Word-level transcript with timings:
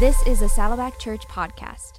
This 0.00 0.24
is 0.28 0.42
a 0.42 0.48
Saddleback 0.48 1.00
Church 1.00 1.26
podcast. 1.26 1.94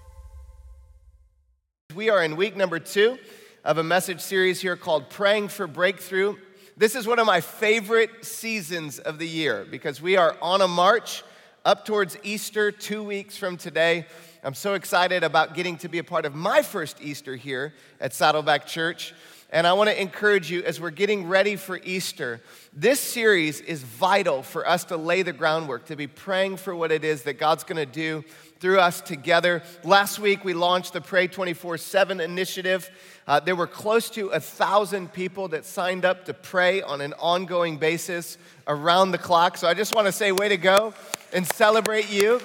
We 1.94 2.10
are 2.10 2.24
in 2.24 2.38
week 2.38 2.56
number 2.56 2.80
two 2.80 3.18
of 3.66 3.78
a 3.78 3.84
message 3.84 4.22
series 4.22 4.62
here 4.62 4.78
called 4.78 5.10
Praying 5.10 5.50
for 5.50 5.68
Breakthrough. 5.68 6.38
This 6.78 6.96
is 6.96 7.06
one 7.06 7.20
of 7.20 7.26
my 7.26 7.42
favorite 7.42 8.24
seasons 8.24 9.00
of 9.00 9.20
the 9.20 9.28
year 9.28 9.68
because 9.70 10.02
we 10.02 10.16
are 10.16 10.38
on 10.42 10.62
a 10.62 10.68
march 10.70 11.24
up 11.66 11.84
towards 11.84 12.16
Easter 12.24 12.72
two 12.72 13.04
weeks 13.04 13.36
from 13.36 13.58
today. 13.58 14.06
I'm 14.46 14.54
so 14.54 14.76
excited 14.76 15.26
about 15.26 15.54
getting 15.54 15.76
to 15.80 15.90
be 15.90 15.98
a 15.98 16.04
part 16.06 16.26
of 16.26 16.34
my 16.34 16.62
first 16.62 17.02
Easter 17.02 17.36
here 17.36 17.74
at 18.00 18.14
Saddleback 18.14 18.66
Church. 18.66 19.14
And 19.52 19.66
I 19.66 19.74
want 19.74 19.90
to 19.90 20.00
encourage 20.00 20.52
you 20.52 20.64
as 20.64 20.80
we're 20.80 20.92
getting 20.92 21.28
ready 21.28 21.56
for 21.56 21.80
Easter, 21.84 22.40
this 22.72 23.00
series 23.00 23.62
is 23.62 23.82
vital 23.82 24.44
for 24.44 24.68
us 24.68 24.84
to 24.86 24.98
lay 24.98 25.24
the 25.24 25.34
groundwork, 25.34 25.86
to 25.86 25.96
be 25.96 26.06
praying 26.06 26.58
for 26.58 26.76
what 26.76 26.92
it 26.92 27.04
is 27.04 27.24
that 27.24 27.40
God's 27.40 27.64
going 27.64 27.78
to 27.78 27.88
do 27.88 28.24
through 28.60 28.80
us 28.80 29.02
together. 29.02 29.64
Last 29.84 30.20
week, 30.20 30.44
we 30.44 30.54
launched 30.54 30.94
the 30.94 31.02
Pray 31.02 31.28
24 31.28 31.80
7 31.80 32.22
initiative. 32.22 32.92
Uh, 33.26 33.40
there 33.40 33.56
were 33.56 33.66
close 33.66 34.12
to 34.12 34.28
a 34.28 34.40
thousand 34.40 35.14
people 35.14 35.48
that 35.48 35.66
signed 35.66 36.06
up 36.06 36.26
to 36.26 36.34
pray 36.36 36.84
on 36.84 37.02
an 37.02 37.14
ongoing 37.14 37.78
basis 37.78 38.38
around 38.68 39.12
the 39.12 39.18
clock. 39.18 39.58
So 39.58 39.68
I 39.68 39.74
just 39.74 39.96
want 39.96 40.06
to 40.06 40.12
say, 40.12 40.32
way 40.32 40.50
to 40.50 40.58
go 40.58 40.94
and 41.34 41.48
celebrate 41.54 42.12
you. 42.12 42.40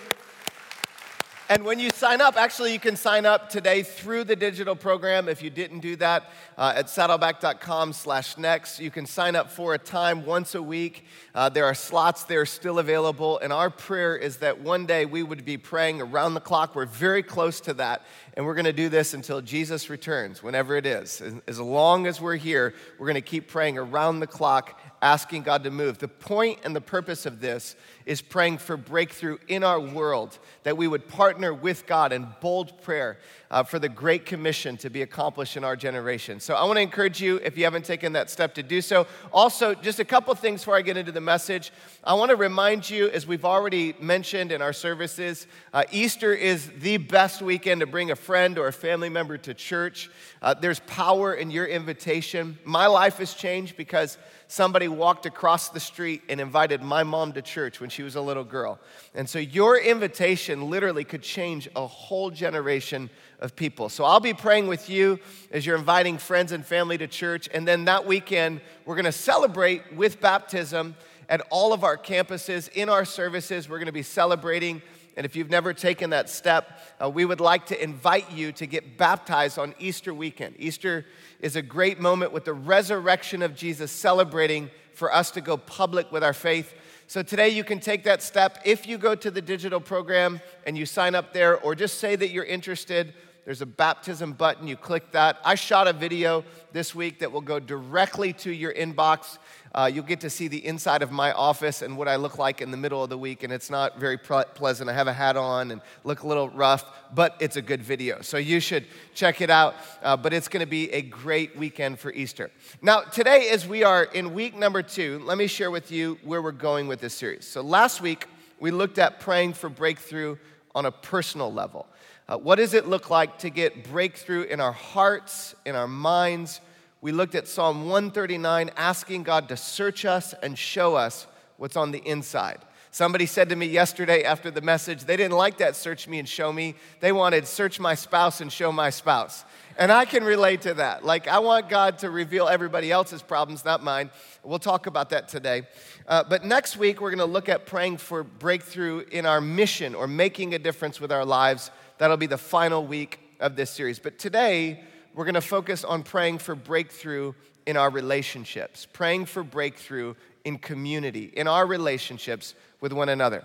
And 1.51 1.63
when 1.67 1.79
you 1.79 1.91
sign 1.91 2.23
up, 2.23 2.39
actually, 2.39 2.73
you 2.73 2.79
can 2.79 2.97
sign 2.97 3.27
up 3.27 3.51
today 3.51 3.83
through 3.83 4.25
the 4.25 4.35
digital 4.35 4.75
program. 4.75 5.29
If 5.29 5.43
you 5.43 5.51
didn't 5.51 5.81
do 5.81 5.95
that, 5.97 6.31
uh, 6.57 6.73
at 6.75 6.87
saddleback.com 6.87 7.93
slash 7.93 8.39
next, 8.39 8.81
you 8.81 8.91
can 8.91 9.05
sign 9.05 9.37
up 9.37 9.51
for 9.51 9.75
a 9.75 9.79
time 9.79 10.25
once 10.25 10.55
a 10.55 10.63
week. 10.63 11.05
Uh, 11.35 11.51
there 11.51 11.67
are 11.67 11.75
slots 11.75 12.25
there 12.25 12.47
still 12.47 12.79
available. 12.79 13.39
And 13.41 13.53
our 13.53 13.69
prayer 13.69 14.17
is 14.17 14.39
that 14.39 14.61
one 14.63 14.87
day 14.87 15.05
we 15.05 15.23
would 15.23 15.45
be 15.45 15.59
praying 15.59 16.01
around 16.01 16.33
the 16.33 16.41
clock. 16.41 16.75
We're 16.75 16.87
very 16.87 17.23
close 17.23 17.61
to 17.63 17.75
that. 17.75 18.07
And 18.39 18.47
we're 18.47 18.55
going 18.55 18.65
to 18.65 18.73
do 18.73 18.89
this 18.89 19.13
until 19.13 19.43
Jesus 19.43 19.91
returns, 19.91 20.43
whenever 20.43 20.77
it 20.77 20.87
is. 20.87 21.23
As 21.47 21.61
long 21.61 22.07
as 22.07 22.23
we're 22.23 22.37
here, 22.37 22.73
we're 22.99 23.07
going 23.07 23.17
to 23.17 23.21
keep 23.21 23.49
praying 23.49 23.77
around 23.77 24.21
the 24.21 24.27
clock, 24.27 24.81
asking 25.05 25.43
God 25.43 25.63
to 25.65 25.71
move. 25.71 25.99
The 25.99 26.09
point 26.09 26.61
and 26.65 26.75
the 26.75 26.81
purpose 26.81 27.27
of 27.27 27.41
this 27.41 27.77
is 28.07 28.23
praying 28.23 28.59
for 28.59 28.77
breakthrough 28.77 29.37
in 29.49 29.63
our 29.63 29.79
world, 29.79 30.39
that 30.63 30.77
we 30.77 30.89
would 30.89 31.09
partner 31.09 31.53
with 31.53 31.87
God 31.87 32.13
in 32.13 32.27
bold 32.41 32.81
prayer 32.83 33.19
uh, 33.51 33.63
for 33.63 33.79
the 33.79 33.89
Great 33.89 34.25
Commission 34.27 34.77
to 34.79 34.91
be 34.91 35.03
accomplished 35.03 35.57
in 35.57 35.65
our 35.65 35.77
generation. 35.77 36.41
So 36.41 36.55
I 36.55 36.65
want 36.65 36.79
to 36.79 36.83
encourage 36.83 37.21
you, 37.21 37.37
if 37.45 37.57
you 37.57 37.65
haven't 37.65 37.85
taken 37.85 38.15
that 38.15 38.31
step, 38.31 38.55
to 38.55 38.63
do 38.63 38.81
so. 38.81 39.07
Also, 39.33 39.75
just 39.75 40.01
a 40.01 40.05
couple 40.05 40.35
things 40.35 40.63
before 40.63 40.77
I 40.77 40.83
get 40.83 40.97
into 40.97 41.13
the 41.13 41.21
message. 41.21 41.71
I 42.03 42.15
want 42.15 42.31
to 42.31 42.37
remind 42.37 42.89
you, 42.89 43.11
as 43.11 43.27
we've 43.27 43.45
already 43.45 43.95
mentioned 44.01 44.53
in 44.53 44.63
our 44.63 44.73
services, 44.73 45.47
uh, 45.73 45.85
Easter 45.93 46.33
is 46.33 46.71
the 46.79 46.97
best 46.97 47.43
weekend 47.43 47.81
to 47.81 47.87
bring 47.87 48.11
a 48.11 48.17
friend 48.17 48.59
or 48.59 48.69
a 48.69 48.73
family 48.73 49.11
member 49.11 49.37
to 49.39 49.53
church. 49.53 50.11
Uh, 50.41 50.55
there's 50.55 50.81
power 50.81 51.35
in 51.35 51.51
your 51.51 51.67
invitation. 51.67 52.59
My 52.65 52.87
life 52.87 53.19
has 53.19 53.35
changed 53.35 53.77
because 53.77 54.19
somebody 54.47 54.89
walked 54.89 55.27
across 55.27 55.69
the 55.69 55.81
street 55.81 56.23
and 56.29 56.41
invited 56.41 56.83
my 56.83 57.03
mom 57.03 57.33
to 57.33 57.43
church 57.43 57.81
when 57.81 57.91
she 57.91 58.03
was 58.03 58.15
a 58.15 58.21
little 58.21 58.45
girl. 58.45 58.79
And 59.15 59.29
so 59.29 59.39
your 59.39 59.79
invitation 59.79 60.71
literally 60.71 61.05
could 61.05 61.23
change 61.23 61.69
a 61.75 61.87
whole 61.87 62.31
generation 62.31 63.11
of 63.41 63.57
people. 63.57 63.89
So 63.89 64.05
I'll 64.05 64.21
be 64.21 64.35
praying 64.35 64.69
with 64.69 64.89
you 64.89 65.19
as 65.51 65.67
you're 65.67 65.77
inviting 65.77 66.19
friends 66.19 66.53
and 66.53 66.65
family 66.65 66.99
to 66.99 67.07
church. 67.07 67.49
And 67.53 67.67
then 67.67 67.85
that 67.87 68.07
weekend, 68.07 68.61
we're 68.85 68.97
going 68.97 69.05
to 69.05 69.13
celebrate 69.13 69.95
with 69.95 70.21
baptism 70.21 70.95
at 71.29 71.41
all 71.51 71.73
of 71.73 71.85
our 71.85 71.97
campuses 71.97 72.69
in 72.73 72.89
our 72.89 73.05
services. 73.05 73.69
We're 73.69 73.79
going 73.79 73.87
to 73.87 73.93
be 73.93 74.03
celebrating. 74.03 74.83
And 75.17 75.25
if 75.25 75.37
you've 75.37 75.51
never 75.51 75.73
taken 75.73 76.11
that 76.11 76.29
step, 76.29 76.81
uh, 77.03 77.09
we 77.09 77.25
would 77.25 77.41
like 77.41 77.67
to 77.67 77.83
invite 77.83 78.33
you 78.33 78.53
to 78.53 78.67
get 78.67 78.99
baptized 78.99 79.59
on 79.59 79.75
Easter 79.79 80.13
weekend. 80.13 80.57
Easter 80.59 81.07
is 81.45 81.57
a 81.57 81.63
great 81.63 82.01
moment 82.01 82.33
with 82.33 82.47
the 82.47 82.55
resurrection 82.55 83.43
of 83.43 83.55
Jesus, 83.55 83.93
celebrating 83.93 84.71
for 84.95 85.13
us 85.13 85.31
to 85.33 85.43
go 85.43 85.59
public 85.59 86.11
with 86.11 86.25
our 86.25 86.33
faith. 86.33 86.73
So 87.07 87.23
today 87.23 87.51
you 87.51 87.63
can 87.63 87.81
take 87.81 88.05
that 88.05 88.23
step. 88.23 88.61
If 88.65 88.89
you 88.89 88.97
go 88.97 89.15
to 89.15 89.31
the 89.31 89.43
digital 89.43 89.79
program 89.79 90.41
and 90.67 90.79
you 90.79 90.87
sign 90.87 91.15
up 91.15 91.35
there, 91.35 91.59
or 91.59 91.75
just 91.75 91.99
say 91.99 92.17
that 92.17 92.31
you're 92.31 92.47
interested, 92.47 93.13
there's 93.45 93.61
a 93.61 93.67
baptism 93.67 94.33
button. 94.33 94.67
You 94.67 94.79
click 94.79 95.13
that. 95.13 95.37
I 95.45 95.55
shot 95.55 95.87
a 95.87 95.93
video 95.93 96.45
this 96.73 96.95
week 96.95 97.19
that 97.19 97.31
will 97.31 97.43
go 97.43 97.61
directly 97.61 98.33
to 98.33 98.51
your 98.51 98.73
inbox. 98.73 99.37
Uh, 99.75 99.91
you'll 99.93 100.05
get 100.05 100.21
to 100.21 100.31
see 100.31 100.47
the 100.47 100.65
inside 100.65 101.03
of 101.03 101.11
my 101.11 101.33
office 101.33 101.83
and 101.83 101.97
what 101.99 102.07
I 102.07 102.15
look 102.15 102.39
like 102.39 102.61
in 102.61 102.71
the 102.71 102.77
middle 102.77 103.03
of 103.03 103.11
the 103.11 103.19
week, 103.19 103.43
and 103.43 103.53
it's 103.53 103.71
not 103.71 103.99
very 103.99 104.17
pleasant. 104.17 104.89
I 104.89 104.93
have 104.93 105.09
a 105.09 105.13
hat 105.13 105.37
on 105.37 105.73
and 105.73 105.81
look 106.05 106.23
a 106.23 106.29
little 106.29 106.49
rough, 106.49 106.85
but 107.13 107.37
it's 107.41 107.57
a 107.57 107.63
good 107.63 107.83
video. 107.83 108.21
So 108.21 108.37
you 108.37 108.61
should 108.61 108.87
check 109.15 109.41
it 109.41 109.51
out. 109.51 109.75
Uh, 110.01 110.17
but 110.17 110.33
it's 110.33 110.47
going 110.47 110.61
to 110.61 110.71
be 110.71 110.93
a 110.93 111.03
great 111.03 111.57
weekend 111.57 111.99
for 111.99 112.13
Easter. 112.13 112.53
Now, 112.83 113.01
today, 113.01 113.49
as 113.51 113.67
we 113.67 113.83
are 113.83 114.05
in 114.05 114.33
week 114.33 114.57
number 114.57 114.83
two, 114.83 115.19
let 115.25 115.39
me 115.39 115.49
share 115.49 115.73
with 115.73 115.91
you 115.91 116.19
where 116.23 116.41
we're 116.41 116.53
going 116.53 116.87
with 116.87 117.01
this 117.01 117.15
series. 117.15 117.45
So 117.45 117.61
last 117.61 118.01
week, 118.01 118.29
we 118.61 118.71
looked 118.71 118.99
at 118.99 119.19
praying 119.19 119.55
for 119.55 119.69
breakthrough 119.69 120.37
on 120.75 120.87
a 120.87 120.93
personal 120.93 121.53
level. 121.53 121.87
Uh, 122.29 122.39
what 122.39 122.57
does 122.57 122.75
it 122.75 122.87
look 122.87 123.11
like 123.11 123.39
to 123.39 123.51
get 123.51 123.91
breakthrough 123.91 124.43
in 124.43 124.61
our 124.61 124.73
hearts, 124.73 125.55
in 125.67 125.75
our 125.75 125.89
minds? 125.89 126.61
We 127.05 127.13
looked 127.13 127.35
at 127.35 127.47
Psalm 127.47 127.91
139, 127.91 128.71
asking 128.79 129.25
God 129.25 129.51
to 129.51 129.59
search 129.59 130.07
us 130.07 130.33
and 130.43 130.59
show 130.59 130.95
us 130.95 131.27
what's 131.59 131.77
on 131.77 131.91
the 131.91 131.99
inside. 131.99 132.61
Somebody 132.93 133.27
said 133.27 133.51
to 133.51 133.57
me 133.57 133.67
yesterday 133.67 134.25
after 134.25 134.51
the 134.51 134.63
message, 134.63 135.05
they 135.05 135.19
didn't 135.19 135.37
like 135.37 135.59
that 135.59 135.77
search 135.77 136.09
me 136.09 136.19
and 136.19 136.27
show 136.27 136.51
me. 136.51 136.77
They 137.01 137.13
wanted 137.13 137.47
search 137.47 137.79
my 137.79 137.95
spouse 137.95 138.41
and 138.41 138.51
show 138.51 138.73
my 138.73 138.89
spouse. 138.89 139.45
And 139.77 139.93
I 139.93 140.07
can 140.07 140.25
relate 140.25 140.63
to 140.63 140.73
that. 140.73 141.05
Like, 141.05 141.29
I 141.29 141.41
want 141.41 141.69
God 141.69 141.99
to 141.99 142.09
reveal 142.09 142.49
everybody 142.49 142.91
else's 142.91 143.21
problems, 143.21 143.67
not 143.67 143.85
mine. 143.85 144.11
We'll 144.43 144.59
talk 144.59 144.87
about 144.87 145.11
that 145.11 145.29
today. 145.29 145.65
Uh, 146.09 146.25
but 146.27 146.43
next 146.47 146.79
week, 146.79 147.03
we're 147.03 147.11
going 147.11 147.19
to 147.19 147.27
look 147.27 147.51
at 147.51 147.67
praying 147.67 147.99
for 147.99 148.25
breakthrough 148.25 149.05
in 149.13 149.27
our 149.27 149.43
mission 149.43 149.95
or 149.95 150.07
making 150.07 150.55
a 150.55 150.59
difference 150.59 151.03
with 151.03 151.13
our 151.13 151.27
lives 151.27 151.71
That'll 151.99 152.17
be 152.17 152.27
the 152.27 152.39
final 152.39 152.85
week 152.85 153.21
of 153.41 153.57
this 153.57 153.71
series. 153.71 153.99
But 153.99 154.19
today, 154.19 154.83
we're 155.15 155.25
going 155.25 155.35
to 155.35 155.41
focus 155.41 155.85
on 155.85 156.03
praying 156.03 156.39
for 156.39 156.55
breakthrough 156.55 157.33
in 157.67 157.77
our 157.77 157.91
relationships, 157.91 158.87
praying 158.93 159.27
for 159.27 159.43
breakthrough 159.43 160.15
in 160.45 160.59
community, 160.59 161.33
in 161.35 161.49
our 161.49 161.67
relationships 161.67 162.55
with 162.81 162.93
one 162.93 163.09
another. 163.09 163.43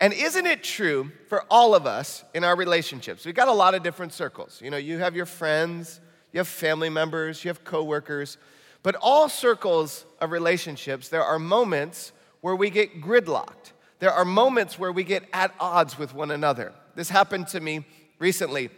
And 0.00 0.12
isn't 0.12 0.46
it 0.46 0.62
true 0.62 1.10
for 1.28 1.44
all 1.50 1.74
of 1.74 1.86
us 1.86 2.24
in 2.34 2.44
our 2.44 2.56
relationships? 2.56 3.26
We've 3.26 3.34
got 3.34 3.48
a 3.48 3.52
lot 3.52 3.74
of 3.74 3.82
different 3.82 4.14
circles. 4.14 4.60
You 4.62 4.70
know, 4.70 4.78
you 4.78 4.98
have 4.98 5.14
your 5.14 5.26
friends, 5.26 6.00
you 6.32 6.38
have 6.38 6.48
family 6.48 6.88
members, 6.88 7.44
you 7.44 7.48
have 7.48 7.64
coworkers, 7.64 8.38
but 8.82 8.94
all 9.02 9.28
circles 9.28 10.06
of 10.20 10.30
relationships, 10.30 11.08
there 11.08 11.24
are 11.24 11.38
moments 11.38 12.12
where 12.40 12.56
we 12.56 12.70
get 12.70 13.02
gridlocked. 13.02 13.72
There 13.98 14.12
are 14.12 14.24
moments 14.24 14.78
where 14.78 14.92
we 14.92 15.04
get 15.04 15.24
at 15.32 15.52
odds 15.58 15.98
with 15.98 16.14
one 16.14 16.30
another. 16.30 16.72
This 16.94 17.10
happened 17.10 17.48
to 17.48 17.60
me 17.60 17.84
recently. 18.18 18.70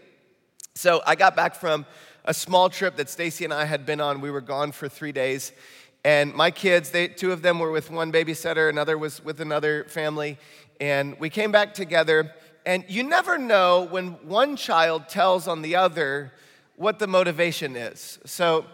So 0.75 1.03
I 1.07 1.15
got 1.15 1.37
back 1.37 1.55
from 1.55 1.85
a 2.25 2.35
small 2.35 2.69
trip 2.71 2.97
that 2.97 3.09
Stacy 3.09 3.45
and 3.45 3.53
I 3.53 3.65
had 3.65 3.87
been 3.87 4.01
on. 4.01 4.21
We 4.21 4.31
were 4.31 4.41
gone 4.41 4.73
for 4.73 4.89
three 4.89 5.13
days. 5.13 5.53
And 6.05 6.35
my 6.35 6.51
kids, 6.51 6.91
they, 6.91 7.09
two 7.09 7.33
of 7.33 7.43
them 7.43 7.59
were 7.59 7.71
with 7.71 7.91
one 7.91 8.11
babysitter, 8.11 8.69
another 8.71 8.97
was 8.97 9.23
with 9.23 9.41
another 9.41 9.85
family. 9.85 10.39
And 10.81 11.19
we 11.21 11.29
came 11.29 11.53
back 11.53 11.75
together. 11.75 12.35
And 12.65 12.85
you 12.89 13.03
never 13.03 13.39
know 13.39 13.87
when 13.91 14.13
one 14.27 14.57
child 14.57 15.09
tells 15.09 15.47
on 15.49 15.63
the 15.63 15.77
other 15.77 16.33
what 16.77 16.99
the 16.99 17.07
motivation 17.07 17.77
is. 17.77 18.19
So 18.25 18.65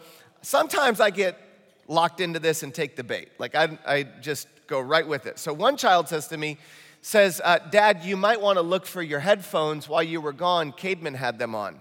sometimes 0.42 1.00
I 1.00 1.10
get 1.10 1.40
locked 1.88 2.20
into 2.20 2.38
this 2.38 2.62
and 2.62 2.72
take 2.72 2.96
the 2.96 3.04
bait. 3.04 3.30
Like 3.38 3.54
I, 3.54 3.78
I 3.86 4.02
just 4.20 4.48
go 4.66 4.80
right 4.80 5.06
with 5.06 5.26
it. 5.26 5.38
So 5.38 5.52
one 5.52 5.76
child 5.76 6.08
says 6.08 6.28
to 6.28 6.36
me, 6.36 6.58
says, 7.02 7.40
uh, 7.44 7.58
Dad, 7.70 8.04
you 8.04 8.16
might 8.16 8.40
want 8.40 8.56
to 8.56 8.62
look 8.62 8.86
for 8.86 9.02
your 9.02 9.20
headphones 9.20 9.88
while 9.88 10.02
you 10.02 10.20
were 10.20 10.32
gone. 10.32 10.72
Cademan 10.72 11.14
had 11.14 11.38
them 11.38 11.54
on. 11.54 11.78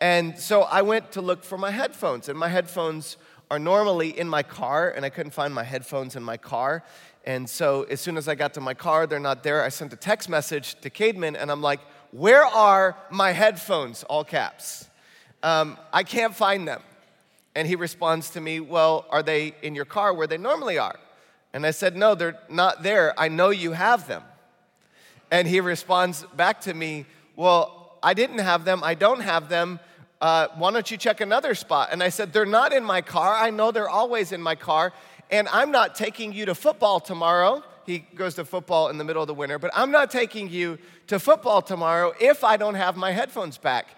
And 0.00 0.38
so 0.38 0.62
I 0.62 0.82
went 0.82 1.12
to 1.12 1.22
look 1.22 1.42
for 1.42 1.56
my 1.56 1.70
headphones, 1.70 2.28
and 2.28 2.38
my 2.38 2.48
headphones 2.48 3.16
are 3.50 3.58
normally 3.58 4.18
in 4.18 4.28
my 4.28 4.42
car, 4.42 4.90
and 4.90 5.04
I 5.04 5.10
couldn't 5.10 5.32
find 5.32 5.54
my 5.54 5.62
headphones 5.62 6.16
in 6.16 6.22
my 6.22 6.36
car. 6.36 6.84
And 7.24 7.48
so 7.48 7.84
as 7.84 8.00
soon 8.00 8.16
as 8.16 8.28
I 8.28 8.34
got 8.34 8.54
to 8.54 8.60
my 8.60 8.74
car, 8.74 9.06
they're 9.06 9.18
not 9.18 9.42
there. 9.42 9.62
I 9.62 9.68
sent 9.68 9.92
a 9.92 9.96
text 9.96 10.28
message 10.28 10.80
to 10.80 10.90
Cademan, 10.90 11.36
and 11.36 11.50
I'm 11.50 11.62
like, 11.62 11.80
Where 12.12 12.44
are 12.44 12.96
my 13.10 13.32
headphones? 13.32 14.02
All 14.04 14.24
caps. 14.24 14.88
Um, 15.42 15.78
I 15.92 16.02
can't 16.02 16.34
find 16.34 16.66
them. 16.68 16.82
And 17.54 17.66
he 17.66 17.74
responds 17.74 18.30
to 18.30 18.40
me, 18.40 18.60
Well, 18.60 19.06
are 19.10 19.22
they 19.22 19.54
in 19.62 19.74
your 19.74 19.86
car 19.86 20.12
where 20.12 20.26
they 20.26 20.38
normally 20.38 20.78
are? 20.78 20.98
And 21.52 21.64
I 21.64 21.70
said, 21.70 21.96
No, 21.96 22.14
they're 22.14 22.38
not 22.48 22.82
there. 22.82 23.18
I 23.18 23.28
know 23.28 23.50
you 23.50 23.72
have 23.72 24.06
them. 24.06 24.22
And 25.30 25.48
he 25.48 25.60
responds 25.60 26.24
back 26.36 26.60
to 26.62 26.74
me, 26.74 27.06
Well, 27.34 27.75
I 28.06 28.14
didn't 28.14 28.38
have 28.38 28.64
them. 28.64 28.84
I 28.84 28.94
don't 28.94 29.18
have 29.18 29.48
them. 29.48 29.80
Uh, 30.20 30.46
why 30.54 30.70
don't 30.70 30.88
you 30.88 30.96
check 30.96 31.20
another 31.20 31.56
spot? 31.56 31.88
And 31.90 32.04
I 32.04 32.08
said, 32.08 32.32
They're 32.32 32.46
not 32.46 32.72
in 32.72 32.84
my 32.84 33.00
car. 33.00 33.34
I 33.34 33.50
know 33.50 33.72
they're 33.72 33.88
always 33.88 34.30
in 34.30 34.40
my 34.40 34.54
car. 34.54 34.92
And 35.28 35.48
I'm 35.48 35.72
not 35.72 35.96
taking 35.96 36.32
you 36.32 36.46
to 36.46 36.54
football 36.54 37.00
tomorrow. 37.00 37.64
He 37.84 37.98
goes 37.98 38.36
to 38.36 38.44
football 38.44 38.90
in 38.90 38.98
the 38.98 39.02
middle 39.02 39.22
of 39.22 39.26
the 39.26 39.34
winter, 39.34 39.58
but 39.58 39.72
I'm 39.74 39.90
not 39.90 40.12
taking 40.12 40.48
you 40.48 40.78
to 41.08 41.18
football 41.18 41.62
tomorrow 41.62 42.12
if 42.20 42.44
I 42.44 42.56
don't 42.56 42.76
have 42.76 42.96
my 42.96 43.10
headphones 43.10 43.58
back. 43.58 43.96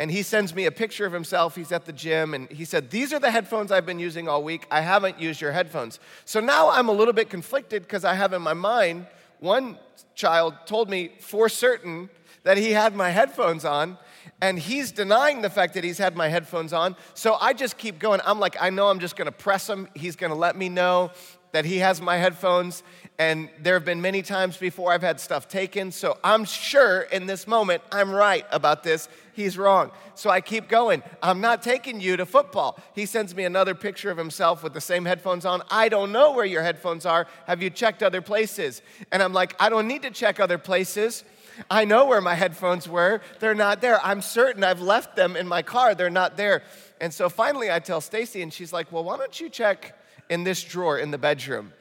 And 0.00 0.10
he 0.10 0.22
sends 0.22 0.52
me 0.52 0.66
a 0.66 0.72
picture 0.72 1.06
of 1.06 1.12
himself. 1.12 1.54
He's 1.54 1.70
at 1.70 1.84
the 1.84 1.92
gym, 1.92 2.34
and 2.34 2.50
he 2.50 2.64
said, 2.64 2.90
These 2.90 3.12
are 3.12 3.20
the 3.20 3.30
headphones 3.30 3.70
I've 3.70 3.86
been 3.86 4.00
using 4.00 4.26
all 4.26 4.42
week. 4.42 4.66
I 4.72 4.80
haven't 4.80 5.20
used 5.20 5.40
your 5.40 5.52
headphones. 5.52 6.00
So 6.24 6.40
now 6.40 6.68
I'm 6.68 6.88
a 6.88 6.92
little 6.92 7.14
bit 7.14 7.30
conflicted 7.30 7.82
because 7.82 8.04
I 8.04 8.14
have 8.14 8.32
in 8.32 8.42
my 8.42 8.54
mind, 8.54 9.06
one 9.40 9.78
child 10.14 10.54
told 10.66 10.88
me 10.88 11.12
for 11.20 11.48
certain 11.48 12.10
that 12.42 12.56
he 12.56 12.70
had 12.70 12.94
my 12.94 13.10
headphones 13.10 13.64
on, 13.64 13.98
and 14.40 14.58
he's 14.58 14.92
denying 14.92 15.42
the 15.42 15.50
fact 15.50 15.74
that 15.74 15.84
he's 15.84 15.98
had 15.98 16.16
my 16.16 16.28
headphones 16.28 16.72
on. 16.72 16.94
So 17.14 17.34
I 17.40 17.52
just 17.52 17.76
keep 17.76 17.98
going. 17.98 18.20
I'm 18.24 18.38
like, 18.38 18.56
I 18.60 18.70
know 18.70 18.88
I'm 18.88 19.00
just 19.00 19.16
gonna 19.16 19.32
press 19.32 19.68
him. 19.68 19.88
He's 19.94 20.16
gonna 20.16 20.34
let 20.34 20.56
me 20.56 20.68
know 20.68 21.10
that 21.56 21.64
he 21.64 21.78
has 21.78 22.02
my 22.02 22.18
headphones. 22.18 22.82
And 23.18 23.48
there 23.58 23.72
have 23.72 23.84
been 23.86 24.02
many 24.02 24.20
times 24.20 24.58
before 24.58 24.92
I've 24.92 25.00
had 25.00 25.18
stuff 25.18 25.48
taken. 25.48 25.90
So 25.90 26.18
I'm 26.22 26.44
sure 26.44 27.00
in 27.00 27.24
this 27.24 27.46
moment 27.46 27.82
I'm 27.90 28.10
right 28.10 28.44
about 28.50 28.82
this. 28.82 29.08
He's 29.32 29.56
wrong. 29.56 29.90
So 30.16 30.28
I 30.28 30.42
keep 30.42 30.68
going. 30.68 31.02
I'm 31.22 31.40
not 31.40 31.62
taking 31.62 31.98
you 31.98 32.18
to 32.18 32.26
football. 32.26 32.78
He 32.94 33.06
sends 33.06 33.34
me 33.34 33.44
another 33.44 33.74
picture 33.74 34.10
of 34.10 34.18
himself 34.18 34.62
with 34.62 34.74
the 34.74 34.82
same 34.82 35.06
headphones 35.06 35.46
on. 35.46 35.62
I 35.70 35.88
don't 35.88 36.12
know 36.12 36.32
where 36.32 36.44
your 36.44 36.62
headphones 36.62 37.06
are. 37.06 37.26
Have 37.46 37.62
you 37.62 37.70
checked 37.70 38.02
other 38.02 38.20
places? 38.20 38.82
And 39.10 39.22
I'm 39.22 39.32
like, 39.32 39.56
I 39.58 39.70
don't 39.70 39.88
need 39.88 40.02
to 40.02 40.10
check 40.10 40.40
other 40.40 40.58
places. 40.58 41.24
I 41.70 41.86
know 41.86 42.04
where 42.04 42.20
my 42.20 42.34
headphones 42.34 42.86
were. 42.86 43.22
They're 43.40 43.54
not 43.54 43.80
there. 43.80 43.98
I'm 44.04 44.20
certain 44.20 44.62
I've 44.62 44.82
left 44.82 45.16
them 45.16 45.36
in 45.36 45.48
my 45.48 45.62
car. 45.62 45.94
They're 45.94 46.10
not 46.10 46.36
there. 46.36 46.64
And 47.00 47.14
so 47.14 47.30
finally 47.30 47.72
I 47.72 47.78
tell 47.78 48.02
Stacy, 48.02 48.42
and 48.42 48.52
she's 48.52 48.74
like, 48.74 48.92
Well, 48.92 49.04
why 49.04 49.16
don't 49.16 49.40
you 49.40 49.48
check 49.48 49.94
in 50.28 50.44
this 50.44 50.62
drawer 50.62 50.98
in 50.98 51.10
the 51.10 51.18
bedroom? 51.18 51.72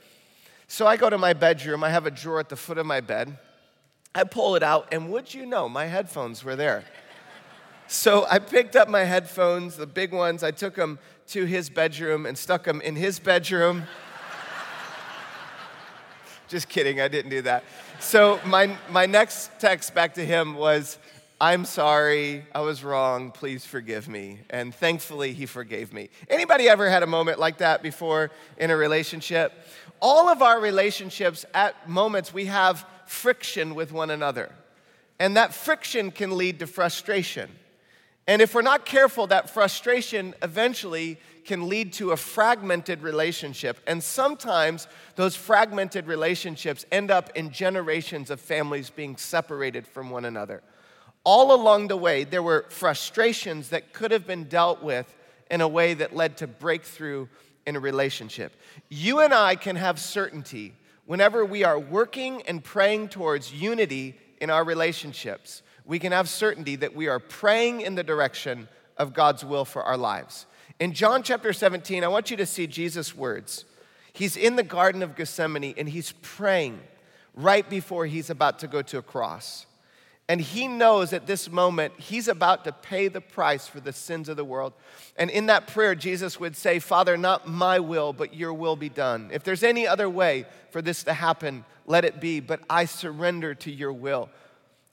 So 0.68 0.88
I 0.88 0.98
go 0.98 1.10
to 1.10 1.18
my 1.18 1.34
bedroom. 1.34 1.84
I 1.84 1.90
have 1.90 2.06
a 2.06 2.12
drawer 2.12 2.40
at 2.40 2.50
the 2.50 2.56
foot 2.56 2.78
of 2.78 2.86
my 2.86 3.02
bed. 3.02 3.38
I 4.14 4.24
pull 4.24 4.56
it 4.56 4.64
out, 4.64 4.88
and 4.94 5.12
would 5.12 5.34
you 5.34 5.46
know, 5.46 5.68
my 5.68 5.86
headphones 5.86 6.44
were 6.44 6.56
there. 6.56 6.86
So 7.88 8.26
I 8.30 8.40
picked 8.40 8.76
up 8.76 8.88
my 8.88 9.04
headphones, 9.04 9.76
the 9.76 9.86
big 9.86 10.12
ones, 10.12 10.42
I 10.42 10.52
took 10.52 10.76
them 10.76 10.98
to 11.28 11.46
his 11.46 11.70
bedroom 11.70 12.26
and 12.26 12.38
stuck 12.38 12.64
them 12.64 12.82
in 12.82 12.96
his 12.96 13.20
bedroom. 13.20 13.84
Just 16.48 16.68
kidding, 16.68 17.00
I 17.00 17.08
didn't 17.08 17.30
do 17.30 17.42
that. 17.44 17.64
So 18.00 18.40
my, 18.46 18.76
my 18.90 19.06
next 19.06 19.52
text 19.60 19.94
back 19.94 20.16
to 20.16 20.26
him 20.26 20.56
was, 20.56 20.98
I'm 21.46 21.66
sorry, 21.66 22.44
I 22.56 22.62
was 22.62 22.84
wrong, 22.84 23.30
please 23.30 23.64
forgive 23.64 24.10
me. 24.10 24.40
And 24.50 24.74
thankfully 24.74 25.32
he 25.32 25.46
forgave 25.46 25.94
me. 25.94 26.10
Anybody 26.28 26.68
ever 26.68 26.90
had 26.90 27.04
a 27.04 27.06
moment 27.08 27.38
like 27.38 27.60
that 27.60 27.84
before 27.84 28.32
in 28.58 28.72
a 28.72 28.76
relationship? 28.76 29.54
All 30.02 30.28
of 30.28 30.42
our 30.42 30.60
relationships 30.60 31.46
at 31.54 31.88
moments 31.88 32.34
we 32.34 32.46
have 32.46 32.84
friction 33.06 33.76
with 33.76 33.92
one 33.92 34.10
another. 34.10 34.52
And 35.20 35.38
that 35.38 35.54
friction 35.54 36.10
can 36.10 36.36
lead 36.36 36.58
to 36.60 36.66
frustration. 36.66 37.52
And 38.26 38.42
if 38.42 38.56
we're 38.56 38.64
not 38.64 38.84
careful, 38.84 39.28
that 39.28 39.52
frustration 39.52 40.34
eventually 40.42 41.20
can 41.46 41.70
lead 41.70 41.94
to 41.94 42.10
a 42.10 42.18
fragmented 42.18 43.04
relationship. 43.04 43.78
And 43.86 44.04
sometimes 44.04 44.88
those 45.16 45.36
fragmented 45.36 46.08
relationships 46.08 46.88
end 46.92 47.12
up 47.12 47.30
in 47.36 47.52
generations 47.52 48.32
of 48.32 48.40
families 48.40 48.90
being 48.90 49.16
separated 49.16 49.86
from 49.86 50.10
one 50.10 50.26
another. 50.26 50.64
All 51.26 51.54
along 51.54 51.90
the 51.90 51.98
way, 51.98 52.24
there 52.24 52.44
were 52.44 52.66
frustrations 52.70 53.70
that 53.70 53.92
could 53.92 54.12
have 54.12 54.26
been 54.26 54.46
dealt 54.46 54.82
with 54.82 55.14
in 55.52 55.60
a 55.60 55.68
way 55.68 55.94
that 55.96 56.16
led 56.16 56.38
to 56.38 56.48
breakthrough 56.48 57.28
in 57.66 57.76
a 57.76 57.80
relationship. 57.80 58.56
You 58.90 59.20
and 59.20 59.34
I 59.34 59.56
can 59.56 59.76
have 59.76 60.00
certainty 60.00 60.74
whenever 61.06 61.44
we 61.44 61.64
are 61.64 61.80
working 61.80 62.44
and 62.44 62.64
praying 62.64 63.10
towards 63.10 63.52
unity 63.52 64.16
in 64.40 64.50
our 64.50 64.64
relationships. 64.64 65.64
We 65.84 66.00
can 66.00 66.12
have 66.12 66.30
certainty 66.30 66.76
that 66.78 66.96
we 66.96 67.08
are 67.08 67.20
praying 67.20 67.82
in 67.82 67.96
the 67.96 68.04
direction 68.04 68.68
of 68.98 69.14
God's 69.14 69.44
will 69.44 69.66
for 69.66 69.84
our 69.84 69.98
lives. 69.98 70.46
In 70.80 70.94
John 70.94 71.24
chapter 71.24 71.54
17, 71.54 72.04
I 72.04 72.08
want 72.08 72.32
you 72.32 72.38
to 72.38 72.46
see 72.46 72.68
Jesus' 72.68 73.16
words. 73.16 73.66
He's 74.14 74.38
in 74.38 74.56
the 74.56 74.64
Garden 74.64 75.04
of 75.04 75.16
Gethsemane 75.16 75.74
and 75.78 75.90
he's 75.90 76.14
praying 76.22 76.80
right 77.34 77.70
before 77.70 78.06
he's 78.06 78.30
about 78.30 78.60
to 78.60 78.68
go 78.68 78.82
to 78.84 78.98
a 79.00 79.02
cross. 79.02 79.66
And 80.28 80.42
he 80.42 80.68
knows 80.68 81.14
at 81.14 81.28
this 81.28 81.52
moment 81.52 81.94
he's 82.00 82.28
about 82.28 82.64
to 82.64 82.72
pay 82.72 83.08
the 83.08 83.22
price 83.22 83.68
for 83.68 83.80
the 83.80 83.94
sins 83.94 84.28
of 84.28 84.38
the 84.38 84.46
world. 84.46 84.74
And 85.18 85.30
in 85.30 85.46
that 85.48 85.68
prayer, 85.68 85.94
Jesus 85.94 86.40
would 86.40 86.56
say, 86.56 86.80
Father, 86.80 87.16
not 87.16 87.48
my 87.48 87.80
will, 87.80 88.12
but 88.12 88.34
your 88.34 88.54
will 88.54 88.76
be 88.76 88.90
done. 88.90 89.30
If 89.32 89.44
there's 89.44 89.64
any 89.64 89.86
other 89.86 90.10
way 90.10 90.46
for 90.72 90.82
this 90.82 91.04
to 91.04 91.14
happen, 91.14 91.64
let 91.86 92.06
it 92.06 92.20
be, 92.20 92.40
but 92.40 92.62
I 92.70 92.86
surrender 92.86 93.54
to 93.56 93.72
your 93.72 93.94
will. 93.94 94.30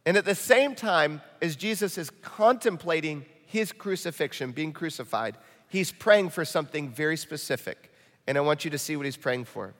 And 0.04 0.16
at 0.16 0.26
the 0.26 0.34
same 0.34 0.74
time, 0.74 1.22
as 1.40 1.56
Jesus 1.56 1.96
is 1.96 2.10
contemplating 2.20 3.24
his 3.46 3.72
crucifixion, 3.72 4.52
being 4.52 4.72
crucified, 4.72 5.38
he's 5.68 5.92
praying 5.92 6.30
for 6.30 6.44
something 6.44 6.90
very 6.90 7.16
specific. 7.16 7.90
And 8.26 8.36
I 8.36 8.42
want 8.42 8.64
you 8.64 8.70
to 8.72 8.78
see 8.78 8.96
what 8.96 9.06
he's 9.06 9.16
praying 9.16 9.46
for. 9.46 9.72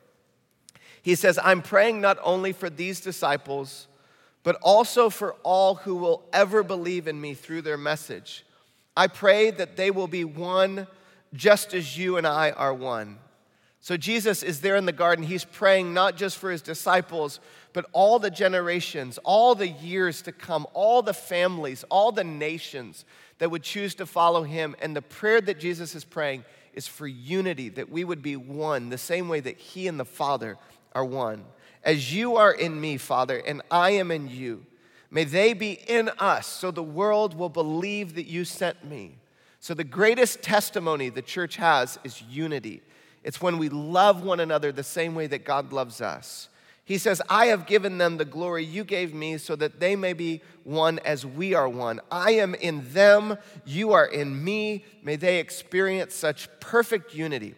He 1.03 1.15
says, 1.15 1.39
I'm 1.43 1.61
praying 1.61 2.01
not 2.01 2.19
only 2.23 2.53
for 2.53 2.71
these 2.71 3.01
disciples, 3.01 3.89
but 4.43 4.57
also 4.63 5.09
for 5.09 5.35
all 5.43 5.77
who 5.77 5.97
will 5.97 6.25
ever 6.33 6.63
believe 6.63 7.07
in 7.07 7.21
me 7.21 7.35
through 7.35 7.63
their 7.63 7.77
message. 7.77 8.45
I 8.97 9.07
pray 9.07 9.51
that 9.51 9.77
they 9.77 9.91
will 9.91 10.09
be 10.09 10.25
one 10.25 10.87
just 11.35 11.75
as 11.75 11.97
you 11.97 12.17
and 12.17 12.27
I 12.27 12.51
are 12.51 12.75
one. 12.75 13.19
So 13.81 13.97
Jesus 13.97 14.43
is 14.45 14.61
there 14.61 14.77
in 14.77 14.87
the 14.87 14.93
garden. 14.93 15.25
He's 15.25 15.45
praying 15.45 15.93
not 15.93 16.17
just 16.17 16.39
for 16.39 16.51
his 16.51 16.63
disciples, 16.63 17.41
but 17.73 17.87
all 17.93 18.19
the 18.21 18.31
generations, 18.31 19.19
all 19.25 19.55
the 19.55 19.69
years 19.69 20.23
to 20.23 20.33
come, 20.33 20.67
all 20.73 21.03
the 21.03 21.15
families, 21.15 21.85
all 21.91 22.13
the 22.13 22.23
nations 22.23 23.05
that 23.39 23.51
would 23.51 23.65
choose 23.65 23.97
to 23.97 24.07
follow 24.07 24.45
him. 24.45 24.77
And 24.81 24.95
the 24.95 25.03
prayer 25.03 25.41
that 25.41 25.59
Jesus 25.59 25.97
is 25.97 26.05
praying 26.05 26.45
is 26.75 26.87
for 26.87 27.09
unity, 27.09 27.71
that 27.71 27.91
we 27.91 28.05
would 28.05 28.23
be 28.23 28.37
one, 28.37 28.89
the 28.89 28.99
same 28.99 29.29
way 29.29 29.41
that 29.41 29.59
he 29.59 29.89
and 29.89 29.99
the 29.99 30.05
Father 30.05 30.59
are 30.95 31.05
one. 31.05 31.45
As 31.85 32.15
you 32.15 32.37
are 32.37 32.53
in 32.53 32.81
me, 32.81 32.97
Father, 32.97 33.39
and 33.39 33.63
I 33.71 33.91
am 33.91 34.11
in 34.11 34.29
you, 34.29 34.65
may 35.11 35.25
they 35.25 35.53
be 35.53 35.73
in 35.73 36.11
us 36.19 36.47
so 36.47 36.71
the 36.71 36.83
world 36.83 37.35
will 37.35 37.49
believe 37.49 38.15
that 38.15 38.27
you 38.27 38.45
sent 38.45 38.85
me. 38.85 39.19
So, 39.59 39.75
the 39.75 39.85
greatest 39.85 40.43
testimony 40.43 41.09
the 41.09 41.23
church 41.23 41.57
has 41.57 41.99
is 42.03 42.23
unity. 42.23 42.83
It's 43.23 43.41
when 43.41 43.59
we 43.59 43.69
love 43.69 44.25
one 44.25 44.41
another 44.41 44.73
the 44.73 44.83
same 44.83 45.15
way 45.15 45.29
that 45.29 45.45
God 45.45 45.73
loves 45.73 46.01
us. 46.01 46.49
He 46.85 46.99
says, 46.99 47.23
I 47.29 47.47
have 47.47 47.67
given 47.67 47.99
them 47.99 48.17
the 48.17 48.25
glory 48.25 48.65
you 48.65 48.83
gave 48.83 49.15
me 49.15 49.39
so 49.39 49.55
that 49.57 49.79
they 49.79 49.95
may 49.95 50.15
be 50.15 50.43
one 50.65 50.99
as 51.05 51.25
we 51.25 51.55
are 51.55 51.69
one. 51.69 52.01
I 52.11 52.33
am 52.33 52.55
in 52.57 52.93
them, 52.93 53.39
you 53.65 53.93
are 53.93 54.07
in 54.07 54.43
me. 54.43 54.85
May 55.03 55.17
they 55.17 55.39
experience 55.39 56.15
such 56.15 56.49
perfect 56.59 57.15
unity 57.15 57.55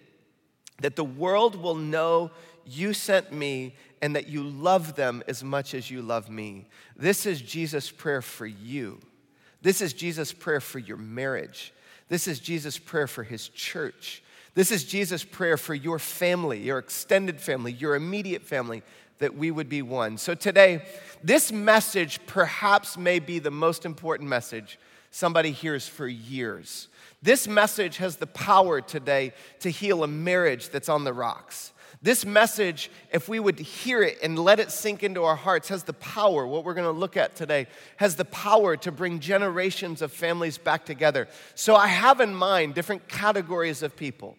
that 0.80 0.96
the 0.96 1.04
world 1.04 1.56
will 1.56 1.74
know 1.74 2.32
you 2.66 2.92
sent 2.92 3.32
me 3.32 3.74
and 4.04 4.14
that 4.14 4.28
you 4.28 4.42
love 4.42 4.96
them 4.96 5.22
as 5.28 5.42
much 5.42 5.72
as 5.72 5.90
you 5.90 6.02
love 6.02 6.28
me. 6.28 6.66
This 6.94 7.24
is 7.24 7.40
Jesus' 7.40 7.90
prayer 7.90 8.20
for 8.20 8.44
you. 8.44 9.00
This 9.62 9.80
is 9.80 9.94
Jesus' 9.94 10.30
prayer 10.30 10.60
for 10.60 10.78
your 10.78 10.98
marriage. 10.98 11.72
This 12.10 12.28
is 12.28 12.38
Jesus' 12.38 12.76
prayer 12.76 13.06
for 13.06 13.22
his 13.22 13.48
church. 13.48 14.22
This 14.52 14.70
is 14.70 14.84
Jesus' 14.84 15.24
prayer 15.24 15.56
for 15.56 15.74
your 15.74 15.98
family, 15.98 16.58
your 16.58 16.76
extended 16.76 17.40
family, 17.40 17.72
your 17.72 17.94
immediate 17.94 18.42
family 18.42 18.82
that 19.20 19.36
we 19.36 19.50
would 19.50 19.70
be 19.70 19.80
one. 19.80 20.18
So 20.18 20.34
today, 20.34 20.84
this 21.22 21.50
message 21.50 22.20
perhaps 22.26 22.98
may 22.98 23.20
be 23.20 23.38
the 23.38 23.50
most 23.50 23.86
important 23.86 24.28
message 24.28 24.78
somebody 25.12 25.50
hears 25.50 25.88
for 25.88 26.06
years. 26.06 26.88
This 27.22 27.48
message 27.48 27.96
has 27.96 28.16
the 28.16 28.26
power 28.26 28.82
today 28.82 29.32
to 29.60 29.70
heal 29.70 30.04
a 30.04 30.08
marriage 30.08 30.68
that's 30.68 30.90
on 30.90 31.04
the 31.04 31.14
rocks. 31.14 31.72
This 32.04 32.26
message, 32.26 32.90
if 33.14 33.30
we 33.30 33.40
would 33.40 33.58
hear 33.58 34.02
it 34.02 34.18
and 34.22 34.38
let 34.38 34.60
it 34.60 34.70
sink 34.70 35.02
into 35.02 35.24
our 35.24 35.36
hearts, 35.36 35.70
has 35.70 35.84
the 35.84 35.94
power, 35.94 36.46
what 36.46 36.62
we're 36.62 36.74
going 36.74 36.84
to 36.84 36.90
look 36.90 37.16
at 37.16 37.34
today, 37.34 37.66
has 37.96 38.16
the 38.16 38.26
power 38.26 38.76
to 38.76 38.92
bring 38.92 39.20
generations 39.20 40.02
of 40.02 40.12
families 40.12 40.58
back 40.58 40.84
together. 40.84 41.28
So 41.54 41.74
I 41.74 41.86
have 41.86 42.20
in 42.20 42.34
mind 42.34 42.74
different 42.74 43.08
categories 43.08 43.82
of 43.82 43.96
people. 43.96 44.36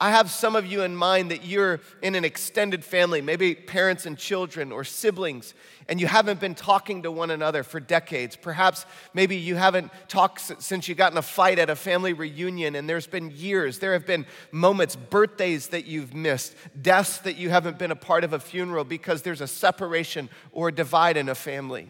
I 0.00 0.10
have 0.10 0.30
some 0.30 0.56
of 0.56 0.66
you 0.66 0.82
in 0.82 0.96
mind 0.96 1.30
that 1.30 1.44
you're 1.44 1.80
in 2.02 2.14
an 2.14 2.24
extended 2.24 2.84
family, 2.84 3.22
maybe 3.22 3.54
parents 3.54 4.04
and 4.04 4.18
children 4.18 4.72
or 4.72 4.84
siblings, 4.84 5.54
and 5.88 6.00
you 6.00 6.06
haven't 6.06 6.40
been 6.40 6.54
talking 6.54 7.02
to 7.04 7.10
one 7.12 7.30
another 7.30 7.62
for 7.62 7.78
decades. 7.78 8.36
Perhaps 8.36 8.84
maybe 9.14 9.36
you 9.36 9.54
haven't 9.54 9.90
talked 10.08 10.62
since 10.62 10.88
you 10.88 10.94
got 10.94 11.12
in 11.12 11.18
a 11.18 11.22
fight 11.22 11.58
at 11.58 11.70
a 11.70 11.76
family 11.76 12.12
reunion, 12.12 12.74
and 12.74 12.88
there's 12.88 13.06
been 13.06 13.30
years. 13.30 13.78
There 13.78 13.92
have 13.92 14.06
been 14.06 14.26
moments, 14.50 14.96
birthdays 14.96 15.68
that 15.68 15.86
you've 15.86 16.14
missed, 16.14 16.54
deaths 16.82 17.18
that 17.18 17.36
you 17.36 17.50
haven't 17.50 17.78
been 17.78 17.92
a 17.92 17.96
part 17.96 18.24
of 18.24 18.32
a 18.32 18.40
funeral 18.40 18.84
because 18.84 19.22
there's 19.22 19.40
a 19.40 19.46
separation 19.46 20.28
or 20.52 20.68
a 20.68 20.72
divide 20.72 21.16
in 21.16 21.28
a 21.28 21.34
family. 21.34 21.88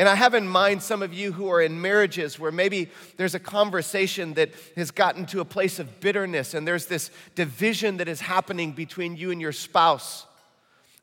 And 0.00 0.08
I 0.08 0.14
have 0.14 0.32
in 0.32 0.48
mind 0.48 0.82
some 0.82 1.02
of 1.02 1.12
you 1.12 1.30
who 1.30 1.50
are 1.50 1.60
in 1.60 1.82
marriages 1.82 2.38
where 2.38 2.50
maybe 2.50 2.88
there's 3.18 3.34
a 3.34 3.38
conversation 3.38 4.32
that 4.32 4.48
has 4.74 4.90
gotten 4.90 5.26
to 5.26 5.40
a 5.40 5.44
place 5.44 5.78
of 5.78 6.00
bitterness 6.00 6.54
and 6.54 6.66
there's 6.66 6.86
this 6.86 7.10
division 7.34 7.98
that 7.98 8.08
is 8.08 8.18
happening 8.18 8.72
between 8.72 9.14
you 9.14 9.30
and 9.30 9.42
your 9.42 9.52
spouse. 9.52 10.24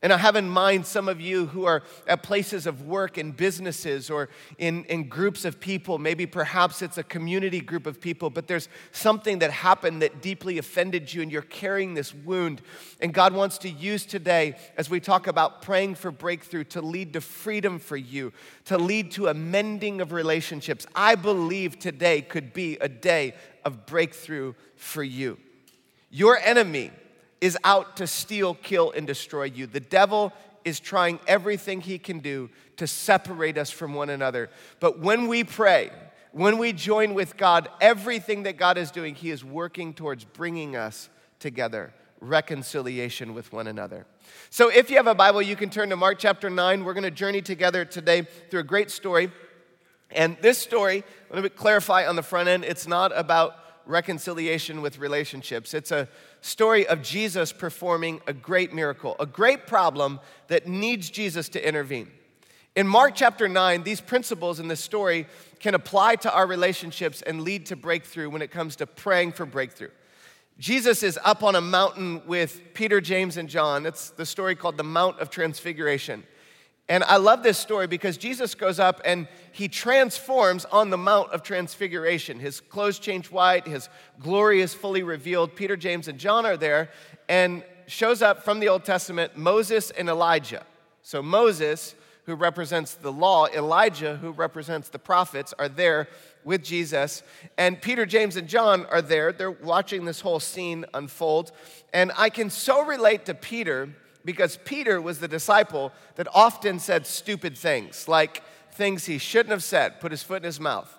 And 0.03 0.13
I 0.13 0.17
have 0.17 0.35
in 0.35 0.47
mind 0.47 0.85
some 0.85 1.09
of 1.09 1.19
you 1.19 1.47
who 1.47 1.65
are 1.65 1.81
at 2.05 2.21
places 2.21 2.67
of 2.67 2.83
work 2.83 3.17
in 3.17 3.31
businesses 3.31 4.11
or 4.11 4.29
in, 4.59 4.83
in 4.85 5.09
groups 5.09 5.43
of 5.43 5.59
people. 5.59 5.97
Maybe 5.97 6.27
perhaps 6.27 6.83
it's 6.83 6.99
a 6.99 7.03
community 7.03 7.61
group 7.61 7.87
of 7.87 7.99
people, 7.99 8.29
but 8.29 8.47
there's 8.47 8.69
something 8.91 9.39
that 9.39 9.49
happened 9.49 10.03
that 10.03 10.21
deeply 10.21 10.59
offended 10.59 11.11
you 11.11 11.23
and 11.23 11.31
you're 11.31 11.41
carrying 11.41 11.95
this 11.95 12.13
wound. 12.13 12.61
And 13.01 13.11
God 13.11 13.33
wants 13.33 13.57
to 13.59 13.69
use 13.69 14.05
today, 14.05 14.55
as 14.77 14.87
we 14.87 14.99
talk 14.99 15.25
about 15.25 15.63
praying 15.63 15.95
for 15.95 16.11
breakthrough, 16.11 16.65
to 16.65 16.81
lead 16.81 17.13
to 17.13 17.21
freedom 17.21 17.79
for 17.79 17.97
you, 17.97 18.33
to 18.65 18.77
lead 18.77 19.11
to 19.13 19.27
a 19.27 19.33
mending 19.33 19.99
of 19.99 20.11
relationships. 20.11 20.85
I 20.93 21.15
believe 21.15 21.79
today 21.79 22.21
could 22.21 22.53
be 22.53 22.77
a 22.81 22.87
day 22.87 23.33
of 23.65 23.87
breakthrough 23.87 24.53
for 24.75 25.03
you. 25.03 25.39
Your 26.11 26.37
enemy 26.37 26.91
is 27.41 27.57
out 27.63 27.97
to 27.97 28.07
steal, 28.07 28.55
kill, 28.55 28.91
and 28.91 29.05
destroy 29.05 29.43
you. 29.43 29.67
The 29.67 29.79
devil 29.79 30.33
is 30.65 30.79
trying 30.79 31.19
everything 31.27 31.81
he 31.81 31.97
can 31.97 32.19
do 32.19 32.49
to 32.77 32.87
separate 32.87 33.57
us 33.57 33.69
from 33.69 33.93
one 33.93 34.09
another. 34.09 34.49
But 34.79 34.99
when 34.99 35.27
we 35.27 35.43
pray, 35.43 35.91
when 36.31 36.57
we 36.57 36.73
join 36.73 37.13
with 37.13 37.37
God, 37.37 37.69
everything 37.81 38.43
that 38.43 38.57
God 38.57 38.77
is 38.77 38.91
doing, 38.91 39.15
he 39.15 39.31
is 39.31 39.43
working 39.43 39.93
towards 39.93 40.25
bringing 40.25 40.75
us 40.75 41.09
together, 41.39 41.93
reconciliation 42.19 43.33
with 43.33 43.51
one 43.53 43.67
another. 43.67 44.05
So 44.49 44.69
if 44.69 44.89
you 44.89 44.97
have 44.97 45.07
a 45.07 45.15
Bible, 45.15 45.41
you 45.41 45.55
can 45.55 45.69
turn 45.69 45.89
to 45.89 45.95
Mark 45.95 46.19
chapter 46.19 46.49
9. 46.49 46.83
We're 46.83 46.93
going 46.93 47.03
to 47.03 47.11
journey 47.11 47.41
together 47.41 47.85
today 47.85 48.23
through 48.49 48.61
a 48.61 48.63
great 48.63 48.91
story. 48.91 49.31
And 50.11 50.37
this 50.41 50.57
story, 50.57 51.03
let 51.29 51.43
me 51.43 51.49
clarify 51.49 52.07
on 52.07 52.15
the 52.15 52.23
front 52.23 52.49
end, 52.49 52.63
it's 52.65 52.87
not 52.87 53.11
about 53.17 53.55
reconciliation 53.87 54.81
with 54.81 54.99
relationships. 54.99 55.73
It's 55.73 55.91
a 55.91 56.07
story 56.41 56.87
of 56.87 57.01
Jesus 57.01 57.51
performing 57.51 58.21
a 58.27 58.33
great 58.33 58.73
miracle, 58.73 59.15
a 59.19 59.25
great 59.25 59.67
problem 59.67 60.19
that 60.47 60.67
needs 60.67 61.09
Jesus 61.09 61.49
to 61.49 61.67
intervene. 61.67 62.11
In 62.75 62.87
Mark 62.87 63.15
chapter 63.15 63.47
9, 63.47 63.83
these 63.83 64.01
principles 64.01 64.59
in 64.59 64.67
this 64.67 64.83
story 64.83 65.25
can 65.59 65.73
apply 65.73 66.15
to 66.17 66.31
our 66.31 66.45
relationships 66.45 67.23
and 67.23 67.41
lead 67.41 67.65
to 67.67 67.75
breakthrough 67.75 68.29
when 68.29 68.43
it 68.43 68.51
comes 68.51 68.75
to 68.75 68.85
praying 68.85 69.31
for 69.31 69.47
breakthrough. 69.47 69.89
Jesus 70.59 71.01
is 71.03 71.19
up 71.23 71.43
on 71.43 71.55
a 71.55 71.61
mountain 71.61 72.21
with 72.27 72.61
Peter, 72.73 73.01
James, 73.01 73.37
and 73.37 73.47
John. 73.49 73.85
It's 73.85 74.11
the 74.11 74.25
story 74.25 74.55
called 74.55 74.77
the 74.77 74.83
Mount 74.83 75.19
of 75.19 75.29
Transfiguration. 75.29 76.23
And 76.89 77.03
I 77.03 77.17
love 77.17 77.43
this 77.43 77.57
story 77.57 77.85
because 77.87 78.17
Jesus 78.17 78.55
goes 78.55 78.79
up 78.79 79.01
and 79.03 79.27
he 79.51 79.67
transforms 79.67 80.63
on 80.65 80.89
the 80.89 80.97
Mount 80.97 81.31
of 81.31 81.43
Transfiguration. 81.43 82.39
His 82.39 82.61
clothes 82.61 82.97
change 82.97 83.29
white, 83.29 83.67
his 83.67 83.89
glory 84.21 84.61
is 84.61 84.73
fully 84.73 85.03
revealed. 85.03 85.55
Peter, 85.55 85.75
James, 85.75 86.07
and 86.07 86.17
John 86.17 86.45
are 86.45 86.55
there 86.55 86.89
and 87.27 87.63
shows 87.87 88.21
up 88.21 88.43
from 88.43 88.59
the 88.59 88.69
Old 88.69 88.85
Testament 88.85 89.35
Moses 89.35 89.91
and 89.91 90.07
Elijah. 90.07 90.63
So 91.01 91.21
Moses, 91.21 91.95
who 92.25 92.35
represents 92.35 92.93
the 92.93 93.11
law, 93.11 93.47
Elijah, 93.47 94.17
who 94.17 94.31
represents 94.31 94.89
the 94.89 94.99
prophets, 94.99 95.53
are 95.59 95.69
there 95.69 96.07
with 96.45 96.63
Jesus. 96.63 97.23
And 97.57 97.81
Peter, 97.81 98.05
James, 98.05 98.37
and 98.37 98.47
John 98.47 98.85
are 98.87 99.01
there. 99.01 99.33
They're 99.33 99.51
watching 99.51 100.05
this 100.05 100.21
whole 100.21 100.39
scene 100.39 100.85
unfold. 100.93 101.51
And 101.93 102.13
I 102.17 102.29
can 102.29 102.49
so 102.49 102.85
relate 102.85 103.25
to 103.25 103.33
Peter 103.33 103.89
because 104.27 104.59
Peter 104.65 105.01
was 105.01 105.19
the 105.19 105.27
disciple 105.29 105.93
that 106.15 106.27
often 106.33 106.79
said 106.79 107.07
stupid 107.07 107.57
things, 107.57 108.09
like 108.09 108.43
things 108.73 109.05
he 109.05 109.17
shouldn't 109.17 109.51
have 109.51 109.63
said, 109.63 110.01
put 110.01 110.11
his 110.11 110.21
foot 110.21 110.39
in 110.39 110.43
his 110.43 110.59
mouth. 110.59 110.93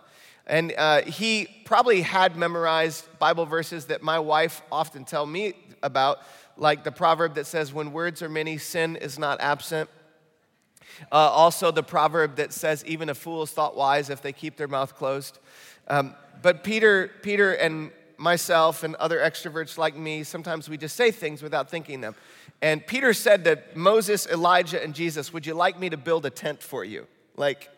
And 0.46 0.72
uh, 0.78 1.02
he 1.02 1.46
probably 1.66 2.00
had 2.00 2.38
memorized 2.38 3.06
Bible 3.18 3.44
verses 3.44 3.84
that 3.86 4.02
my 4.02 4.18
wife 4.18 4.62
often 4.72 5.04
tell 5.04 5.26
me 5.26 5.52
about, 5.82 6.20
like 6.56 6.84
the 6.84 6.90
proverb 6.90 7.34
that 7.34 7.46
says, 7.46 7.70
"When 7.70 7.92
words 7.92 8.22
are 8.22 8.30
many, 8.30 8.56
sin 8.56 8.96
is 8.96 9.18
not 9.18 9.42
absent." 9.42 9.90
Uh, 11.12 11.16
also, 11.16 11.70
the 11.70 11.82
proverb 11.82 12.36
that 12.36 12.54
says, 12.54 12.82
"Even 12.86 13.10
a 13.10 13.14
fool 13.14 13.42
is 13.42 13.50
thought 13.50 13.76
wise 13.76 14.08
if 14.08 14.22
they 14.22 14.32
keep 14.32 14.56
their 14.56 14.68
mouth 14.68 14.96
closed." 14.96 15.38
Um, 15.86 16.14
but 16.40 16.64
Peter, 16.64 17.10
Peter, 17.20 17.52
and 17.52 17.90
myself 18.16 18.84
and 18.84 18.94
other 18.94 19.18
extroverts 19.18 19.76
like 19.76 19.94
me, 19.94 20.24
sometimes 20.24 20.66
we 20.66 20.78
just 20.78 20.96
say 20.96 21.10
things 21.10 21.42
without 21.42 21.70
thinking 21.70 22.00
them. 22.00 22.14
And 22.60 22.84
Peter 22.86 23.12
said 23.14 23.44
to 23.44 23.62
Moses, 23.74 24.26
Elijah, 24.26 24.82
and 24.82 24.94
Jesus, 24.94 25.32
Would 25.32 25.46
you 25.46 25.54
like 25.54 25.78
me 25.78 25.90
to 25.90 25.96
build 25.96 26.26
a 26.26 26.30
tent 26.30 26.62
for 26.62 26.84
you? 26.84 27.06
Like, 27.36 27.70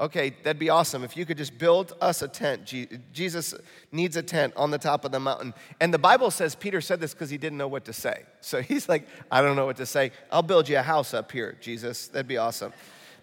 okay, 0.00 0.34
that'd 0.42 0.58
be 0.58 0.70
awesome. 0.70 1.04
If 1.04 1.16
you 1.16 1.24
could 1.24 1.36
just 1.36 1.58
build 1.58 1.92
us 2.00 2.22
a 2.22 2.28
tent. 2.28 2.64
Jesus 3.12 3.54
needs 3.92 4.16
a 4.16 4.22
tent 4.22 4.52
on 4.56 4.70
the 4.70 4.78
top 4.78 5.04
of 5.04 5.12
the 5.12 5.20
mountain. 5.20 5.54
And 5.80 5.94
the 5.94 5.98
Bible 5.98 6.30
says 6.30 6.54
Peter 6.54 6.80
said 6.80 7.00
this 7.00 7.12
because 7.14 7.30
he 7.30 7.38
didn't 7.38 7.58
know 7.58 7.68
what 7.68 7.84
to 7.84 7.92
say. 7.92 8.24
So 8.40 8.60
he's 8.62 8.88
like, 8.88 9.06
I 9.30 9.40
don't 9.42 9.54
know 9.54 9.66
what 9.66 9.76
to 9.76 9.86
say. 9.86 10.12
I'll 10.30 10.42
build 10.42 10.68
you 10.68 10.78
a 10.78 10.82
house 10.82 11.14
up 11.14 11.30
here, 11.30 11.56
Jesus. 11.60 12.08
That'd 12.08 12.26
be 12.26 12.38
awesome. 12.38 12.72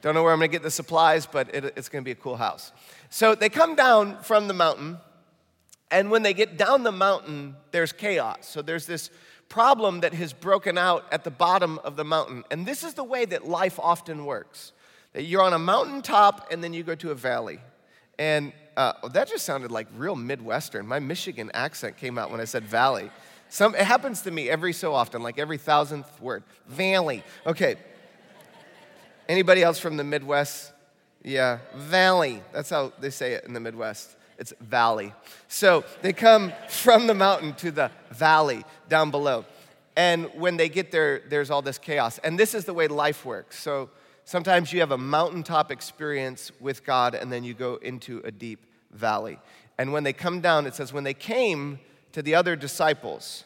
Don't 0.01 0.15
know 0.15 0.23
where 0.23 0.31
I'm 0.31 0.39
going 0.39 0.49
to 0.49 0.55
get 0.55 0.63
the 0.63 0.71
supplies, 0.71 1.25
but 1.25 1.53
it, 1.53 1.65
it's 1.75 1.89
going 1.89 2.03
to 2.03 2.05
be 2.05 2.11
a 2.11 2.15
cool 2.15 2.37
house. 2.37 2.71
So 3.09 3.35
they 3.35 3.49
come 3.49 3.75
down 3.75 4.21
from 4.23 4.47
the 4.47 4.53
mountain. 4.53 4.99
And 5.91 6.11
when 6.11 6.23
they 6.23 6.33
get 6.33 6.57
down 6.57 6.83
the 6.83 6.91
mountain, 6.91 7.55
there's 7.71 7.91
chaos. 7.91 8.47
So 8.47 8.61
there's 8.61 8.85
this 8.85 9.09
problem 9.49 10.01
that 10.01 10.13
has 10.13 10.31
broken 10.31 10.77
out 10.77 11.05
at 11.11 11.23
the 11.23 11.31
bottom 11.31 11.79
of 11.79 11.95
the 11.95 12.05
mountain. 12.05 12.43
And 12.51 12.65
this 12.65 12.83
is 12.83 12.93
the 12.93 13.03
way 13.03 13.25
that 13.25 13.47
life 13.47 13.79
often 13.79 14.25
works 14.25 14.71
that 15.13 15.23
you're 15.23 15.41
on 15.41 15.53
a 15.53 15.59
mountaintop 15.59 16.47
and 16.51 16.63
then 16.63 16.71
you 16.71 16.83
go 16.83 16.95
to 16.95 17.11
a 17.11 17.15
valley. 17.15 17.59
And 18.19 18.53
uh, 18.77 18.93
that 19.09 19.27
just 19.27 19.45
sounded 19.45 19.71
like 19.71 19.87
real 19.95 20.15
Midwestern. 20.15 20.85
My 20.85 20.99
Michigan 20.99 21.49
accent 21.53 21.97
came 21.97 22.17
out 22.17 22.31
when 22.31 22.39
I 22.39 22.45
said 22.45 22.63
valley. 22.63 23.09
Some, 23.49 23.73
it 23.73 23.81
happens 23.81 24.21
to 24.23 24.31
me 24.31 24.49
every 24.49 24.73
so 24.73 24.93
often, 24.93 25.23
like 25.23 25.39
every 25.39 25.57
thousandth 25.57 26.21
word. 26.21 26.43
Valley. 26.67 27.23
Okay. 27.47 27.77
Anybody 29.27 29.63
else 29.63 29.79
from 29.79 29.97
the 29.97 30.03
Midwest? 30.03 30.71
Yeah, 31.23 31.59
valley. 31.75 32.41
That's 32.53 32.69
how 32.69 32.93
they 32.99 33.09
say 33.09 33.33
it 33.33 33.45
in 33.45 33.53
the 33.53 33.59
Midwest. 33.59 34.15
It's 34.39 34.53
valley. 34.60 35.13
So 35.48 35.84
they 36.01 36.13
come 36.13 36.53
from 36.69 37.08
the 37.08 37.13
mountain 37.13 37.53
to 37.55 37.72
the 37.72 37.91
valley 38.12 38.63
down 38.88 39.12
below. 39.12 39.46
And 39.96 40.31
when 40.34 40.58
they 40.58 40.69
get 40.69 40.91
there, 40.91 41.22
there's 41.27 41.51
all 41.51 41.62
this 41.62 41.77
chaos. 41.77 42.19
And 42.19 42.39
this 42.39 42.55
is 42.55 42.65
the 42.65 42.74
way 42.74 42.88
life 42.88 43.25
works. 43.25 43.60
So 43.60 43.89
sometimes 44.24 44.72
you 44.72 44.79
have 44.79 44.91
a 44.91 44.98
mountaintop 44.98 45.72
experience 45.72 46.51
with 46.60 46.86
God, 46.86 47.15
and 47.15 47.31
then 47.31 47.43
you 47.43 47.53
go 47.53 47.75
into 47.75 48.22
a 48.24 48.31
deep 48.31 48.65
valley. 48.91 49.39
And 49.77 49.91
when 49.91 50.03
they 50.03 50.13
come 50.13 50.39
down, 50.39 50.65
it 50.65 50.74
says, 50.74 50.93
when 50.93 51.03
they 51.03 51.13
came 51.13 51.79
to 52.13 52.22
the 52.22 52.34
other 52.34 52.55
disciples, 52.55 53.43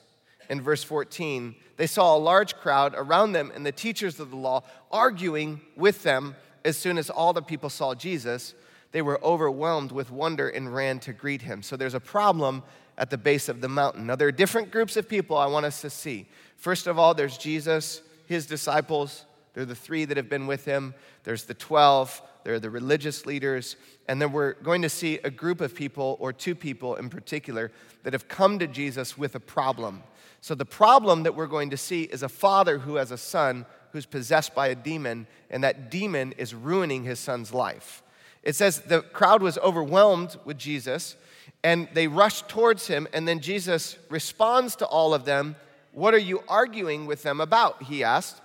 in 0.49 0.61
verse 0.61 0.83
14, 0.83 1.55
they 1.77 1.87
saw 1.87 2.15
a 2.15 2.19
large 2.19 2.55
crowd 2.55 2.93
around 2.95 3.31
them 3.31 3.51
and 3.55 3.65
the 3.65 3.71
teachers 3.71 4.19
of 4.19 4.29
the 4.29 4.35
law 4.35 4.61
arguing 4.91 5.61
with 5.75 6.03
them 6.03 6.35
as 6.63 6.77
soon 6.77 6.97
as 6.97 7.09
all 7.09 7.33
the 7.33 7.41
people 7.41 7.69
saw 7.69 7.95
Jesus 7.95 8.53
they 8.93 9.01
were 9.01 9.21
overwhelmed 9.23 9.91
with 9.91 10.11
wonder 10.11 10.47
and 10.47 10.73
ran 10.73 10.99
to 10.99 11.11
greet 11.11 11.41
him. 11.41 11.61
So 11.61 11.75
there's 11.75 11.95
a 11.95 11.99
problem 11.99 12.63
at 12.97 13.09
the 13.09 13.17
base 13.17 13.49
of 13.49 13.59
the 13.59 13.67
mountain. 13.67 14.05
Now, 14.05 14.15
there 14.15 14.27
are 14.27 14.31
different 14.31 14.71
groups 14.71 14.95
of 14.95 15.09
people 15.09 15.35
I 15.35 15.47
want 15.47 15.65
us 15.65 15.81
to 15.81 15.89
see. 15.89 16.27
First 16.57 16.87
of 16.87 16.99
all, 16.99 17.15
there's 17.15 17.37
Jesus, 17.37 18.01
his 18.27 18.45
disciples. 18.45 19.25
They're 19.53 19.65
the 19.65 19.75
three 19.75 20.05
that 20.05 20.15
have 20.15 20.29
been 20.29 20.47
with 20.47 20.63
him. 20.63 20.93
There's 21.23 21.43
the 21.43 21.55
12. 21.55 22.21
There 22.43 22.53
are 22.53 22.59
the 22.59 22.69
religious 22.69 23.25
leaders. 23.25 23.77
And 24.07 24.21
then 24.21 24.31
we're 24.31 24.53
going 24.53 24.83
to 24.83 24.89
see 24.89 25.17
a 25.23 25.31
group 25.31 25.59
of 25.59 25.73
people, 25.73 26.17
or 26.19 26.31
two 26.31 26.53
people 26.53 26.95
in 26.95 27.09
particular, 27.09 27.71
that 28.03 28.13
have 28.13 28.27
come 28.27 28.59
to 28.59 28.67
Jesus 28.67 29.17
with 29.17 29.33
a 29.33 29.39
problem. 29.39 30.03
So, 30.41 30.53
the 30.53 30.65
problem 30.65 31.23
that 31.23 31.35
we're 31.35 31.47
going 31.47 31.69
to 31.71 31.77
see 31.77 32.03
is 32.03 32.21
a 32.21 32.29
father 32.29 32.79
who 32.79 32.95
has 32.95 33.11
a 33.11 33.17
son 33.17 33.65
who's 33.91 34.05
possessed 34.05 34.53
by 34.53 34.67
a 34.67 34.75
demon, 34.75 35.25
and 35.49 35.63
that 35.63 35.89
demon 35.89 36.33
is 36.33 36.53
ruining 36.53 37.03
his 37.03 37.17
son's 37.17 37.53
life. 37.53 38.02
It 38.43 38.55
says 38.55 38.81
the 38.81 39.01
crowd 39.01 39.41
was 39.41 39.57
overwhelmed 39.57 40.37
with 40.45 40.57
Jesus 40.57 41.15
and 41.63 41.87
they 41.93 42.07
rushed 42.07 42.49
towards 42.49 42.87
him, 42.87 43.07
and 43.13 43.25
then 43.25 43.39
Jesus 43.39 43.97
responds 44.09 44.75
to 44.77 44.85
all 44.85 45.13
of 45.13 45.23
them. 45.23 45.55
What 45.93 46.13
are 46.13 46.19
you 46.19 46.43
arguing 46.47 47.05
with 47.05 47.23
them 47.23 47.39
about? 47.39 47.83
He 47.83 48.03
asked. 48.03 48.41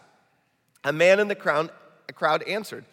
A 0.85 0.93
man 0.93 1.19
in 1.19 1.27
the 1.27 1.35
crowd, 1.35 1.71
crowd 2.15 2.45
answered, 2.45 2.85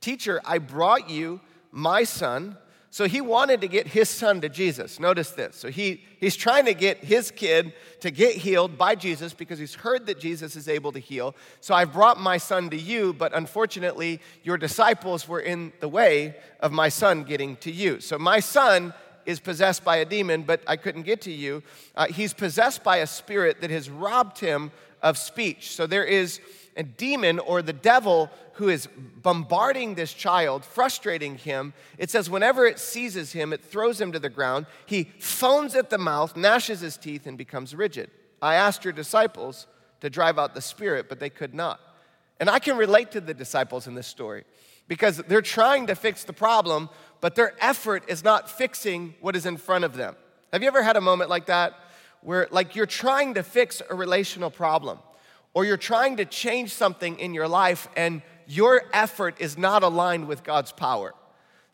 Teacher, 0.00 0.40
I 0.44 0.58
brought 0.58 1.10
you 1.10 1.40
my 1.70 2.04
son 2.04 2.56
so 2.94 3.08
he 3.08 3.20
wanted 3.20 3.60
to 3.62 3.66
get 3.66 3.88
his 3.88 4.08
son 4.08 4.40
to 4.42 4.48
Jesus. 4.48 5.00
Notice 5.00 5.32
this. 5.32 5.56
So 5.56 5.68
he, 5.68 6.04
he's 6.20 6.36
trying 6.36 6.66
to 6.66 6.74
get 6.74 6.98
his 6.98 7.32
kid 7.32 7.72
to 7.98 8.12
get 8.12 8.36
healed 8.36 8.78
by 8.78 8.94
Jesus 8.94 9.34
because 9.34 9.58
he's 9.58 9.74
heard 9.74 10.06
that 10.06 10.20
Jesus 10.20 10.54
is 10.54 10.68
able 10.68 10.92
to 10.92 11.00
heal. 11.00 11.34
So 11.60 11.74
I've 11.74 11.92
brought 11.92 12.20
my 12.20 12.36
son 12.36 12.70
to 12.70 12.76
you, 12.76 13.12
but 13.12 13.34
unfortunately, 13.34 14.20
your 14.44 14.56
disciples 14.56 15.26
were 15.26 15.40
in 15.40 15.72
the 15.80 15.88
way 15.88 16.36
of 16.60 16.70
my 16.70 16.88
son 16.88 17.24
getting 17.24 17.56
to 17.56 17.72
you. 17.72 17.98
So 17.98 18.16
my 18.16 18.38
son 18.38 18.94
is 19.26 19.40
possessed 19.40 19.82
by 19.82 19.96
a 19.96 20.04
demon, 20.04 20.44
but 20.44 20.62
I 20.64 20.76
couldn't 20.76 21.02
get 21.02 21.20
to 21.22 21.32
you. 21.32 21.64
Uh, 21.96 22.06
he's 22.06 22.32
possessed 22.32 22.84
by 22.84 22.98
a 22.98 23.08
spirit 23.08 23.60
that 23.62 23.70
has 23.72 23.90
robbed 23.90 24.38
him 24.38 24.70
of 25.02 25.18
speech. 25.18 25.74
So 25.74 25.88
there 25.88 26.04
is 26.04 26.40
a 26.76 26.82
demon 26.82 27.38
or 27.38 27.62
the 27.62 27.72
devil 27.72 28.30
who 28.54 28.68
is 28.68 28.88
bombarding 29.22 29.94
this 29.94 30.12
child, 30.12 30.64
frustrating 30.64 31.36
him. 31.36 31.72
It 31.98 32.10
says, 32.10 32.30
whenever 32.30 32.66
it 32.66 32.78
seizes 32.78 33.32
him, 33.32 33.52
it 33.52 33.64
throws 33.64 34.00
him 34.00 34.12
to 34.12 34.18
the 34.18 34.28
ground. 34.28 34.66
He 34.86 35.10
foams 35.18 35.74
at 35.74 35.90
the 35.90 35.98
mouth, 35.98 36.36
gnashes 36.36 36.80
his 36.80 36.96
teeth, 36.96 37.26
and 37.26 37.36
becomes 37.36 37.74
rigid. 37.74 38.10
I 38.40 38.54
asked 38.54 38.84
your 38.84 38.92
disciples 38.92 39.66
to 40.00 40.10
drive 40.10 40.38
out 40.38 40.54
the 40.54 40.60
spirit, 40.60 41.08
but 41.08 41.18
they 41.18 41.30
could 41.30 41.54
not. 41.54 41.80
And 42.38 42.50
I 42.50 42.58
can 42.58 42.76
relate 42.76 43.10
to 43.12 43.20
the 43.20 43.34
disciples 43.34 43.86
in 43.86 43.94
this 43.94 44.06
story 44.06 44.44
because 44.86 45.16
they're 45.16 45.42
trying 45.42 45.86
to 45.86 45.94
fix 45.94 46.24
the 46.24 46.32
problem, 46.32 46.90
but 47.20 47.34
their 47.34 47.54
effort 47.60 48.04
is 48.08 48.22
not 48.22 48.50
fixing 48.50 49.14
what 49.20 49.34
is 49.34 49.46
in 49.46 49.56
front 49.56 49.84
of 49.84 49.96
them. 49.96 50.14
Have 50.52 50.62
you 50.62 50.68
ever 50.68 50.82
had 50.82 50.96
a 50.96 51.00
moment 51.00 51.30
like 51.30 51.46
that 51.46 51.74
where, 52.20 52.46
like, 52.50 52.76
you're 52.76 52.86
trying 52.86 53.34
to 53.34 53.42
fix 53.42 53.82
a 53.88 53.94
relational 53.94 54.50
problem 54.50 54.98
or 55.54 55.64
you're 55.64 55.76
trying 55.76 56.18
to 56.18 56.24
change 56.24 56.72
something 56.72 57.18
in 57.18 57.32
your 57.32 57.48
life 57.48 57.88
and 57.96 58.22
your 58.46 58.82
effort 58.92 59.36
is 59.38 59.56
not 59.56 59.82
aligned 59.82 60.28
with 60.28 60.44
God's 60.44 60.72
power? 60.72 61.14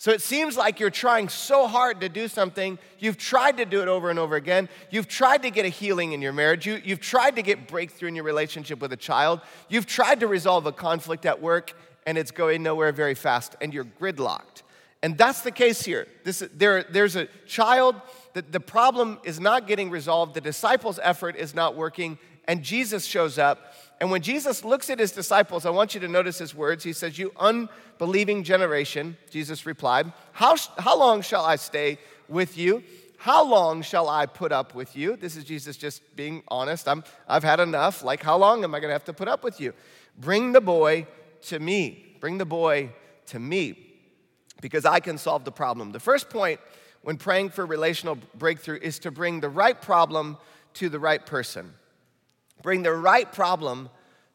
So 0.01 0.13
it 0.13 0.23
seems 0.23 0.57
like 0.57 0.81
you're 0.81 0.89
trying 0.89 1.29
so 1.29 1.67
hard 1.67 2.01
to 2.01 2.09
do 2.09 2.27
something. 2.27 2.79
You've 2.99 3.19
tried 3.19 3.59
to 3.59 3.67
do 3.67 3.83
it 3.83 3.89
over 3.89 4.09
and 4.09 4.19
over 4.19 4.35
again. 4.35 4.71
You've 4.89 5.09
tried 5.09 5.43
to 5.43 5.51
get 5.51 5.67
a 5.67 5.69
healing 5.69 6.13
in 6.13 6.23
your 6.23 6.33
marriage. 6.33 6.65
You, 6.65 6.81
have 6.87 7.01
tried 7.01 7.37
to 7.37 7.43
get 7.43 7.69
breakthrough 7.69 8.09
in 8.09 8.15
your 8.15 8.25
relationship 8.25 8.81
with 8.81 8.95
a 8.95 8.97
child. 8.97 9.43
You've 9.69 9.85
tried 9.85 10.21
to 10.21 10.27
resolve 10.27 10.65
a 10.65 10.73
conflict 10.73 11.27
at 11.27 11.43
work, 11.43 11.75
and 12.07 12.17
it's 12.17 12.31
going 12.31 12.63
nowhere 12.63 12.93
very 12.93 13.15
fast, 13.15 13.57
and 13.61 13.75
you're 13.75 13.85
gridlocked. 13.85 14.63
And 15.03 15.19
that's 15.19 15.43
the 15.43 15.51
case 15.51 15.83
here. 15.83 16.07
This, 16.25 16.43
there, 16.55 16.83
there's 16.85 17.17
a 17.17 17.27
child, 17.47 17.97
that 18.35 18.53
the 18.53 18.61
problem 18.61 19.19
is 19.25 19.41
not 19.41 19.67
getting 19.67 19.91
resolved, 19.91 20.35
the 20.35 20.41
disciples' 20.41 20.99
effort 21.03 21.37
is 21.37 21.55
not 21.55 21.77
working, 21.77 22.19
and 22.47 22.63
Jesus 22.63 23.05
shows 23.05 23.39
up. 23.39 23.75
And 24.01 24.11
when 24.11 24.23
Jesus 24.23 24.65
looks 24.65 24.89
at 24.89 24.99
his 24.99 25.13
disciples, 25.13 25.67
I 25.67 25.71
want 25.71 25.95
you 25.95 26.01
to 26.01 26.09
notice 26.09 26.39
his 26.39 26.55
words. 26.55 26.83
He 26.83 26.93
says, 26.93 27.19
You 27.19 27.33
unbelieving 27.39 28.45
generation, 28.45 29.17
Jesus 29.31 29.67
replied, 29.67 30.13
How, 30.33 30.57
how 30.79 30.99
long 30.99 31.23
shall 31.23 31.45
I 31.45 31.57
stay 31.57 31.99
with 32.29 32.57
you? 32.57 32.83
How 33.19 33.45
long 33.45 33.83
shall 33.83 34.09
I 34.09 34.25
put 34.25 34.51
up 34.51 34.75
with 34.75 34.97
you? 34.97 35.17
This 35.17 35.37
is 35.37 35.45
Jesus 35.45 35.77
just 35.77 36.17
being 36.17 36.43
honest. 36.49 36.89
I'm, 36.89 37.05
I've 37.29 37.45
had 37.45 37.61
enough. 37.61 38.03
Like, 38.03 38.23
how 38.23 38.39
long 38.39 38.65
am 38.65 38.75
I 38.75 38.81
going 38.81 38.89
to 38.89 38.95
have 38.95 39.05
to 39.05 39.13
put 39.13 39.29
up 39.29 39.45
with 39.45 39.61
you? 39.61 39.75
Bring 40.19 40.53
the 40.53 40.61
boy 40.63 41.07
to 41.43 41.59
me. 41.59 42.17
Bring 42.19 42.39
the 42.39 42.47
boy 42.47 42.93
to 43.27 43.39
me 43.39 43.91
because 44.63 44.87
I 44.87 45.01
can 45.01 45.19
solve 45.19 45.45
the 45.45 45.53
problem. 45.53 45.93
The 45.93 46.01
first 46.01 46.31
point 46.31 46.61
when 47.03 47.17
praying 47.17 47.51
for 47.51 47.65
relational 47.65 48.19
breakthrough 48.35 48.79
is 48.81 48.99
to 49.01 49.11
bring 49.11 49.41
the 49.41 49.49
right 49.49 49.81
problem 49.81 50.37
to 50.75 50.89
the 50.89 50.99
right 50.99 51.25
person. 51.25 51.73
Bring 52.63 52.83
the 52.83 52.93
right 52.93 53.31
problem 53.31 53.89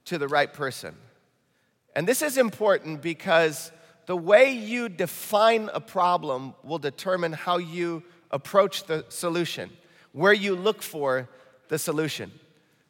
to 0.05 0.17
the 0.17 0.27
right 0.27 0.51
person. 0.51 0.95
And 1.95 2.07
this 2.07 2.21
is 2.21 2.37
important 2.37 3.01
because 3.01 3.71
the 4.05 4.17
way 4.17 4.51
you 4.51 4.89
define 4.89 5.69
a 5.73 5.79
problem 5.79 6.53
will 6.63 6.79
determine 6.79 7.33
how 7.33 7.57
you 7.57 8.03
approach 8.31 8.83
the 8.85 9.05
solution, 9.09 9.69
where 10.11 10.33
you 10.33 10.55
look 10.55 10.81
for 10.81 11.29
the 11.69 11.79
solution. 11.79 12.31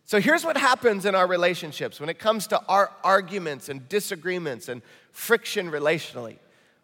So 0.05 0.20
here's 0.20 0.46
what 0.46 0.58
happens 0.58 1.05
in 1.05 1.15
our 1.15 1.27
relationships 1.27 2.00
when 2.00 2.10
it 2.10 2.20
comes 2.20 2.48
to 2.48 2.62
our 2.67 2.91
arguments 3.03 3.70
and 3.70 3.88
disagreements 3.89 4.70
and 4.70 4.82
friction 5.12 5.72
relationally. 5.72 6.38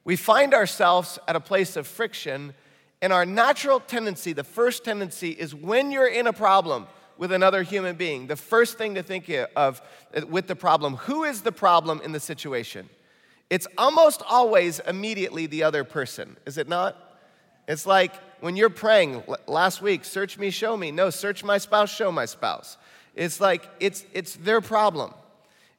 We 0.04 0.16
find 0.16 0.54
ourselves 0.54 1.20
at 1.28 1.36
a 1.36 1.40
place 1.40 1.76
of 1.76 1.86
friction, 1.86 2.54
and 3.02 3.12
our 3.12 3.26
natural 3.26 3.80
tendency, 3.80 4.34
the 4.34 4.44
first 4.44 4.84
tendency, 4.84 5.32
is 5.32 5.56
when 5.56 5.92
you're 5.92 6.08
in 6.08 6.28
a 6.28 6.34
problem 6.34 6.88
with 7.18 7.32
another 7.32 7.64
human 7.64 7.96
being, 7.96 8.28
the 8.28 8.36
first 8.36 8.78
thing 8.78 8.96
to 8.96 9.04
think 9.04 9.30
of 9.56 9.82
uh, 10.16 10.26
with 10.28 10.48
the 10.48 10.56
problem 10.56 10.96
who 10.96 11.24
is 11.24 11.42
the 11.42 11.52
problem 11.52 12.02
in 12.04 12.12
the 12.12 12.20
situation? 12.20 12.90
It's 13.50 13.68
almost 13.78 14.22
always 14.28 14.80
immediately 14.80 15.46
the 15.46 15.64
other 15.64 15.84
person, 15.84 16.38
is 16.46 16.58
it 16.58 16.68
not? 16.68 16.96
It's 17.68 17.86
like 17.86 18.14
when 18.40 18.56
you're 18.56 18.70
praying 18.70 19.24
last 19.48 19.82
week, 19.82 20.04
search 20.04 20.38
me, 20.38 20.50
show 20.50 20.76
me. 20.76 20.92
No, 20.92 21.10
search 21.10 21.44
my 21.44 21.58
spouse, 21.58 21.94
show 21.94 22.12
my 22.12 22.26
spouse. 22.26 22.78
It's 23.16 23.40
like 23.40 23.70
it's, 23.80 24.06
it's 24.14 24.36
their 24.36 24.62
problem. 24.62 25.14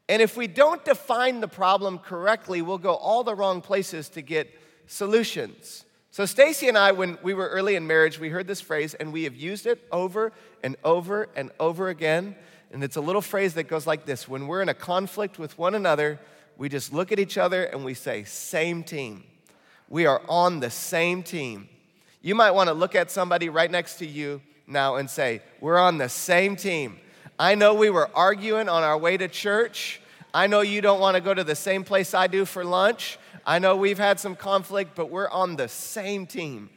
And 0.09 0.21
if 0.21 0.37
we 0.37 0.47
don't 0.47 0.85
define 0.85 1.41
the 1.41 1.49
problem 1.49 1.99
correctly, 1.99 2.62
we'll 2.62 2.79
go 2.79 2.95
all 2.95 3.25
the 3.25 3.35
wrong 3.35 3.61
places 3.61 4.09
to 4.11 4.23
get 4.23 4.50
solutions. 4.87 5.85
So, 6.12 6.26
Stacy 6.26 6.69
and 6.69 6.76
I, 6.76 6.92
when 6.92 7.16
we 7.23 7.33
were 7.33 7.48
early 7.48 7.75
in 7.75 7.87
marriage, 7.87 8.20
we 8.20 8.29
heard 8.29 8.46
this 8.46 8.61
phrase 8.61 8.92
and 8.92 9.14
we 9.14 9.25
have 9.25 9.35
used 9.35 9.66
it 9.66 9.83
over 9.90 10.31
and 10.62 10.77
over 10.85 11.31
and 11.35 11.51
over 11.59 11.88
again. 11.88 12.37
And 12.70 12.85
it's 12.85 12.96
a 12.96 13.01
little 13.01 13.22
phrase 13.22 13.55
that 13.55 13.62
goes 13.62 13.87
like 13.87 14.05
this 14.05 14.29
When 14.29 14.46
we're 14.46 14.61
in 14.61 14.68
a 14.68 14.75
conflict 14.75 15.38
with 15.38 15.57
one 15.57 15.75
another, 15.75 16.20
we 16.59 16.68
just 16.68 16.92
look 16.92 17.12
at 17.12 17.18
each 17.18 17.38
other 17.38 17.64
and 17.64 17.83
we 17.83 17.94
say, 17.94 18.25
Same 18.25 18.85
team. 18.85 19.25
We 19.88 20.05
are 20.05 20.20
on 20.29 20.61
the 20.61 20.68
same 20.68 21.22
team. 21.22 21.70
You 22.20 22.35
might 22.35 22.51
want 22.51 22.68
to 22.68 22.75
look 22.75 22.94
at 22.94 23.11
somebody 23.11 23.48
right 23.48 23.70
next 23.70 23.96
to 24.01 24.07
you 24.07 24.42
now 24.66 24.96
and 24.96 25.09
say, 25.09 25.40
We're 25.62 25.79
on 25.79 25.96
the 25.96 26.11
same 26.11 26.57
team. 26.57 26.98
I 27.38 27.55
know 27.55 27.72
we 27.72 27.88
were 27.88 28.11
arguing 28.14 28.68
on 28.68 28.83
our 28.83 28.98
way 28.98 29.16
to 29.16 29.29
church. 29.29 29.98
I 30.35 30.46
know 30.46 30.61
you 30.61 30.83
don't 30.83 31.01
want 31.01 31.14
to 31.14 31.22
go 31.22 31.33
to 31.33 31.42
the 31.42 31.55
same 31.55 31.85
place 31.85 32.12
I 32.12 32.27
do 32.27 32.44
for 32.44 32.66
lunch. 32.66 33.18
I 33.44 33.59
know 33.59 33.76
we've 33.76 33.98
had 33.98 34.20
some 34.20 34.37
conflict, 34.37 34.92
but 34.94 35.11
we're 35.11 35.28
on 35.28 35.57
the 35.57 35.68
same 35.68 36.26
team. 36.26 36.70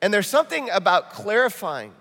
And 0.00 0.14
there's 0.14 0.28
something 0.28 0.70
about 0.70 1.10
clarifying 1.10 1.92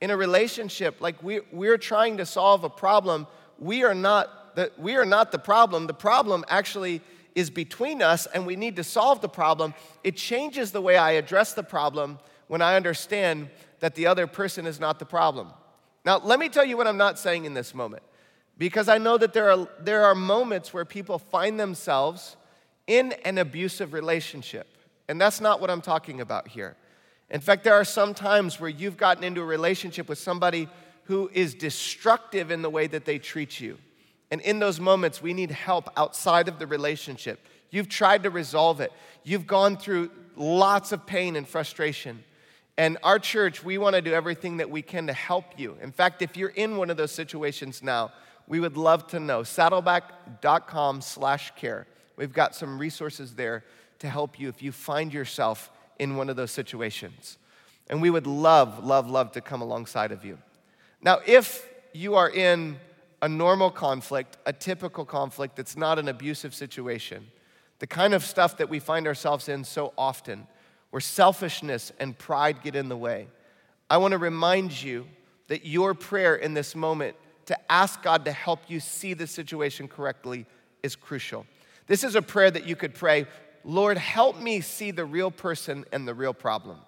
in 0.00 0.10
a 0.10 0.16
relationship, 0.16 1.00
like 1.00 1.22
we, 1.22 1.40
we're 1.50 1.78
trying 1.78 2.18
to 2.18 2.26
solve 2.26 2.62
a 2.62 2.68
problem. 2.68 3.26
We 3.58 3.82
are, 3.84 3.94
not 3.94 4.54
the, 4.54 4.70
we 4.78 4.96
are 4.96 5.04
not 5.04 5.32
the 5.32 5.38
problem. 5.38 5.86
The 5.86 5.94
problem 5.94 6.44
actually 6.48 7.00
is 7.34 7.50
between 7.50 8.02
us, 8.02 8.26
and 8.26 8.46
we 8.46 8.54
need 8.54 8.76
to 8.76 8.84
solve 8.84 9.20
the 9.20 9.28
problem. 9.28 9.74
It 10.04 10.16
changes 10.16 10.72
the 10.72 10.80
way 10.80 10.96
I 10.96 11.12
address 11.12 11.54
the 11.54 11.62
problem 11.62 12.18
when 12.48 12.62
I 12.62 12.76
understand 12.76 13.48
that 13.80 13.94
the 13.94 14.06
other 14.06 14.26
person 14.26 14.66
is 14.66 14.78
not 14.78 14.98
the 14.98 15.04
problem. 15.04 15.52
Now, 16.04 16.18
let 16.18 16.38
me 16.38 16.48
tell 16.48 16.64
you 16.64 16.76
what 16.76 16.86
I'm 16.86 16.96
not 16.96 17.18
saying 17.18 17.44
in 17.44 17.54
this 17.54 17.74
moment, 17.74 18.02
because 18.56 18.88
I 18.88 18.98
know 18.98 19.18
that 19.18 19.32
there 19.32 19.50
are, 19.50 19.68
there 19.80 20.04
are 20.04 20.14
moments 20.14 20.72
where 20.72 20.84
people 20.84 21.18
find 21.18 21.58
themselves 21.58 22.36
in 22.88 23.12
an 23.24 23.38
abusive 23.38 23.92
relationship. 23.92 24.66
And 25.08 25.20
that's 25.20 25.40
not 25.40 25.60
what 25.60 25.70
I'm 25.70 25.80
talking 25.80 26.20
about 26.20 26.48
here. 26.48 26.74
In 27.30 27.40
fact, 27.40 27.62
there 27.62 27.74
are 27.74 27.84
some 27.84 28.14
times 28.14 28.58
where 28.58 28.70
you've 28.70 28.96
gotten 28.96 29.22
into 29.22 29.42
a 29.42 29.44
relationship 29.44 30.08
with 30.08 30.18
somebody 30.18 30.68
who 31.04 31.30
is 31.32 31.54
destructive 31.54 32.50
in 32.50 32.62
the 32.62 32.70
way 32.70 32.86
that 32.86 33.04
they 33.04 33.18
treat 33.18 33.60
you. 33.60 33.78
And 34.30 34.40
in 34.40 34.58
those 34.58 34.80
moments, 34.80 35.22
we 35.22 35.32
need 35.32 35.50
help 35.50 35.88
outside 35.96 36.48
of 36.48 36.58
the 36.58 36.66
relationship. 36.66 37.40
You've 37.70 37.88
tried 37.88 38.24
to 38.24 38.30
resolve 38.30 38.80
it, 38.80 38.92
you've 39.22 39.46
gone 39.46 39.76
through 39.76 40.10
lots 40.36 40.92
of 40.92 41.06
pain 41.06 41.36
and 41.36 41.46
frustration. 41.46 42.24
And 42.78 42.96
our 43.02 43.18
church, 43.18 43.64
we 43.64 43.76
want 43.76 43.96
to 43.96 44.02
do 44.02 44.12
everything 44.14 44.58
that 44.58 44.70
we 44.70 44.82
can 44.82 45.08
to 45.08 45.12
help 45.12 45.58
you. 45.58 45.76
In 45.82 45.90
fact, 45.90 46.22
if 46.22 46.36
you're 46.36 46.50
in 46.50 46.76
one 46.76 46.90
of 46.90 46.96
those 46.96 47.10
situations 47.10 47.82
now, 47.82 48.12
we 48.46 48.60
would 48.60 48.76
love 48.76 49.08
to 49.08 49.20
know. 49.20 49.42
Saddleback.com 49.42 51.00
slash 51.00 51.50
care. 51.56 51.86
We've 52.18 52.32
got 52.32 52.56
some 52.56 52.78
resources 52.78 53.36
there 53.36 53.62
to 54.00 54.08
help 54.08 54.40
you 54.40 54.48
if 54.48 54.60
you 54.60 54.72
find 54.72 55.14
yourself 55.14 55.70
in 56.00 56.16
one 56.16 56.28
of 56.28 56.34
those 56.34 56.50
situations. 56.50 57.38
And 57.88 58.02
we 58.02 58.10
would 58.10 58.26
love, 58.26 58.84
love, 58.84 59.08
love 59.08 59.30
to 59.32 59.40
come 59.40 59.62
alongside 59.62 60.10
of 60.10 60.24
you. 60.24 60.38
Now, 61.00 61.20
if 61.24 61.64
you 61.92 62.16
are 62.16 62.28
in 62.28 62.76
a 63.22 63.28
normal 63.28 63.70
conflict, 63.70 64.36
a 64.46 64.52
typical 64.52 65.04
conflict 65.04 65.54
that's 65.54 65.76
not 65.76 66.00
an 66.00 66.08
abusive 66.08 66.56
situation, 66.56 67.28
the 67.78 67.86
kind 67.86 68.14
of 68.14 68.24
stuff 68.24 68.56
that 68.56 68.68
we 68.68 68.80
find 68.80 69.06
ourselves 69.06 69.48
in 69.48 69.62
so 69.62 69.92
often, 69.96 70.48
where 70.90 71.00
selfishness 71.00 71.92
and 72.00 72.18
pride 72.18 72.62
get 72.62 72.74
in 72.74 72.88
the 72.88 72.96
way, 72.96 73.28
I 73.88 73.98
want 73.98 74.10
to 74.10 74.18
remind 74.18 74.82
you 74.82 75.06
that 75.46 75.64
your 75.64 75.94
prayer 75.94 76.34
in 76.34 76.52
this 76.52 76.74
moment 76.74 77.16
to 77.46 77.56
ask 77.70 78.02
God 78.02 78.24
to 78.24 78.32
help 78.32 78.62
you 78.66 78.80
see 78.80 79.14
the 79.14 79.28
situation 79.28 79.86
correctly 79.86 80.46
is 80.82 80.96
crucial. 80.96 81.46
This 81.88 82.04
is 82.04 82.14
a 82.14 82.22
prayer 82.22 82.50
that 82.50 82.66
you 82.66 82.76
could 82.76 82.94
pray 82.94 83.26
Lord, 83.64 83.98
help 83.98 84.40
me 84.40 84.60
see 84.60 84.92
the 84.92 85.04
real 85.04 85.30
person 85.30 85.84
and 85.92 86.06
the 86.06 86.14
real 86.14 86.32
problem. 86.32 86.78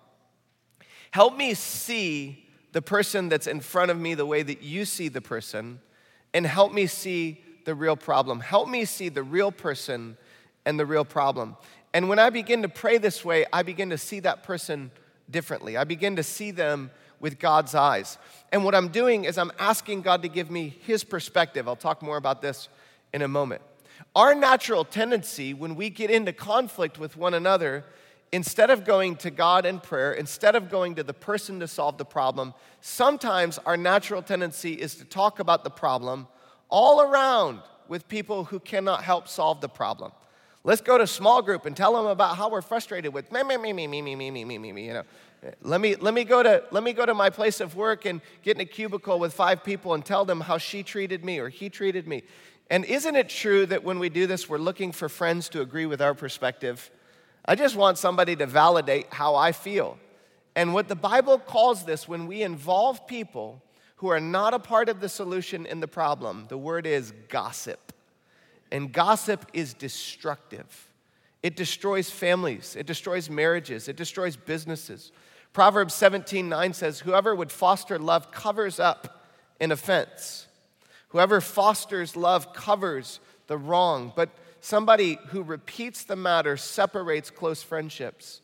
Help 1.11 1.37
me 1.37 1.53
see 1.55 2.47
the 2.73 2.81
person 2.81 3.29
that's 3.29 3.49
in 3.49 3.61
front 3.61 3.91
of 3.91 3.99
me 3.99 4.15
the 4.15 4.25
way 4.25 4.43
that 4.43 4.63
you 4.63 4.85
see 4.85 5.09
the 5.09 5.21
person, 5.21 5.81
and 6.33 6.47
help 6.47 6.73
me 6.73 6.87
see 6.87 7.43
the 7.65 7.75
real 7.75 7.97
problem. 7.97 8.41
Help 8.41 8.69
me 8.69 8.85
see 8.85 9.09
the 9.09 9.23
real 9.23 9.51
person 9.51 10.17
and 10.65 10.79
the 10.79 10.87
real 10.87 11.05
problem. 11.05 11.57
And 11.93 12.09
when 12.09 12.19
I 12.19 12.31
begin 12.31 12.63
to 12.63 12.69
pray 12.69 12.99
this 12.99 13.25
way, 13.25 13.45
I 13.53 13.63
begin 13.63 13.91
to 13.91 13.99
see 13.99 14.21
that 14.21 14.45
person 14.45 14.93
differently. 15.29 15.77
I 15.77 15.85
begin 15.85 16.17
to 16.17 16.23
see 16.23 16.53
them 16.53 16.91
with 17.19 17.39
God's 17.39 17.75
eyes. 17.75 18.17
And 18.53 18.65
what 18.65 18.75
I'm 18.75 18.89
doing 18.89 19.25
is 19.25 19.37
I'm 19.37 19.53
asking 19.59 20.03
God 20.03 20.23
to 20.23 20.29
give 20.29 20.51
me 20.51 20.77
His 20.87 21.05
perspective. 21.05 21.67
I'll 21.69 21.77
talk 21.77 22.01
more 22.01 22.17
about 22.17 22.41
this 22.41 22.69
in 23.13 23.23
a 23.23 23.29
moment. 23.29 23.63
Our 24.15 24.35
natural 24.35 24.85
tendency 24.85 25.55
when 25.55 25.77
we 25.77 25.91
get 25.91 26.11
into 26.11 26.33
conflict 26.33 26.99
with 26.99 27.17
one 27.17 27.35
another, 27.35 27.85
instead 28.33 28.71
of 28.71 28.85
going 28.85 29.17
to 29.17 29.31
God 29.31 29.67
in 29.67 29.81
prayer, 29.81 30.13
instead 30.13 30.55
of 30.55 30.71
going 30.71 30.95
to 30.97 31.03
the 31.03 31.15
person 31.15 31.61
to 31.61 31.69
solve 31.69 31.99
the 31.99 32.05
problem, 32.05 32.55
sometimes 32.81 33.59
our 33.59 33.77
natural 33.77 34.23
tendency 34.23 34.75
is 34.75 34.95
to 34.97 35.05
talk 35.05 35.39
about 35.39 35.65
the 35.65 35.71
problem 35.71 36.29
all 36.69 37.01
around 37.03 37.61
with 37.89 38.09
people 38.09 38.45
who 38.45 38.61
cannot 38.61 39.03
help 39.03 39.29
solve 39.29 39.61
the 39.61 39.69
problem. 39.69 40.13
Let's 40.63 40.81
go 40.81 40.99
to 40.99 41.07
small 41.07 41.43
group 41.43 41.65
and 41.67 41.77
tell 41.77 41.95
them 41.95 42.07
about 42.07 42.37
how 42.37 42.51
we're 42.51 42.63
frustrated 42.63 43.13
with 43.13 43.33
me, 43.33 43.43
me, 43.43 43.57
me, 43.57 43.73
me, 43.73 43.87
me, 43.87 44.03
me, 44.03 44.15
me, 44.15 44.31
me, 44.31 44.45
me, 44.45 44.59
me, 44.59 44.73
me, 44.73 44.87
you 44.87 44.93
know. 44.93 45.05
Let 45.63 45.81
me, 45.81 45.97
let, 45.97 46.13
me 46.13 46.25
go 46.25 46.43
to, 46.43 46.63
let 46.71 46.83
me 46.83 46.93
go 46.93 47.07
to 47.07 47.15
my 47.15 47.31
place 47.31 47.61
of 47.61 47.75
work 47.75 48.05
and 48.05 48.21
get 48.43 48.57
in 48.57 48.61
a 48.61 48.67
cubicle 48.67 49.19
with 49.19 49.33
five 49.33 49.65
people 49.65 49.95
and 49.95 50.05
tell 50.05 50.27
them 50.27 50.43
how 50.43 50.59
she 50.59 50.83
treated 50.83 51.25
me 51.25 51.39
or 51.39 51.49
he 51.49 51.71
treated 51.71 52.07
me. 52.07 52.25
And 52.71 52.85
isn't 52.85 53.17
it 53.17 53.29
true 53.29 53.67
that 53.67 53.83
when 53.83 53.99
we 53.99 54.09
do 54.09 54.29
this, 54.29 54.49
we're 54.49 54.59
looking 54.59 54.93
for 54.93 55.09
friends 55.09 55.49
to 55.51 55.61
agree 55.61 55.87
with 55.87 56.01
our 56.01 56.15
perspective? 56.15 56.91
I 57.45 57.57
just 57.57 57.75
want 57.75 57.99
somebody 57.99 58.37
to 58.37 58.47
validate 58.47 59.13
how 59.13 59.35
I 59.35 59.51
feel. 59.51 59.99
And 60.55 60.73
what 60.73 60.89
the 60.89 60.95
Bible 60.95 61.39
calls 61.39 61.85
this, 61.85 62.07
when 62.07 62.27
we 62.27 62.43
involve 62.43 63.07
people 63.09 63.61
who 63.97 64.09
are 64.09 64.21
not 64.21 64.55
a 64.55 64.59
part 64.59 64.89
of 64.89 65.01
the 65.01 65.09
solution 65.09 65.67
in 65.67 65.81
the 65.81 65.89
problem, 65.89 66.47
the 66.49 66.59
word 66.59 66.87
is 66.87 67.13
gossip. 67.29 67.93
And 68.71 68.93
gossip 68.93 69.47
is 69.53 69.75
destructive. 69.75 70.89
It 71.43 71.57
destroys 71.57 72.11
families, 72.11 72.77
it 72.77 72.87
destroys 72.87 73.31
marriages, 73.31 73.89
it 73.89 73.97
destroys 73.97 74.37
businesses. 74.37 75.11
Proverbs 75.53 75.95
17 75.95 76.49
9 76.49 76.73
says, 76.75 77.01
Whoever 77.01 77.35
would 77.35 77.51
foster 77.51 77.99
love 77.99 78.31
covers 78.31 78.79
up 78.79 79.27
an 79.59 79.73
offense. 79.73 80.47
Whoever 81.11 81.41
fosters 81.41 82.17
love 82.17 82.53
covers 82.53 83.21
the 83.47 83.59
wrong. 83.59 84.13
But 84.15 84.31
somebody 84.61 85.19
who 85.29 85.43
repeats 85.43 86.05
the 86.05 86.17
matter 86.17 86.57
separates 86.57 87.31
close 87.31 87.63
friendships. 87.63 88.41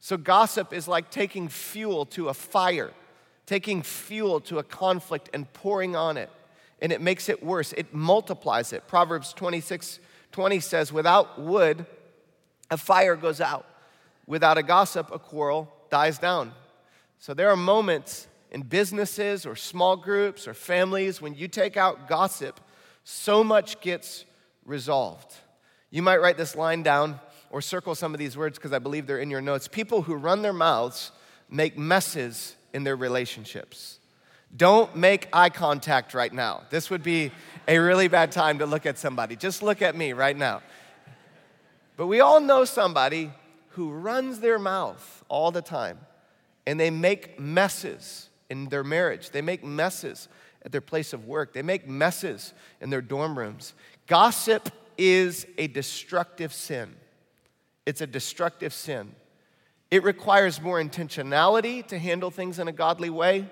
So, 0.00 0.16
gossip 0.16 0.72
is 0.72 0.88
like 0.88 1.10
taking 1.10 1.48
fuel 1.48 2.06
to 2.06 2.28
a 2.28 2.34
fire, 2.34 2.92
taking 3.44 3.82
fuel 3.82 4.40
to 4.40 4.58
a 4.58 4.62
conflict 4.62 5.30
and 5.34 5.50
pouring 5.52 5.96
on 5.96 6.16
it. 6.16 6.30
And 6.80 6.92
it 6.92 7.00
makes 7.00 7.28
it 7.28 7.42
worse, 7.42 7.72
it 7.72 7.94
multiplies 7.94 8.72
it. 8.72 8.86
Proverbs 8.86 9.32
26 9.32 10.00
20 10.32 10.60
says, 10.60 10.92
Without 10.92 11.40
wood, 11.40 11.86
a 12.70 12.76
fire 12.76 13.16
goes 13.16 13.40
out. 13.40 13.66
Without 14.26 14.58
a 14.58 14.62
gossip, 14.62 15.10
a 15.12 15.18
quarrel 15.18 15.72
dies 15.90 16.18
down. 16.18 16.52
So, 17.18 17.34
there 17.34 17.50
are 17.50 17.56
moments 17.56 18.26
in 18.50 18.62
businesses 18.62 19.44
or 19.46 19.56
small 19.56 19.96
groups 19.96 20.46
or 20.46 20.54
families 20.54 21.20
when 21.20 21.34
you 21.34 21.48
take 21.48 21.76
out 21.76 22.08
gossip, 22.08 22.60
so 23.04 23.44
much 23.44 23.80
gets 23.80 24.24
resolved. 24.64 25.34
You 25.90 26.02
might 26.02 26.20
write 26.20 26.36
this 26.36 26.56
line 26.56 26.82
down 26.82 27.20
or 27.50 27.60
circle 27.60 27.94
some 27.94 28.12
of 28.12 28.18
these 28.18 28.36
words 28.36 28.58
because 28.58 28.72
I 28.72 28.78
believe 28.78 29.06
they're 29.06 29.20
in 29.20 29.30
your 29.30 29.40
notes. 29.40 29.68
People 29.68 30.02
who 30.02 30.14
run 30.14 30.42
their 30.42 30.52
mouths 30.52 31.12
make 31.48 31.78
messes 31.78 32.56
in 32.72 32.84
their 32.84 32.96
relationships. 32.96 33.98
Don't 34.54 34.94
make 34.96 35.28
eye 35.32 35.50
contact 35.50 36.14
right 36.14 36.32
now. 36.32 36.62
This 36.70 36.90
would 36.90 37.02
be 37.02 37.32
a 37.68 37.78
really 37.78 38.08
bad 38.08 38.32
time 38.32 38.58
to 38.58 38.66
look 38.66 38.86
at 38.86 38.98
somebody. 38.98 39.36
Just 39.36 39.62
look 39.62 39.82
at 39.82 39.96
me 39.96 40.12
right 40.12 40.36
now. 40.36 40.62
But 41.96 42.06
we 42.06 42.20
all 42.20 42.40
know 42.40 42.64
somebody 42.64 43.32
who 43.70 43.90
runs 43.90 44.40
their 44.40 44.58
mouth 44.58 45.24
all 45.28 45.50
the 45.50 45.62
time 45.62 45.98
and 46.66 46.78
they 46.78 46.90
make 46.90 47.38
messes 47.38 48.28
in 48.50 48.68
their 48.68 48.84
marriage. 48.84 49.30
They 49.30 49.42
make 49.42 49.64
messes 49.64 50.28
at 50.64 50.72
their 50.72 50.80
place 50.80 51.12
of 51.12 51.26
work. 51.26 51.52
They 51.52 51.62
make 51.62 51.88
messes 51.88 52.52
in 52.80 52.90
their 52.90 53.02
dorm 53.02 53.38
rooms. 53.38 53.74
Gossip 54.06 54.70
is 54.98 55.46
a 55.58 55.66
destructive 55.68 56.52
sin. 56.52 56.94
It's 57.84 58.00
a 58.00 58.06
destructive 58.06 58.72
sin. 58.72 59.14
It 59.90 60.02
requires 60.02 60.60
more 60.60 60.82
intentionality 60.82 61.86
to 61.86 61.98
handle 61.98 62.30
things 62.30 62.58
in 62.58 62.66
a 62.66 62.72
godly 62.72 63.10
way. 63.10 63.48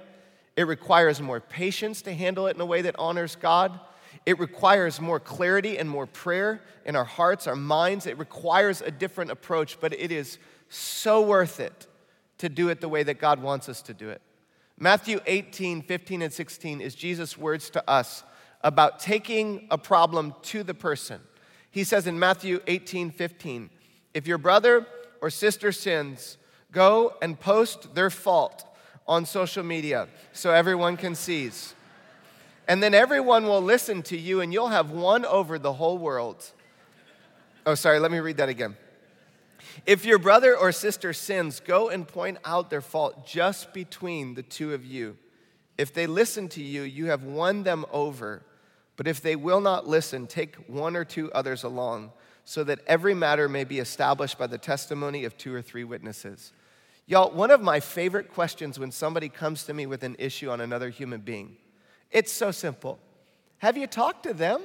It 0.57 0.67
requires 0.67 1.21
more 1.21 1.41
patience 1.41 2.03
to 2.03 2.13
handle 2.13 2.47
it 2.47 2.57
in 2.57 2.61
a 2.61 2.67
way 2.67 2.83
that 2.83 2.97
honors 2.99 3.37
God. 3.37 3.79
It 4.27 4.39
requires 4.39 5.01
more 5.01 5.21
clarity 5.21 5.79
and 5.79 5.89
more 5.89 6.07
prayer 6.07 6.63
in 6.85 6.97
our 6.97 7.05
hearts, 7.05 7.47
our 7.47 7.57
minds. 7.57 8.07
It 8.07 8.19
requires 8.19 8.81
a 8.81 8.91
different 8.91 9.31
approach, 9.31 9.79
but 9.81 9.93
it 9.93 10.11
is 10.11 10.39
so 10.69 11.21
worth 11.21 11.61
it 11.61 11.87
to 12.39 12.49
do 12.49 12.69
it 12.69 12.81
the 12.81 12.89
way 12.89 13.03
that 13.03 13.19
God 13.19 13.41
wants 13.41 13.69
us 13.69 13.83
to 13.83 13.95
do 13.95 14.09
it. 14.11 14.21
Matthew 14.79 15.21
18, 15.27 15.83
15, 15.83 16.23
and 16.23 16.33
16 16.33 16.81
is 16.81 16.95
Jesus' 16.95 17.39
words 17.39 17.71
to 17.71 17.89
us 17.89 18.25
about 18.63 18.99
taking 18.99 19.69
a 19.71 19.79
problem 19.79 20.35
to 20.43 20.63
the 20.63 20.75
person. 20.75 21.21
He 21.71 21.85
says 21.85 22.07
in 22.07 22.19
Matthew 22.19 22.61
18, 22.67 23.11
15, 23.11 23.71
if 24.15 24.27
your 24.27 24.39
brother 24.39 24.87
or 25.21 25.31
sister 25.31 25.71
sins, 25.71 26.39
go 26.73 27.15
and 27.23 27.39
post 27.39 27.95
their 27.95 28.11
fault 28.11 28.65
on 29.07 29.27
social 29.27 29.63
media 29.63 30.09
so 30.33 30.51
everyone 30.51 30.97
can 30.97 31.15
see. 31.15 31.51
And 32.67 32.83
then 32.83 32.95
everyone 32.95 33.45
will 33.45 33.63
listen 33.63 34.03
to 34.05 34.17
you 34.17 34.41
and 34.41 34.53
you'll 34.53 34.69
have 34.69 34.91
won 34.91 35.25
over 35.25 35.59
the 35.59 35.75
whole 35.75 35.99
world. 35.99 36.51
Oh, 37.67 37.75
sorry, 37.75 37.99
let 37.99 38.11
me 38.11 38.19
read 38.19 38.39
that 38.39 38.49
again. 38.49 38.77
If 39.87 40.05
your 40.05 40.19
brother 40.19 40.57
or 40.57 40.73
sister 40.73 41.13
sins, 41.13 41.61
go 41.61 41.89
and 41.89 42.07
point 42.07 42.39
out 42.45 42.71
their 42.71 42.81
fault 42.81 43.27
just 43.27 43.73
between 43.73 44.35
the 44.35 44.43
two 44.43 44.75
of 44.75 44.85
you. 44.85 45.17
If 45.77 45.93
they 45.93 46.07
listen 46.07 46.49
to 46.51 46.63
you, 46.63 46.83
you 46.83 47.07
have 47.07 47.25
won 47.25 47.65
them 47.65 47.85
over. 47.93 48.43
But 48.97 49.09
if 49.09 49.21
they 49.21 49.37
will 49.37 49.61
not 49.61 49.89
listen, 49.89 50.27
take 50.27 50.57
one 50.69 50.97
or 50.97 51.05
two 51.05 51.33
others 51.33 51.65
along, 51.65 52.13
so 52.45 52.63
that 52.65 52.81
every 52.87 53.15
matter 53.15 53.49
may 53.49 53.65
be 53.65 53.79
established 53.79 54.39
by 54.39 54.47
the 54.47 54.59
testimony 54.59 55.25
of 55.25 55.37
two 55.37 55.53
or 55.53 55.63
three 55.63 55.85
witnesses. 55.85 56.53
Y'all, 57.07 57.31
one 57.31 57.51
of 57.51 57.61
my 57.61 57.81
favorite 57.81 58.33
questions 58.33 58.79
when 58.79 58.91
somebody 58.91 59.29
comes 59.29 59.65
to 59.65 59.75
me 59.75 59.85
with 59.87 60.03
an 60.05 60.17
issue 60.19 60.51
on 60.51 60.61
another 60.61 60.91
human 60.91 61.21
being, 61.21 61.57
it's 62.11 62.33
so 62.33 62.51
simple. 62.51 62.99
Have 63.59 63.77
you 63.77 63.87
talked 63.87 64.23
to 64.23 64.33
them? 64.33 64.63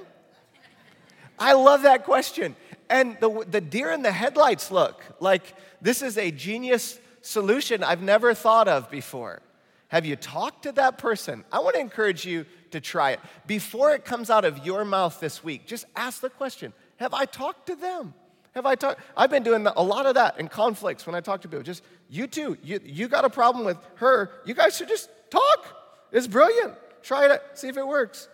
I 1.40 1.54
love 1.54 1.84
that 1.84 2.04
question. 2.04 2.56
And 2.90 3.18
the, 3.20 3.46
the 3.48 3.62
deer 3.62 3.92
in 3.92 4.02
the 4.02 4.12
headlights 4.12 4.72
look 4.72 5.04
like 5.20 5.56
this 5.82 6.02
is 6.02 6.18
a 6.18 6.32
genius 6.32 7.00
solution 7.22 7.84
I've 7.84 8.02
never 8.02 8.34
thought 8.34 8.68
of 8.68 8.90
before. 8.90 9.42
Have 9.90 10.06
you 10.06 10.16
talked 10.16 10.64
to 10.64 10.72
that 10.74 10.98
person? 10.98 11.44
I 11.52 11.60
want 11.60 11.76
to 11.76 11.82
encourage 11.82 12.26
you 12.26 12.46
to 12.72 12.80
try 12.80 13.12
it. 13.12 13.20
Before 13.48 13.92
it 13.92 14.06
comes 14.06 14.30
out 14.30 14.46
of 14.46 14.66
your 14.66 14.86
mouth 14.86 15.20
this 15.20 15.44
week, 15.44 15.66
just 15.66 15.86
ask 15.96 16.22
the 16.22 16.30
question 16.30 16.74
Have 16.98 17.14
I 17.14 17.26
talked 17.26 17.68
to 17.68 17.76
them? 17.76 18.14
Have 18.54 18.66
I 18.66 18.76
talked? 18.76 19.02
I've 19.16 19.30
been 19.30 19.44
doing 19.44 19.66
a 19.68 19.82
lot 19.82 20.06
of 20.06 20.16
that 20.16 20.40
in 20.40 20.48
conflicts 20.48 21.06
when 21.06 21.16
I 21.16 21.22
talk 21.22 21.42
to 21.42 21.48
people. 21.48 21.64
Just 21.64 21.84
you 22.10 22.28
too. 22.28 22.58
You, 22.64 22.80
you 22.84 23.08
got 23.08 23.26
a 23.26 23.30
problem 23.30 23.66
with 23.66 23.78
her. 23.96 24.32
You 24.46 24.54
guys 24.54 24.76
should 24.76 24.88
just 24.88 25.10
talk. 25.30 25.68
It's 26.12 26.28
brilliant. 26.28 26.74
Try 27.04 27.28
it. 27.28 27.42
See 27.54 27.68
if 27.68 27.78
it 27.78 27.88
works. 27.88 28.28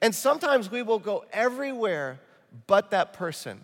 And 0.00 0.14
sometimes 0.14 0.70
we 0.70 0.82
will 0.82 0.98
go 0.98 1.24
everywhere 1.32 2.20
but 2.66 2.90
that 2.90 3.12
person. 3.12 3.60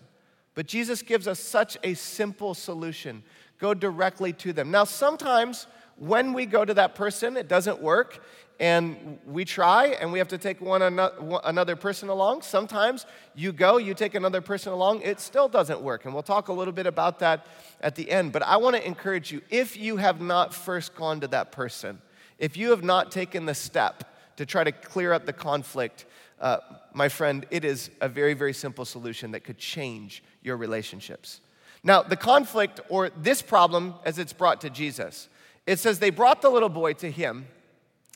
But 0.55 0.67
Jesus 0.67 1.01
gives 1.01 1.27
us 1.27 1.39
such 1.39 1.77
a 1.83 1.93
simple 1.93 2.53
solution 2.53 3.23
go 3.59 3.73
directly 3.73 4.33
to 4.33 4.51
them. 4.51 4.69
Now, 4.71 4.83
sometimes 4.83 5.67
when 5.97 6.33
we 6.33 6.45
go 6.45 6.65
to 6.65 6.73
that 6.73 6.95
person, 6.95 7.37
it 7.37 7.47
doesn't 7.47 7.81
work, 7.81 8.21
and 8.59 9.17
we 9.25 9.45
try, 9.45 9.87
and 9.87 10.11
we 10.11 10.19
have 10.19 10.27
to 10.29 10.37
take 10.37 10.59
one 10.59 10.81
another 10.81 11.75
person 11.75 12.09
along. 12.09 12.41
Sometimes 12.41 13.05
you 13.33 13.53
go, 13.53 13.77
you 13.77 13.93
take 13.93 14.15
another 14.15 14.41
person 14.41 14.73
along, 14.73 15.01
it 15.01 15.19
still 15.19 15.47
doesn't 15.47 15.81
work. 15.81 16.05
And 16.05 16.13
we'll 16.13 16.23
talk 16.23 16.47
a 16.49 16.53
little 16.53 16.73
bit 16.73 16.85
about 16.85 17.19
that 17.19 17.45
at 17.81 17.95
the 17.95 18.09
end. 18.11 18.31
But 18.31 18.43
I 18.43 18.57
want 18.57 18.75
to 18.75 18.85
encourage 18.85 19.31
you 19.31 19.41
if 19.49 19.77
you 19.77 19.97
have 19.97 20.21
not 20.21 20.53
first 20.53 20.95
gone 20.95 21.21
to 21.21 21.27
that 21.29 21.51
person, 21.51 22.01
if 22.39 22.57
you 22.57 22.71
have 22.71 22.83
not 22.83 23.11
taken 23.11 23.45
the 23.45 23.55
step 23.55 24.03
to 24.37 24.45
try 24.45 24.63
to 24.63 24.71
clear 24.71 25.13
up 25.13 25.25
the 25.25 25.33
conflict, 25.33 26.05
uh, 26.39 26.57
my 26.93 27.09
friend, 27.09 27.45
it 27.51 27.63
is 27.63 27.89
a 28.01 28.09
very, 28.09 28.33
very 28.33 28.53
simple 28.53 28.85
solution 28.85 29.31
that 29.31 29.41
could 29.43 29.57
change 29.57 30.23
your 30.41 30.57
relationships. 30.57 31.41
Now, 31.83 32.01
the 32.03 32.15
conflict 32.15 32.79
or 32.89 33.09
this 33.09 33.41
problem 33.41 33.95
as 34.05 34.19
it's 34.19 34.33
brought 34.33 34.61
to 34.61 34.69
Jesus, 34.69 35.29
it 35.65 35.79
says 35.79 35.99
they 35.99 36.09
brought 36.09 36.41
the 36.41 36.49
little 36.49 36.69
boy 36.69 36.93
to 36.93 37.09
him, 37.09 37.47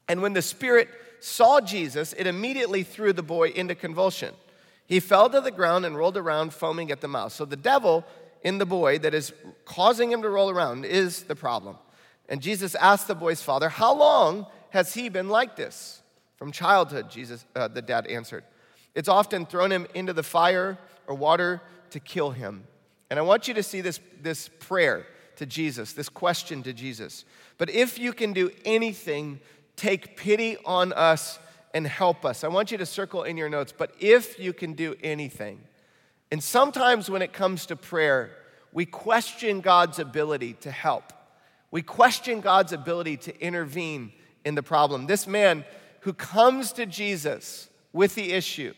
and 0.08 0.22
when 0.22 0.34
the 0.34 0.42
spirit 0.42 0.90
saw 1.20 1.62
Jesus, 1.62 2.14
it 2.14 2.28
immediately 2.28 2.84
threw 2.84 3.14
the 3.14 3.24
boy 3.24 3.50
into 3.50 3.76
convulsion. 3.76 4.34
He 4.88 5.00
fell 5.00 5.30
to 5.30 5.40
the 5.40 5.52
ground 5.52 5.86
and 5.86 5.96
rolled 5.96 6.18
around, 6.18 6.54
foaming 6.54 6.92
at 6.92 7.02
the 7.02 7.08
mouth. 7.08 7.32
So 7.32 7.46
the 7.46 7.56
devil 7.56 8.06
in 8.42 8.58
the 8.58 8.66
boy 8.66 8.98
that 9.00 9.14
is 9.14 9.34
causing 9.66 10.12
him 10.12 10.22
to 10.24 10.30
roll 10.30 10.50
around 10.50 10.86
is 10.86 11.24
the 11.24 11.36
problem. 11.36 11.78
And 12.28 12.42
Jesus 12.42 12.76
asked 12.76 13.08
the 13.08 13.16
boy's 13.16 13.42
father, 13.42 13.70
How 13.70 13.94
long 13.94 14.48
has 14.70 14.94
he 14.94 15.10
been 15.10 15.30
like 15.30 15.56
this? 15.56 15.99
From 16.40 16.54
childhood, 16.54 17.10
Jesus, 17.10 17.46
uh, 17.54 17.68
the 17.68 17.82
dad 17.82 18.08
answered. 18.08 18.46
It's 18.96 19.10
often 19.10 19.46
thrown 19.46 19.72
him 19.72 19.86
into 19.94 20.14
the 20.14 20.24
fire 20.24 20.78
or 21.06 21.14
water 21.14 21.62
to 21.90 22.00
kill 22.00 22.32
him. 22.32 22.64
And 23.10 23.20
I 23.20 23.24
want 23.24 23.50
you 23.50 23.54
to 23.56 23.62
see 23.62 23.82
this, 23.82 24.00
this 24.22 24.50
prayer 24.60 25.06
to 25.36 25.46
Jesus, 25.46 25.92
this 25.92 26.08
question 26.08 26.64
to 26.64 26.72
Jesus. 26.72 27.26
But 27.58 27.70
if 27.70 28.00
you 28.00 28.14
can 28.14 28.32
do 28.32 28.52
anything, 28.64 29.42
take 29.76 30.16
pity 30.16 30.56
on 30.66 30.94
us 30.94 31.40
and 31.74 31.86
help 31.86 32.24
us. 32.24 32.46
I 32.46 32.48
want 32.48 32.72
you 32.72 32.78
to 32.78 32.86
circle 32.86 33.24
in 33.24 33.36
your 33.36 33.50
notes, 33.50 33.74
but 33.78 33.94
if 34.00 34.40
you 34.40 34.54
can 34.54 34.74
do 34.74 34.96
anything. 35.04 35.60
And 36.32 36.42
sometimes 36.42 37.10
when 37.10 37.22
it 37.22 37.34
comes 37.34 37.66
to 37.66 37.76
prayer, 37.76 38.32
we 38.72 38.86
question 38.86 39.60
God's 39.60 40.00
ability 40.00 40.54
to 40.62 40.72
help. 40.72 41.12
We 41.70 41.82
question 41.82 42.40
God's 42.40 42.72
ability 42.72 43.18
to 43.18 43.42
intervene 43.42 44.14
in 44.46 44.56
the 44.56 44.64
problem. 44.64 45.06
This 45.06 45.28
man 45.28 45.66
who 46.02 46.14
comes 46.14 46.72
to 46.74 46.86
Jesus 46.86 47.70
with 47.94 48.16
the 48.16 48.34
issue. 48.34 48.74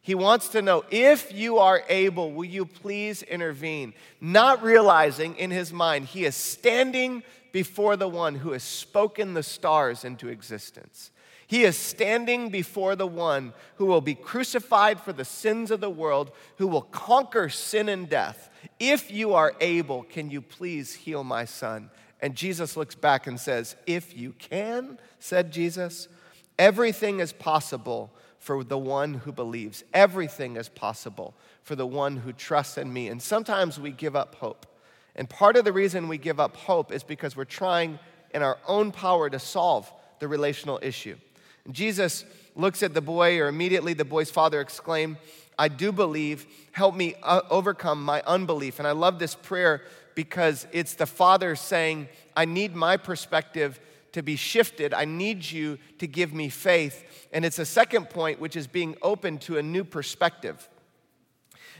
He 0.00 0.14
wants 0.16 0.48
to 0.48 0.62
know 0.62 0.84
if 0.90 1.32
you 1.32 1.58
are 1.58 1.84
able, 1.88 2.32
will 2.32 2.44
you 2.44 2.66
please 2.66 3.22
intervene? 3.22 3.94
Not 4.20 4.62
realizing 4.62 5.36
in 5.36 5.52
his 5.52 5.72
mind 5.72 6.06
he 6.06 6.24
is 6.24 6.34
standing 6.34 7.22
before 7.52 7.96
the 7.96 8.08
one 8.08 8.34
who 8.34 8.52
has 8.52 8.64
spoken 8.64 9.34
the 9.34 9.42
stars 9.42 10.04
into 10.04 10.28
existence. 10.28 11.12
He 11.46 11.64
is 11.64 11.76
standing 11.76 12.48
before 12.48 12.96
the 12.96 13.06
one 13.06 13.52
who 13.76 13.86
will 13.86 14.00
be 14.00 14.14
crucified 14.14 14.98
for 14.98 15.12
the 15.12 15.24
sins 15.24 15.70
of 15.70 15.80
the 15.80 15.90
world, 15.90 16.32
who 16.56 16.66
will 16.66 16.82
conquer 16.82 17.48
sin 17.48 17.88
and 17.88 18.08
death. 18.08 18.48
If 18.80 19.10
you 19.10 19.34
are 19.34 19.54
able, 19.60 20.04
can 20.04 20.30
you 20.30 20.40
please 20.40 20.94
heal 20.94 21.22
my 21.22 21.44
son? 21.44 21.90
And 22.20 22.34
Jesus 22.34 22.76
looks 22.76 22.94
back 22.94 23.26
and 23.26 23.38
says, 23.38 23.76
If 23.86 24.16
you 24.16 24.32
can, 24.38 24.98
said 25.18 25.52
Jesus, 25.52 26.08
everything 26.58 27.20
is 27.20 27.32
possible 27.32 28.12
for 28.38 28.64
the 28.64 28.78
one 28.78 29.14
who 29.14 29.32
believes. 29.32 29.84
Everything 29.94 30.56
is 30.56 30.68
possible 30.68 31.34
for 31.62 31.76
the 31.76 31.86
one 31.86 32.16
who 32.16 32.32
trusts 32.32 32.76
in 32.76 32.92
me. 32.92 33.08
And 33.08 33.22
sometimes 33.22 33.78
we 33.78 33.92
give 33.92 34.16
up 34.16 34.34
hope. 34.34 34.66
And 35.14 35.28
part 35.28 35.56
of 35.56 35.64
the 35.64 35.72
reason 35.72 36.08
we 36.08 36.18
give 36.18 36.40
up 36.40 36.56
hope 36.56 36.90
is 36.90 37.04
because 37.04 37.36
we're 37.36 37.44
trying 37.44 37.98
in 38.34 38.42
our 38.42 38.58
own 38.66 38.90
power 38.90 39.30
to 39.30 39.38
solve 39.38 39.92
the 40.18 40.26
relational 40.26 40.80
issue. 40.82 41.16
And 41.64 41.74
Jesus 41.74 42.24
looks 42.56 42.82
at 42.82 42.94
the 42.94 43.00
boy, 43.00 43.38
or 43.38 43.48
immediately 43.48 43.92
the 43.92 44.04
boy's 44.04 44.30
father 44.30 44.60
exclaimed, 44.60 45.18
I 45.58 45.68
do 45.68 45.92
believe, 45.92 46.46
help 46.72 46.96
me 46.96 47.14
uh, 47.22 47.42
overcome 47.50 48.02
my 48.02 48.22
unbelief. 48.26 48.78
And 48.78 48.88
I 48.88 48.92
love 48.92 49.18
this 49.18 49.34
prayer 49.34 49.82
because 50.14 50.66
it's 50.72 50.94
the 50.94 51.06
father 51.06 51.54
saying, 51.56 52.08
I 52.36 52.44
need 52.44 52.74
my 52.74 52.96
perspective 52.96 53.78
to 54.12 54.22
be 54.22 54.36
shifted. 54.36 54.94
I 54.94 55.04
need 55.04 55.50
you 55.50 55.78
to 55.98 56.06
give 56.06 56.32
me 56.32 56.48
faith. 56.48 57.28
And 57.32 57.44
it's 57.44 57.58
a 57.58 57.64
second 57.64 58.10
point, 58.10 58.40
which 58.40 58.56
is 58.56 58.66
being 58.66 58.96
open 59.02 59.38
to 59.38 59.58
a 59.58 59.62
new 59.62 59.84
perspective. 59.84 60.68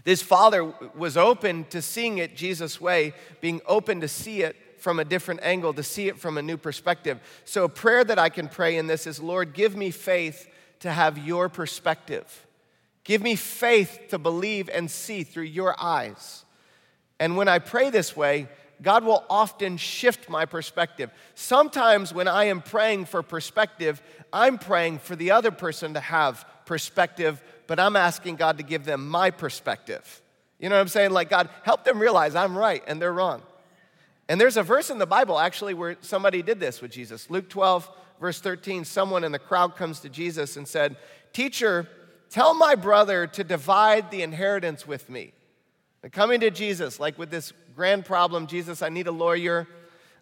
This 0.05 0.23
father 0.23 0.65
was 0.97 1.17
open 1.17 1.65
to 1.67 1.81
seeing 1.81 2.19
it 2.19 2.37
Jesus' 2.37 2.81
way, 2.81 3.15
being 3.41 3.61
open 3.67 4.01
to 4.01 4.09
see 4.09 4.43
it 4.43 4.57
from 4.79 4.99
a 4.99 5.05
different 5.05 5.41
angle, 5.45 5.73
to 5.75 5.83
see 5.83 6.09
it 6.09 6.19
from 6.19 6.37
a 6.37 6.43
new 6.43 6.57
perspective. 6.57 7.21
So, 7.45 7.65
a 7.65 7.69
prayer 7.69 8.03
that 8.03 8.19
I 8.19 8.29
can 8.29 8.49
pray 8.49 8.77
in 8.77 8.89
this 8.89 9.07
is 9.07 9.21
Lord, 9.21 9.53
give 9.53 9.77
me 9.77 9.91
faith 9.91 10.49
to 10.81 10.91
have 10.91 11.19
your 11.19 11.49
perspective. 11.49 12.47
Give 13.05 13.23
me 13.23 13.37
faith 13.37 14.07
to 14.11 14.19
believe 14.19 14.69
and 14.69 14.91
see 14.91 15.23
through 15.23 15.45
your 15.45 15.81
eyes. 15.81 16.45
And 17.21 17.37
when 17.37 17.47
I 17.47 17.61
pray 17.61 17.91
this 17.91 18.17
way, 18.17 18.49
God 18.83 19.05
will 19.05 19.25
often 19.31 19.77
shift 19.77 20.29
my 20.29 20.45
perspective. 20.45 21.11
Sometimes 21.35 22.13
when 22.13 22.29
I 22.29 22.45
am 22.45 22.61
praying 22.61 23.07
for 23.07 23.23
perspective, 23.23 24.03
I'm 24.33 24.59
praying 24.59 24.99
for 24.99 25.15
the 25.15 25.31
other 25.31 25.51
person 25.51 25.95
to 25.95 26.01
have 26.01 26.45
perspective, 26.67 27.43
but 27.67 27.79
I'm 27.79 27.97
asking 27.97 28.37
God 28.37 28.59
to 28.59 28.65
give 28.65 28.85
them 28.85 29.09
my 29.09 29.31
perspective. 29.31 30.23
You 30.59 30.69
know 30.69 30.77
what 30.77 30.83
I'm 30.83 30.89
saying? 30.89 31.11
Like, 31.11 31.31
God, 31.31 31.49
help 31.65 31.85
them 31.85 31.99
realize 31.99 32.35
I'm 32.35 32.57
right 32.57 32.83
and 32.87 33.01
they're 33.01 33.13
wrong. 33.13 33.43
And 34.29 34.41
there's 34.41 34.57
a 34.57 34.63
verse 34.63 34.91
in 34.91 34.99
the 34.99 35.07
Bible 35.07 35.39
actually 35.39 35.75
where 35.75 35.97
somebody 36.01 36.43
did 36.43 36.61
this 36.61 36.81
with 36.81 36.91
Jesus. 36.91 37.29
Luke 37.31 37.49
12, 37.49 37.91
verse 38.21 38.41
13, 38.41 38.85
someone 38.85 39.25
in 39.25 39.33
the 39.33 39.39
crowd 39.39 39.77
comes 39.77 40.01
to 40.01 40.09
Jesus 40.09 40.57
and 40.57 40.67
said, 40.67 40.97
Teacher, 41.33 41.89
tell 42.31 42.55
my 42.55 42.75
brother 42.75 43.27
to 43.27 43.45
divide 43.45 44.11
the 44.11 44.23
inheritance 44.23 44.87
with 44.87 45.11
me. 45.11 45.33
And 46.03 46.13
coming 46.13 46.41
to 46.41 46.51
Jesus, 46.51 46.99
like 46.99 47.19
with 47.19 47.31
this 47.31 47.53
grand 47.75 48.05
problem 48.05 48.47
Jesus, 48.47 48.83
I 48.83 48.89
need 48.89 49.07
a 49.07 49.13
lawyer. 49.13 49.69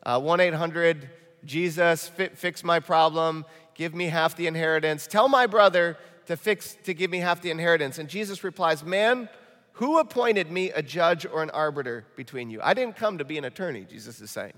Uh, 0.03 0.21
1 0.21 0.41
800 0.41 1.11
Jesus, 1.45 2.09
fix 2.09 2.63
my 2.63 2.81
problem, 2.81 3.47
give 3.75 3.95
me 3.95 4.07
half 4.07 4.37
the 4.37 4.47
inheritance. 4.47 5.07
Tell 5.07 5.29
my 5.29 5.47
brother 5.47 5.97
to 6.27 6.37
fix 6.37 6.77
to 6.85 6.93
give 6.93 7.11
me 7.11 7.19
half 7.19 7.41
the 7.41 7.51
inheritance. 7.51 7.99
And 7.99 8.09
Jesus 8.09 8.45
replies, 8.45 8.85
Man, 8.85 9.29
who 9.73 9.99
appointed 9.99 10.51
me 10.51 10.71
a 10.71 10.83
judge 10.83 11.25
or 11.25 11.43
an 11.43 11.51
arbiter 11.51 12.05
between 12.15 12.51
you? 12.51 12.61
I 12.63 12.75
didn't 12.75 12.97
come 12.97 13.19
to 13.19 13.25
be 13.25 13.39
an 13.39 13.45
attorney, 13.45 13.87
Jesus 13.89 14.21
is 14.21 14.31
saying. 14.31 14.53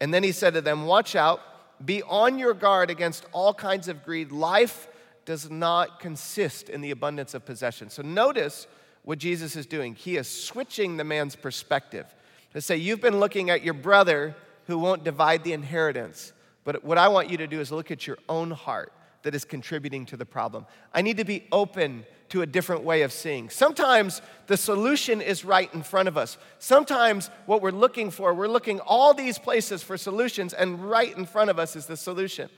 And 0.00 0.12
then 0.12 0.22
he 0.22 0.32
said 0.32 0.54
to 0.54 0.60
them, 0.62 0.86
Watch 0.86 1.14
out, 1.14 1.40
be 1.84 2.02
on 2.02 2.38
your 2.38 2.54
guard 2.54 2.90
against 2.90 3.26
all 3.32 3.52
kinds 3.52 3.88
of 3.88 4.02
greed. 4.02 4.32
Life 4.32 4.88
does 5.26 5.50
not 5.50 6.00
consist 6.00 6.68
in 6.68 6.80
the 6.80 6.90
abundance 6.90 7.34
of 7.34 7.44
possession. 7.44 7.90
So 7.90 8.02
notice 8.02 8.66
what 9.04 9.18
Jesus 9.18 9.54
is 9.56 9.66
doing. 9.66 9.94
He 9.94 10.16
is 10.16 10.28
switching 10.28 10.96
the 10.96 11.04
man's 11.04 11.36
perspective 11.36 12.06
to 12.52 12.60
say, 12.60 12.76
You've 12.76 13.00
been 13.00 13.20
looking 13.20 13.50
at 13.50 13.62
your 13.62 13.74
brother 13.74 14.34
who 14.66 14.78
won't 14.78 15.04
divide 15.04 15.44
the 15.44 15.52
inheritance. 15.52 16.32
But 16.64 16.84
what 16.84 16.98
I 16.98 17.08
want 17.08 17.30
you 17.30 17.36
to 17.38 17.46
do 17.46 17.60
is 17.60 17.70
look 17.70 17.90
at 17.90 18.06
your 18.06 18.18
own 18.28 18.50
heart 18.50 18.92
that 19.22 19.34
is 19.34 19.44
contributing 19.44 20.06
to 20.06 20.16
the 20.16 20.24
problem. 20.24 20.66
I 20.92 21.02
need 21.02 21.18
to 21.18 21.24
be 21.24 21.44
open 21.52 22.04
to 22.30 22.42
a 22.42 22.46
different 22.46 22.82
way 22.82 23.02
of 23.02 23.12
seeing. 23.12 23.50
Sometimes 23.50 24.22
the 24.46 24.56
solution 24.56 25.20
is 25.20 25.44
right 25.44 25.72
in 25.74 25.82
front 25.82 26.08
of 26.08 26.16
us. 26.16 26.38
Sometimes 26.58 27.30
what 27.46 27.60
we're 27.60 27.70
looking 27.70 28.10
for, 28.10 28.32
we're 28.32 28.48
looking 28.48 28.80
all 28.80 29.12
these 29.12 29.38
places 29.38 29.82
for 29.82 29.96
solutions, 29.96 30.54
and 30.54 30.90
right 30.90 31.16
in 31.16 31.26
front 31.26 31.50
of 31.50 31.58
us 31.58 31.76
is 31.76 31.86
the 31.86 31.96
solution. 31.96 32.48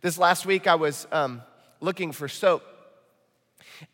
This 0.00 0.18
last 0.18 0.46
week, 0.46 0.66
I 0.66 0.76
was 0.76 1.06
um, 1.10 1.42
looking 1.80 2.12
for 2.12 2.28
soap 2.28 2.62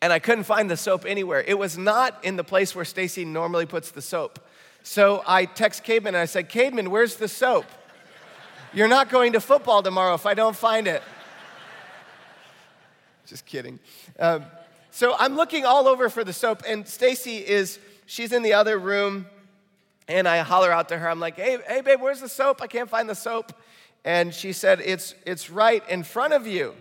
and 0.01 0.13
I 0.13 0.19
couldn't 0.19 0.45
find 0.45 0.69
the 0.69 0.77
soap 0.77 1.05
anywhere. 1.05 1.43
It 1.45 1.57
was 1.57 1.77
not 1.77 2.23
in 2.23 2.35
the 2.35 2.43
place 2.43 2.75
where 2.75 2.85
Stacy 2.85 3.25
normally 3.25 3.65
puts 3.65 3.91
the 3.91 4.01
soap. 4.01 4.39
So 4.83 5.23
I 5.25 5.45
text 5.45 5.83
Cademan 5.83 6.09
and 6.09 6.17
I 6.17 6.25
said, 6.25 6.49
Cademan, 6.49 6.89
where's 6.89 7.15
the 7.15 7.27
soap? 7.27 7.65
You're 8.73 8.87
not 8.87 9.09
going 9.09 9.33
to 9.33 9.39
football 9.39 9.83
tomorrow 9.83 10.13
if 10.15 10.25
I 10.25 10.33
don't 10.33 10.55
find 10.55 10.87
it. 10.87 11.03
Just 13.25 13.45
kidding. 13.45 13.79
Um, 14.19 14.45
so 14.89 15.15
I'm 15.17 15.35
looking 15.35 15.65
all 15.65 15.87
over 15.87 16.09
for 16.09 16.23
the 16.23 16.33
soap, 16.33 16.63
and 16.67 16.87
Stacy 16.87 17.37
is, 17.37 17.79
she's 18.05 18.31
in 18.31 18.43
the 18.43 18.53
other 18.53 18.77
room, 18.77 19.25
and 20.07 20.27
I 20.27 20.39
holler 20.39 20.71
out 20.71 20.89
to 20.89 20.97
her. 20.97 21.09
I'm 21.09 21.19
like, 21.19 21.35
hey, 21.35 21.57
hey, 21.67 21.81
babe, 21.81 22.01
where's 22.01 22.21
the 22.21 22.29
soap? 22.29 22.61
I 22.61 22.67
can't 22.67 22.89
find 22.89 23.09
the 23.09 23.15
soap. 23.15 23.53
And 24.05 24.33
she 24.33 24.53
said, 24.53 24.81
it's, 24.81 25.15
it's 25.25 25.49
right 25.49 25.87
in 25.89 26.03
front 26.03 26.33
of 26.33 26.45
you. 26.45 26.75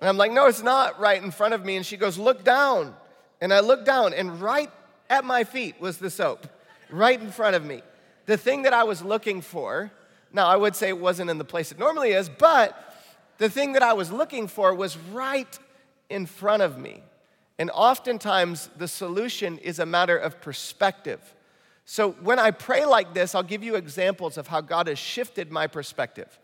And 0.00 0.08
I'm 0.08 0.16
like, 0.16 0.32
no, 0.32 0.46
it's 0.46 0.62
not 0.62 1.00
right 1.00 1.22
in 1.22 1.30
front 1.30 1.54
of 1.54 1.64
me. 1.64 1.76
And 1.76 1.84
she 1.84 1.96
goes, 1.96 2.18
look 2.18 2.44
down. 2.44 2.94
And 3.40 3.52
I 3.52 3.60
look 3.60 3.84
down, 3.84 4.14
and 4.14 4.40
right 4.40 4.70
at 5.08 5.24
my 5.24 5.44
feet 5.44 5.80
was 5.80 5.98
the 5.98 6.10
soap, 6.10 6.46
right 6.90 7.20
in 7.20 7.30
front 7.30 7.56
of 7.56 7.64
me. 7.64 7.82
The 8.26 8.36
thing 8.36 8.62
that 8.62 8.72
I 8.72 8.84
was 8.84 9.02
looking 9.02 9.40
for, 9.40 9.90
now 10.32 10.46
I 10.46 10.56
would 10.56 10.74
say 10.74 10.88
it 10.88 10.98
wasn't 10.98 11.30
in 11.30 11.38
the 11.38 11.44
place 11.44 11.72
it 11.72 11.78
normally 11.78 12.10
is, 12.10 12.28
but 12.28 12.94
the 13.38 13.48
thing 13.48 13.72
that 13.72 13.82
I 13.82 13.92
was 13.92 14.10
looking 14.10 14.48
for 14.48 14.74
was 14.74 14.96
right 15.12 15.58
in 16.10 16.26
front 16.26 16.62
of 16.62 16.78
me. 16.78 17.02
And 17.58 17.70
oftentimes, 17.70 18.70
the 18.76 18.88
solution 18.88 19.58
is 19.58 19.78
a 19.78 19.86
matter 19.86 20.16
of 20.16 20.40
perspective. 20.40 21.20
So, 21.84 22.12
when 22.12 22.38
I 22.38 22.50
pray 22.50 22.84
like 22.84 23.14
this, 23.14 23.34
I'll 23.34 23.42
give 23.42 23.64
you 23.64 23.74
examples 23.74 24.36
of 24.36 24.46
how 24.46 24.60
God 24.60 24.88
has 24.88 24.98
shifted 24.98 25.50
my 25.50 25.66
perspective. 25.66 26.38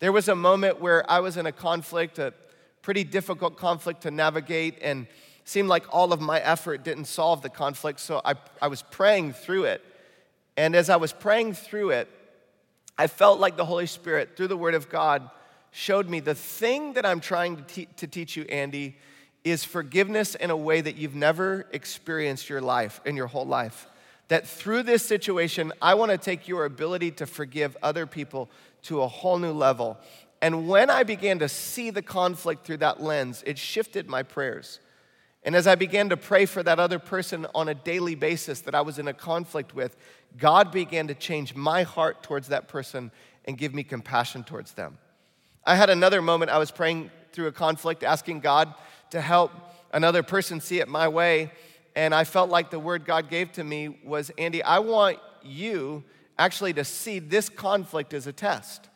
There 0.00 0.12
was 0.12 0.28
a 0.28 0.34
moment 0.34 0.80
where 0.80 1.08
I 1.10 1.20
was 1.20 1.36
in 1.36 1.46
a 1.46 1.52
conflict, 1.52 2.18
a 2.18 2.34
pretty 2.82 3.04
difficult 3.04 3.56
conflict 3.56 4.02
to 4.02 4.10
navigate, 4.10 4.78
and 4.82 5.06
seemed 5.44 5.68
like 5.68 5.84
all 5.92 6.12
of 6.12 6.20
my 6.20 6.40
effort 6.40 6.84
didn't 6.84 7.06
solve 7.06 7.42
the 7.42 7.48
conflict. 7.48 8.00
So 8.00 8.20
I, 8.24 8.34
I 8.62 8.68
was 8.68 8.82
praying 8.82 9.32
through 9.32 9.64
it. 9.64 9.84
And 10.56 10.76
as 10.76 10.90
I 10.90 10.96
was 10.96 11.12
praying 11.12 11.54
through 11.54 11.90
it, 11.90 12.08
I 12.98 13.06
felt 13.06 13.40
like 13.40 13.56
the 13.56 13.64
Holy 13.64 13.86
Spirit, 13.86 14.36
through 14.36 14.48
the 14.48 14.56
Word 14.56 14.74
of 14.74 14.90
God, 14.90 15.30
showed 15.70 16.08
me 16.08 16.20
the 16.20 16.34
thing 16.34 16.92
that 16.94 17.06
I'm 17.06 17.20
trying 17.20 17.56
to, 17.56 17.62
te- 17.62 17.88
to 17.96 18.06
teach 18.06 18.36
you, 18.36 18.44
Andy, 18.44 18.96
is 19.42 19.64
forgiveness 19.64 20.34
in 20.34 20.50
a 20.50 20.56
way 20.56 20.80
that 20.80 20.96
you've 20.96 21.14
never 21.14 21.66
experienced 21.72 22.48
your 22.48 22.60
life 22.60 23.00
in 23.04 23.16
your 23.16 23.26
whole 23.26 23.46
life. 23.46 23.86
That 24.28 24.46
through 24.46 24.82
this 24.82 25.02
situation, 25.02 25.72
I 25.80 25.94
want 25.94 26.12
to 26.12 26.18
take 26.18 26.46
your 26.46 26.64
ability 26.64 27.12
to 27.12 27.26
forgive 27.26 27.76
other 27.82 28.06
people 28.06 28.50
to 28.82 29.02
a 29.02 29.08
whole 29.08 29.38
new 29.38 29.52
level. 29.52 29.96
And 30.42 30.68
when 30.68 30.88
I 30.88 31.02
began 31.02 31.38
to 31.40 31.48
see 31.48 31.90
the 31.90 32.02
conflict 32.02 32.64
through 32.64 32.78
that 32.78 33.02
lens, 33.02 33.42
it 33.46 33.58
shifted 33.58 34.08
my 34.08 34.22
prayers. 34.22 34.80
And 35.42 35.56
as 35.56 35.66
I 35.66 35.74
began 35.74 36.10
to 36.10 36.16
pray 36.16 36.46
for 36.46 36.62
that 36.62 36.78
other 36.78 36.98
person 36.98 37.46
on 37.54 37.68
a 37.68 37.74
daily 37.74 38.14
basis 38.14 38.60
that 38.62 38.74
I 38.74 38.82
was 38.82 38.98
in 38.98 39.08
a 39.08 39.14
conflict 39.14 39.74
with, 39.74 39.96
God 40.36 40.70
began 40.70 41.08
to 41.08 41.14
change 41.14 41.54
my 41.54 41.82
heart 41.82 42.22
towards 42.22 42.48
that 42.48 42.68
person 42.68 43.10
and 43.46 43.56
give 43.56 43.74
me 43.74 43.82
compassion 43.82 44.44
towards 44.44 44.72
them. 44.72 44.98
I 45.64 45.76
had 45.76 45.90
another 45.90 46.20
moment, 46.20 46.50
I 46.50 46.58
was 46.58 46.70
praying 46.70 47.10
through 47.32 47.46
a 47.46 47.52
conflict, 47.52 48.02
asking 48.02 48.40
God 48.40 48.74
to 49.10 49.20
help 49.20 49.52
another 49.92 50.22
person 50.22 50.60
see 50.60 50.80
it 50.80 50.88
my 50.88 51.08
way. 51.08 51.50
And 51.96 52.14
I 52.14 52.24
felt 52.24 52.50
like 52.50 52.70
the 52.70 52.78
word 52.78 53.04
God 53.04 53.30
gave 53.30 53.52
to 53.52 53.64
me 53.64 53.98
was 54.04 54.30
Andy, 54.36 54.62
I 54.62 54.78
want 54.80 55.18
you 55.42 56.04
actually 56.38 56.74
to 56.74 56.84
see 56.84 57.18
this 57.18 57.48
conflict 57.48 58.14
as 58.14 58.26
a 58.26 58.32
test. 58.32 58.89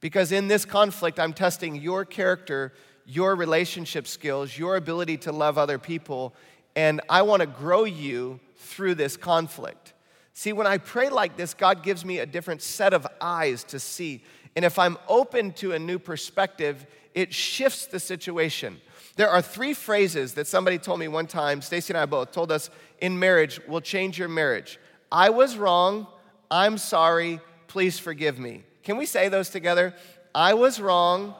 Because 0.00 0.32
in 0.32 0.48
this 0.48 0.64
conflict, 0.64 1.18
I'm 1.18 1.32
testing 1.32 1.76
your 1.76 2.04
character, 2.04 2.72
your 3.04 3.34
relationship 3.34 4.06
skills, 4.06 4.56
your 4.56 4.76
ability 4.76 5.16
to 5.18 5.32
love 5.32 5.58
other 5.58 5.78
people, 5.78 6.34
and 6.76 7.00
I 7.08 7.22
want 7.22 7.40
to 7.40 7.46
grow 7.46 7.84
you 7.84 8.38
through 8.56 8.94
this 8.94 9.16
conflict. 9.16 9.94
See, 10.34 10.52
when 10.52 10.68
I 10.68 10.78
pray 10.78 11.08
like 11.08 11.36
this, 11.36 11.52
God 11.52 11.82
gives 11.82 12.04
me 12.04 12.20
a 12.20 12.26
different 12.26 12.62
set 12.62 12.94
of 12.94 13.06
eyes 13.20 13.64
to 13.64 13.80
see. 13.80 14.22
And 14.54 14.64
if 14.64 14.78
I'm 14.78 14.96
open 15.08 15.52
to 15.54 15.72
a 15.72 15.78
new 15.78 15.98
perspective, 15.98 16.86
it 17.14 17.34
shifts 17.34 17.86
the 17.86 17.98
situation. 17.98 18.80
There 19.16 19.28
are 19.28 19.42
three 19.42 19.74
phrases 19.74 20.34
that 20.34 20.46
somebody 20.46 20.78
told 20.78 21.00
me 21.00 21.08
one 21.08 21.26
time, 21.26 21.60
Stacy 21.60 21.92
and 21.92 21.98
I 21.98 22.06
both 22.06 22.30
told 22.30 22.52
us 22.52 22.70
in 23.00 23.18
marriage 23.18 23.60
will 23.66 23.80
change 23.80 24.16
your 24.16 24.28
marriage. 24.28 24.78
I 25.10 25.30
was 25.30 25.56
wrong, 25.56 26.06
I'm 26.50 26.78
sorry, 26.78 27.40
please 27.66 27.98
forgive 27.98 28.38
me. 28.38 28.62
Can 28.88 28.96
we 28.96 29.04
say 29.04 29.28
those 29.28 29.50
together? 29.50 29.94
I 30.34 30.54
was 30.54 30.80
wrong. 30.80 31.34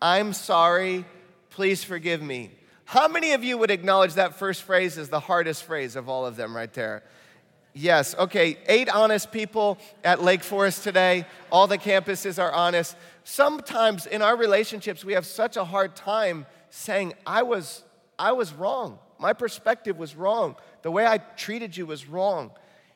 I'm 0.00 0.32
sorry. 0.32 1.04
please 1.50 1.84
forgive 1.84 2.22
me. 2.22 2.50
How 2.86 3.08
many 3.08 3.32
of 3.32 3.44
you 3.44 3.58
would 3.58 3.70
acknowledge 3.70 4.14
that 4.14 4.36
first 4.36 4.62
phrase 4.62 4.96
is 4.96 5.10
the 5.10 5.20
hardest 5.20 5.64
phrase 5.64 5.96
of 5.96 6.08
all 6.08 6.24
of 6.24 6.36
them 6.36 6.56
right 6.56 6.72
there? 6.72 7.02
Yes, 7.74 8.14
okay, 8.14 8.56
eight 8.68 8.88
honest 8.88 9.32
people 9.32 9.76
at 10.02 10.22
Lake 10.22 10.42
Forest 10.42 10.82
today. 10.82 11.26
All 11.52 11.66
the 11.66 11.76
campuses 11.76 12.42
are 12.42 12.50
honest. 12.50 12.96
Sometimes 13.22 14.06
in 14.06 14.22
our 14.22 14.34
relationships, 14.34 15.04
we 15.04 15.12
have 15.12 15.26
such 15.26 15.58
a 15.58 15.64
hard 15.64 15.94
time 15.94 16.46
saying, 16.70 17.12
I 17.26 17.42
was, 17.42 17.84
I 18.18 18.32
was 18.32 18.50
wrong. 18.54 18.98
My 19.18 19.34
perspective 19.34 19.98
was 19.98 20.16
wrong. 20.16 20.56
The 20.80 20.90
way 20.90 21.04
I 21.04 21.18
treated 21.18 21.76
you 21.76 21.84
was 21.84 22.08
wrong. 22.08 22.52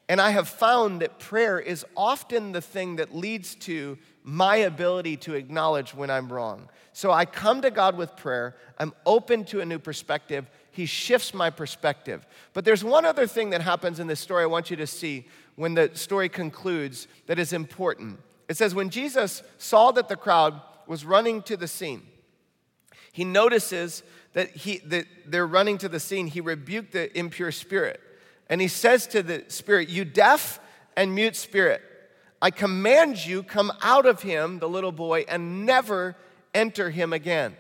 And 0.09 0.21
I 0.21 0.31
have 0.31 0.49
found 0.49 1.03
that 1.03 1.19
prayer 1.19 1.61
is 1.61 1.85
often 1.95 2.53
the 2.53 2.63
thing 2.63 2.97
that 2.97 3.15
leads 3.15 3.55
to 3.57 3.99
my 4.23 4.57
ability 4.57 5.19
to 5.19 5.35
acknowledge 5.35 5.95
when 5.95 6.11
I'm 6.11 6.33
wrong. 6.33 6.69
So 6.95 7.13
I 7.13 7.27
come 7.27 7.61
to 7.63 7.71
God 7.71 7.97
with 7.97 8.17
prayer. 8.17 8.57
I'm 8.79 8.95
open 9.05 9.45
to 9.47 9.61
a 9.61 9.67
new 9.67 9.79
perspective. 9.79 10.51
He 10.71 10.87
shifts 10.87 11.35
my 11.35 11.51
perspective. 11.51 12.27
But 12.55 12.65
there's 12.65 12.83
one 12.83 13.05
other 13.05 13.27
thing 13.27 13.51
that 13.51 13.61
happens 13.61 14.01
in 14.01 14.07
this 14.07 14.21
story 14.21 14.45
I 14.45 14.47
want 14.47 14.71
you 14.71 14.77
to 14.77 14.87
see 14.87 15.27
when 15.57 15.75
the 15.75 15.91
story 15.95 16.29
concludes 16.29 17.07
that 17.27 17.39
is 17.39 17.53
important. 17.53 18.19
It 18.49 18.57
says, 18.57 18.75
When 18.75 18.89
Jesus 18.89 19.43
saw 19.59 19.91
that 19.93 20.09
the 20.09 20.17
crowd 20.17 20.61
was 20.87 21.05
running 21.05 21.43
to 21.43 21.57
the 21.57 21.69
scene, 21.69 22.03
he 23.13 23.25
notices 23.25 24.03
that, 24.33 24.51
he, 24.51 24.79
that 24.87 25.07
they're 25.27 25.47
running 25.47 25.79
to 25.79 25.89
the 25.89 26.01
scene. 26.01 26.29
He 26.29 26.41
rebuked 26.41 26.93
the 26.93 27.17
impure 27.19 27.53
spirit. 27.53 28.01
And 28.49 28.61
he 28.61 28.69
says 28.69 29.07
to 29.09 29.23
the 29.23 29.45
spirit, 29.49 29.89
You 29.89 30.05
deaf 30.05 30.61
and 30.97 31.15
mute 31.15 31.37
spirit, 31.37 31.83
I 32.41 32.51
command 32.51 33.25
you, 33.25 33.43
come 33.43 33.73
out 33.83 34.07
of 34.07 34.23
him, 34.23 34.59
the 34.59 34.69
little 34.69 34.93
boy, 34.93 35.25
and 35.29 35.67
never 35.67 36.17
enter 36.55 36.91
him 36.91 37.13
again. 37.13 37.57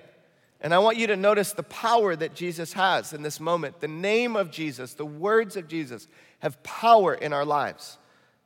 And 0.61 0.75
I 0.75 0.79
want 0.79 0.97
you 0.97 1.07
to 1.09 1.17
notice 1.17 1.53
the 1.53 1.63
power 1.63 2.17
that 2.17 2.35
Jesus 2.35 2.73
has 2.73 3.13
in 3.13 3.23
this 3.23 3.39
moment. 3.39 3.81
The 3.81 3.89
name 3.89 4.35
of 4.35 4.51
Jesus, 4.51 4.95
the 4.95 5.07
words 5.07 5.57
of 5.57 5.69
Jesus 5.69 6.09
have 6.41 6.63
power 6.63 7.15
in 7.15 7.33
our 7.33 7.45
lives. 7.45 7.99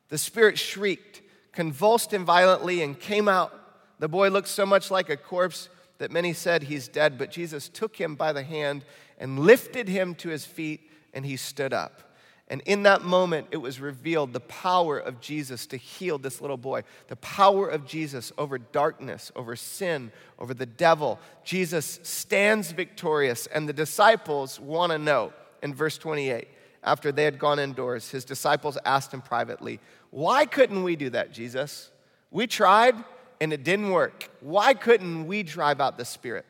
The 0.09 0.19
spirit 0.19 0.59
shrieked, 0.59 1.23
convulsed 1.53 2.13
him 2.13 2.25
violently, 2.25 2.83
and 2.83 2.99
came 2.99 3.29
out. 3.29 3.59
The 3.99 4.09
boy 4.09 4.29
looked 4.29 4.49
so 4.49 4.67
much 4.67 4.91
like 4.91 5.09
a 5.09 5.17
corpse 5.17 5.69
that 5.99 6.11
many 6.11 6.33
said 6.33 6.65
he's 6.65 6.89
dead, 6.89 7.17
but 7.17 7.31
Jesus 7.31 7.69
took 7.69 7.97
him 7.97 8.15
by 8.15 8.33
the 8.33 8.43
hand 8.43 8.85
and 9.19 9.39
lifted 9.39 9.89
him 9.89 10.15
to 10.17 10.29
his 10.29 10.45
feet, 10.45 10.91
and 11.15 11.25
he 11.25 11.37
stood 11.37 11.73
up. 11.73 12.12
And 12.53 12.61
in 12.67 12.83
that 12.83 13.01
moment, 13.01 13.47
it 13.51 13.57
was 13.57 13.81
revealed 13.81 14.35
the 14.35 14.41
power 14.41 14.99
of 14.99 15.23
Jesus 15.23 15.65
to 15.69 15.79
heal 15.79 16.19
this 16.19 16.43
little 16.43 16.59
boy, 16.59 16.83
the 17.09 17.17
power 17.17 17.67
of 17.67 17.87
Jesus 17.87 18.31
over 18.37 18.59
darkness, 18.59 19.33
over 19.35 19.57
sin, 19.57 20.12
over 20.38 20.53
the 20.53 20.67
devil. 20.67 21.19
Jesus 21.45 21.99
stands 22.03 22.71
victorious, 22.71 23.47
and 23.47 23.67
the 23.67 23.73
disciples 23.73 24.61
want 24.61 24.93
to 24.93 24.99
know 24.99 25.33
in 25.62 25.73
verse 25.73 25.97
28. 25.97 26.47
After 26.85 27.11
they 27.11 27.25
had 27.25 27.38
gone 27.38 27.59
indoors, 27.59 28.11
his 28.11 28.23
disciples 28.23 28.77
asked 28.85 29.15
him 29.15 29.23
privately, 29.23 29.81
Why 30.11 30.45
couldn't 30.45 30.83
we 30.83 30.95
do 30.95 31.09
that, 31.09 31.33
Jesus? 31.33 31.91
We 32.31 32.47
tried 32.47 32.97
and 33.41 33.55
it 33.55 33.65
didn't 33.65 33.93
work. 33.93 34.29
Why 34.41 34.75
couldn't 34.75 35.27
we 35.27 35.43
drive 35.43 35.81
out 35.81 35.97
the 35.97 36.05
spirit? 36.05 36.45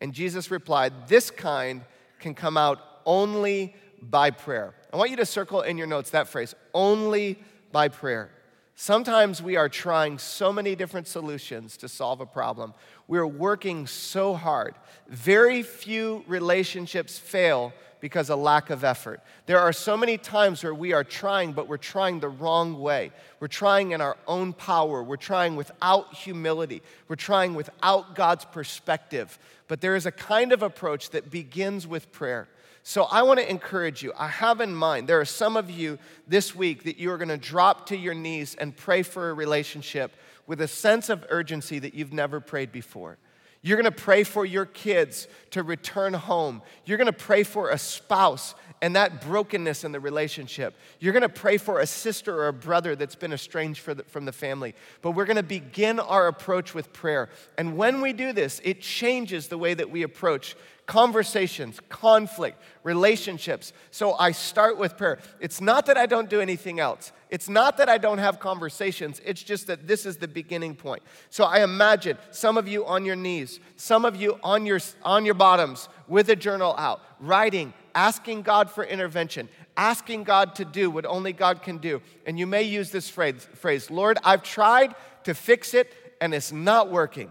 And 0.00 0.14
Jesus 0.14 0.50
replied, 0.50 1.08
This 1.08 1.30
kind 1.30 1.82
can 2.20 2.34
come 2.34 2.56
out 2.56 2.78
only 3.04 3.74
by 4.02 4.30
prayer. 4.30 4.74
I 4.92 4.96
want 4.96 5.10
you 5.10 5.16
to 5.16 5.26
circle 5.26 5.62
in 5.62 5.78
your 5.78 5.86
notes 5.86 6.10
that 6.10 6.28
phrase 6.28 6.54
only 6.74 7.38
by 7.70 7.88
prayer. 7.88 8.30
Sometimes 8.74 9.42
we 9.42 9.56
are 9.56 9.68
trying 9.68 10.18
so 10.18 10.52
many 10.52 10.74
different 10.74 11.06
solutions 11.06 11.76
to 11.78 11.88
solve 11.88 12.20
a 12.20 12.26
problem. 12.26 12.74
We're 13.06 13.26
working 13.26 13.86
so 13.86 14.34
hard. 14.34 14.74
Very 15.08 15.62
few 15.62 16.24
relationships 16.26 17.18
fail 17.18 17.72
because 18.00 18.30
of 18.30 18.40
lack 18.40 18.70
of 18.70 18.82
effort. 18.82 19.20
There 19.46 19.60
are 19.60 19.72
so 19.72 19.96
many 19.96 20.18
times 20.18 20.64
where 20.64 20.74
we 20.74 20.92
are 20.92 21.04
trying, 21.04 21.52
but 21.52 21.68
we're 21.68 21.76
trying 21.76 22.18
the 22.18 22.28
wrong 22.28 22.80
way. 22.80 23.12
We're 23.38 23.46
trying 23.46 23.92
in 23.92 24.00
our 24.00 24.16
own 24.26 24.52
power. 24.54 25.04
We're 25.04 25.16
trying 25.16 25.54
without 25.54 26.12
humility. 26.12 26.82
We're 27.06 27.14
trying 27.14 27.54
without 27.54 28.16
God's 28.16 28.44
perspective. 28.46 29.38
But 29.68 29.80
there 29.80 29.94
is 29.94 30.06
a 30.06 30.10
kind 30.10 30.52
of 30.52 30.62
approach 30.62 31.10
that 31.10 31.30
begins 31.30 31.86
with 31.86 32.10
prayer. 32.10 32.48
So 32.84 33.04
I 33.04 33.22
want 33.22 33.38
to 33.38 33.48
encourage 33.48 34.02
you. 34.02 34.12
I 34.18 34.26
have 34.26 34.60
in 34.60 34.74
mind, 34.74 35.08
there 35.08 35.20
are 35.20 35.24
some 35.24 35.56
of 35.56 35.70
you 35.70 35.98
this 36.26 36.54
week 36.54 36.82
that 36.84 36.98
you 36.98 37.12
are 37.12 37.18
going 37.18 37.28
to 37.28 37.36
drop 37.36 37.86
to 37.86 37.96
your 37.96 38.14
knees 38.14 38.56
and 38.56 38.76
pray 38.76 39.02
for 39.02 39.30
a 39.30 39.34
relationship 39.34 40.12
with 40.48 40.60
a 40.60 40.68
sense 40.68 41.08
of 41.08 41.24
urgency 41.28 41.78
that 41.78 41.94
you've 41.94 42.12
never 42.12 42.40
prayed 42.40 42.72
before. 42.72 43.18
You're 43.64 43.76
going 43.76 43.92
to 43.92 44.02
pray 44.02 44.24
for 44.24 44.44
your 44.44 44.66
kids 44.66 45.28
to 45.50 45.62
return 45.62 46.14
home. 46.14 46.62
You're 46.84 46.98
going 46.98 47.06
to 47.06 47.12
pray 47.12 47.44
for 47.44 47.70
a 47.70 47.78
spouse 47.78 48.56
and 48.82 48.96
that 48.96 49.20
brokenness 49.20 49.84
in 49.84 49.92
the 49.92 50.00
relationship. 50.00 50.74
You're 50.98 51.12
going 51.12 51.22
to 51.22 51.28
pray 51.28 51.58
for 51.58 51.78
a 51.78 51.86
sister 51.86 52.36
or 52.36 52.48
a 52.48 52.52
brother 52.52 52.96
that's 52.96 53.14
been 53.14 53.32
estranged 53.32 53.86
the, 53.86 54.02
from 54.02 54.24
the 54.24 54.32
family. 54.32 54.74
But 55.00 55.12
we're 55.12 55.26
going 55.26 55.36
to 55.36 55.44
begin 55.44 56.00
our 56.00 56.26
approach 56.26 56.74
with 56.74 56.92
prayer. 56.92 57.30
And 57.56 57.76
when 57.76 58.00
we 58.00 58.12
do 58.12 58.32
this, 58.32 58.60
it 58.64 58.80
changes 58.80 59.46
the 59.46 59.58
way 59.58 59.74
that 59.74 59.90
we 59.90 60.02
approach 60.02 60.56
conversations, 60.86 61.80
conflict, 61.88 62.60
relationships. 62.82 63.72
So 63.90 64.14
I 64.14 64.32
start 64.32 64.78
with 64.78 64.96
prayer. 64.96 65.18
It's 65.40 65.60
not 65.60 65.86
that 65.86 65.96
I 65.96 66.06
don't 66.06 66.28
do 66.28 66.40
anything 66.40 66.80
else. 66.80 67.12
It's 67.30 67.48
not 67.48 67.78
that 67.78 67.88
I 67.88 67.98
don't 67.98 68.18
have 68.18 68.40
conversations. 68.40 69.20
It's 69.24 69.42
just 69.42 69.66
that 69.68 69.86
this 69.86 70.04
is 70.04 70.18
the 70.18 70.28
beginning 70.28 70.74
point. 70.74 71.02
So 71.30 71.44
I 71.44 71.62
imagine 71.62 72.18
some 72.30 72.58
of 72.58 72.68
you 72.68 72.84
on 72.84 73.04
your 73.04 73.16
knees, 73.16 73.58
some 73.76 74.04
of 74.04 74.16
you 74.16 74.38
on 74.42 74.66
your 74.66 74.80
on 75.02 75.24
your 75.24 75.34
bottoms 75.34 75.88
with 76.08 76.28
a 76.28 76.36
journal 76.36 76.74
out, 76.76 77.00
writing, 77.20 77.72
asking 77.94 78.42
God 78.42 78.70
for 78.70 78.84
intervention, 78.84 79.48
asking 79.76 80.24
God 80.24 80.54
to 80.56 80.64
do 80.64 80.90
what 80.90 81.06
only 81.06 81.32
God 81.32 81.62
can 81.62 81.78
do. 81.78 82.02
And 82.26 82.38
you 82.38 82.46
may 82.46 82.64
use 82.64 82.90
this 82.90 83.08
phrase, 83.08 83.48
phrase 83.54 83.90
Lord, 83.90 84.18
I've 84.24 84.42
tried 84.42 84.94
to 85.24 85.34
fix 85.34 85.74
it 85.74 85.92
and 86.20 86.34
it's 86.34 86.52
not 86.52 86.90
working. 86.90 87.30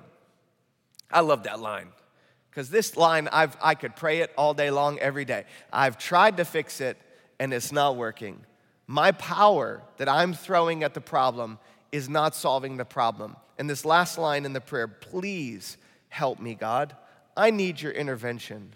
I 1.12 1.20
love 1.20 1.44
that 1.44 1.60
line. 1.60 1.90
Because 2.52 2.70
this 2.70 2.98
line, 2.98 3.30
I've, 3.32 3.56
I 3.62 3.76
could 3.76 3.96
pray 3.96 4.20
it 4.20 4.34
all 4.38 4.54
day 4.54 4.72
long, 4.72 5.00
every 5.00 5.24
day. 5.24 5.46
I've 5.72 5.98
tried 5.98 6.38
to 6.38 6.46
fix 6.46 6.82
it 6.82 6.98
and 7.40 7.54
it's 7.54 7.72
not 7.72 7.96
working. 7.96 8.46
My 8.88 9.14
power 9.14 9.82
that 9.98 10.10
I'm 10.10 10.34
throwing 10.34 10.84
at 10.84 10.94
the 10.94 11.02
problem 11.02 11.60
is 11.94 12.10
not 12.10 12.36
solving 12.36 12.76
the 12.76 12.84
problem. 12.84 13.38
And 13.58 13.70
this 13.70 13.86
last 13.86 14.18
line 14.18 14.44
in 14.44 14.52
the 14.52 14.60
prayer, 14.60 14.90
please 14.90 15.78
help 16.10 16.42
me, 16.42 16.54
God. 16.54 16.94
I 17.38 17.52
need 17.52 17.82
your 17.82 17.94
intervention. 17.94 18.74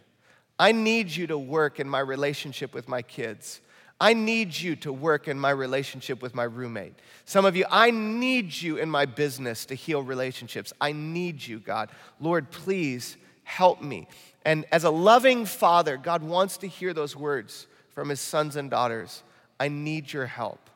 I 0.58 0.72
need 0.72 1.14
you 1.14 1.28
to 1.28 1.38
work 1.38 1.82
in 1.82 1.90
my 1.90 2.00
relationship 2.00 2.74
with 2.74 2.88
my 2.88 3.02
kids. 3.02 3.60
I 4.00 4.14
need 4.14 4.58
you 4.58 4.78
to 4.78 4.94
work 4.94 5.28
in 5.28 5.38
my 5.38 5.50
relationship 5.50 6.22
with 6.22 6.34
my 6.34 6.44
roommate. 6.44 6.96
Some 7.26 7.44
of 7.44 7.58
you, 7.58 7.66
I 7.70 7.92
need 7.92 8.54
you 8.54 8.78
in 8.78 8.90
my 8.90 9.06
business 9.06 9.66
to 9.66 9.76
heal 9.76 10.02
relationships. 10.02 10.72
I 10.80 10.94
need 10.94 11.46
you, 11.46 11.60
God. 11.60 11.90
Lord, 12.22 12.52
please 12.52 13.18
help 13.46 13.82
me. 13.82 14.08
And 14.44 14.66
as 14.72 14.84
a 14.84 14.90
loving 14.90 15.46
father, 15.46 15.96
God 15.96 16.22
wants 16.22 16.58
to 16.58 16.68
hear 16.68 16.94
those 16.94 17.16
words 17.16 17.68
from 17.90 18.10
his 18.10 18.20
sons 18.20 18.58
and 18.58 18.70
daughters 18.70 19.24
I 19.58 19.70
need 19.70 20.12
your 20.12 20.26
help. 20.26 20.70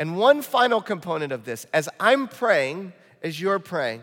And 0.00 0.16
one 0.16 0.42
final 0.42 0.80
component 0.80 1.30
of 1.30 1.44
this, 1.44 1.66
as 1.72 1.88
I'm 2.00 2.26
praying, 2.26 2.92
as 3.22 3.40
you're 3.40 3.60
praying, 3.60 4.02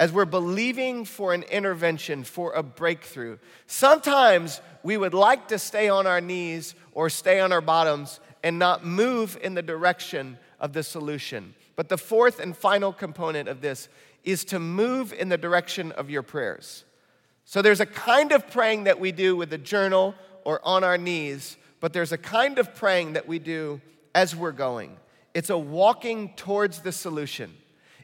as 0.00 0.12
we're 0.12 0.24
believing 0.24 1.04
for 1.04 1.34
an 1.34 1.42
intervention, 1.44 2.24
for 2.24 2.52
a 2.52 2.62
breakthrough, 2.62 3.38
sometimes 3.66 4.60
we 4.82 4.96
would 4.96 5.12
like 5.12 5.48
to 5.48 5.58
stay 5.58 5.88
on 5.88 6.06
our 6.06 6.20
knees 6.20 6.74
or 6.92 7.10
stay 7.10 7.40
on 7.40 7.52
our 7.52 7.60
bottoms 7.60 8.20
and 8.42 8.58
not 8.58 8.84
move 8.84 9.38
in 9.42 9.54
the 9.54 9.62
direction 9.62 10.38
of 10.58 10.72
the 10.72 10.82
solution. 10.82 11.54
But 11.76 11.88
the 11.88 11.98
fourth 11.98 12.40
and 12.40 12.56
final 12.56 12.92
component 12.92 13.48
of 13.48 13.60
this 13.60 13.88
is 14.22 14.44
to 14.46 14.58
move 14.58 15.12
in 15.12 15.28
the 15.28 15.38
direction 15.38 15.92
of 15.92 16.10
your 16.10 16.22
prayers. 16.22 16.84
So 17.44 17.62
there's 17.62 17.80
a 17.80 17.86
kind 17.86 18.32
of 18.32 18.50
praying 18.50 18.84
that 18.84 18.98
we 18.98 19.12
do 19.12 19.36
with 19.36 19.52
a 19.52 19.58
journal 19.58 20.14
or 20.44 20.60
on 20.64 20.84
our 20.84 20.98
knees, 20.98 21.56
but 21.80 21.92
there's 21.92 22.12
a 22.12 22.18
kind 22.18 22.58
of 22.58 22.74
praying 22.74 23.14
that 23.14 23.28
we 23.28 23.38
do 23.38 23.80
as 24.14 24.34
we're 24.34 24.52
going. 24.52 24.96
It's 25.34 25.50
a 25.50 25.58
walking 25.58 26.34
towards 26.36 26.80
the 26.80 26.92
solution. 26.92 27.52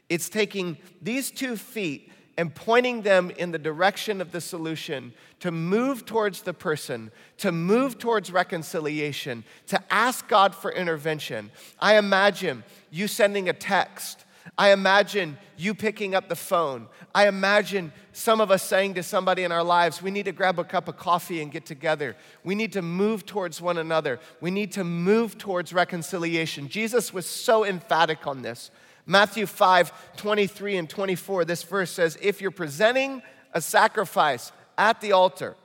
It's 0.09 0.29
taking 0.29 0.77
these 1.01 1.31
two 1.31 1.55
feet 1.55 2.11
and 2.37 2.53
pointing 2.53 3.01
them 3.01 3.31
in 3.31 3.51
the 3.51 3.59
direction 3.59 4.21
of 4.21 4.31
the 4.31 4.41
solution 4.41 5.13
to 5.39 5.51
move 5.51 6.05
towards 6.05 6.41
the 6.41 6.53
person, 6.53 7.11
to 7.37 7.51
move 7.51 7.97
towards 7.97 8.31
reconciliation, 8.31 9.43
to 9.67 9.81
ask 9.93 10.27
God 10.27 10.55
for 10.55 10.71
intervention. 10.71 11.51
I 11.79 11.97
imagine 11.97 12.63
you 12.89 13.07
sending 13.07 13.49
a 13.49 13.53
text 13.53 14.25
I 14.57 14.71
imagine 14.71 15.37
you 15.57 15.73
picking 15.73 16.15
up 16.15 16.29
the 16.29 16.35
phone. 16.35 16.87
I 17.13 17.27
imagine 17.27 17.93
some 18.11 18.41
of 18.41 18.51
us 18.51 18.63
saying 18.63 18.95
to 18.95 19.03
somebody 19.03 19.43
in 19.43 19.51
our 19.51 19.63
lives, 19.63 20.01
we 20.01 20.11
need 20.11 20.25
to 20.25 20.31
grab 20.31 20.59
a 20.59 20.63
cup 20.63 20.87
of 20.87 20.97
coffee 20.97 21.41
and 21.41 21.51
get 21.51 21.65
together. 21.65 22.15
We 22.43 22.55
need 22.55 22.73
to 22.73 22.81
move 22.81 23.25
towards 23.25 23.61
one 23.61 23.77
another. 23.77 24.19
We 24.39 24.51
need 24.51 24.71
to 24.73 24.83
move 24.83 25.37
towards 25.37 25.73
reconciliation. 25.73 26.67
Jesus 26.69 27.13
was 27.13 27.25
so 27.25 27.63
emphatic 27.63 28.25
on 28.27 28.41
this. 28.41 28.71
Matthew 29.05 29.45
5 29.45 30.15
23 30.17 30.77
and 30.77 30.89
24, 30.89 31.45
this 31.45 31.63
verse 31.63 31.91
says, 31.91 32.17
If 32.21 32.41
you're 32.41 32.51
presenting 32.51 33.21
a 33.53 33.61
sacrifice 33.61 34.51
at 34.77 35.01
the 35.01 35.11
altar 35.11 35.55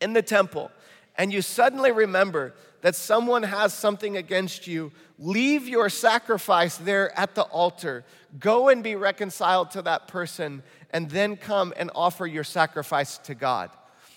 in 0.00 0.12
the 0.12 0.22
temple 0.22 0.70
and 1.16 1.32
you 1.32 1.42
suddenly 1.42 1.92
remember 1.92 2.54
that 2.82 2.94
someone 2.94 3.44
has 3.44 3.72
something 3.72 4.16
against 4.16 4.66
you, 4.66 4.92
leave 5.18 5.66
your 5.66 5.88
sacrifice 5.88 6.76
there 6.76 7.16
at 7.18 7.34
the 7.34 7.42
altar. 7.42 8.04
Go 8.38 8.68
and 8.68 8.84
be 8.84 8.94
reconciled 8.94 9.70
to 9.72 9.82
that 9.82 10.08
person, 10.08 10.62
and 10.90 11.08
then 11.10 11.36
come 11.36 11.72
and 11.76 11.90
offer 11.94 12.26
your 12.26 12.44
sacrifice 12.44 13.18
to 13.18 13.34
God. 13.34 13.70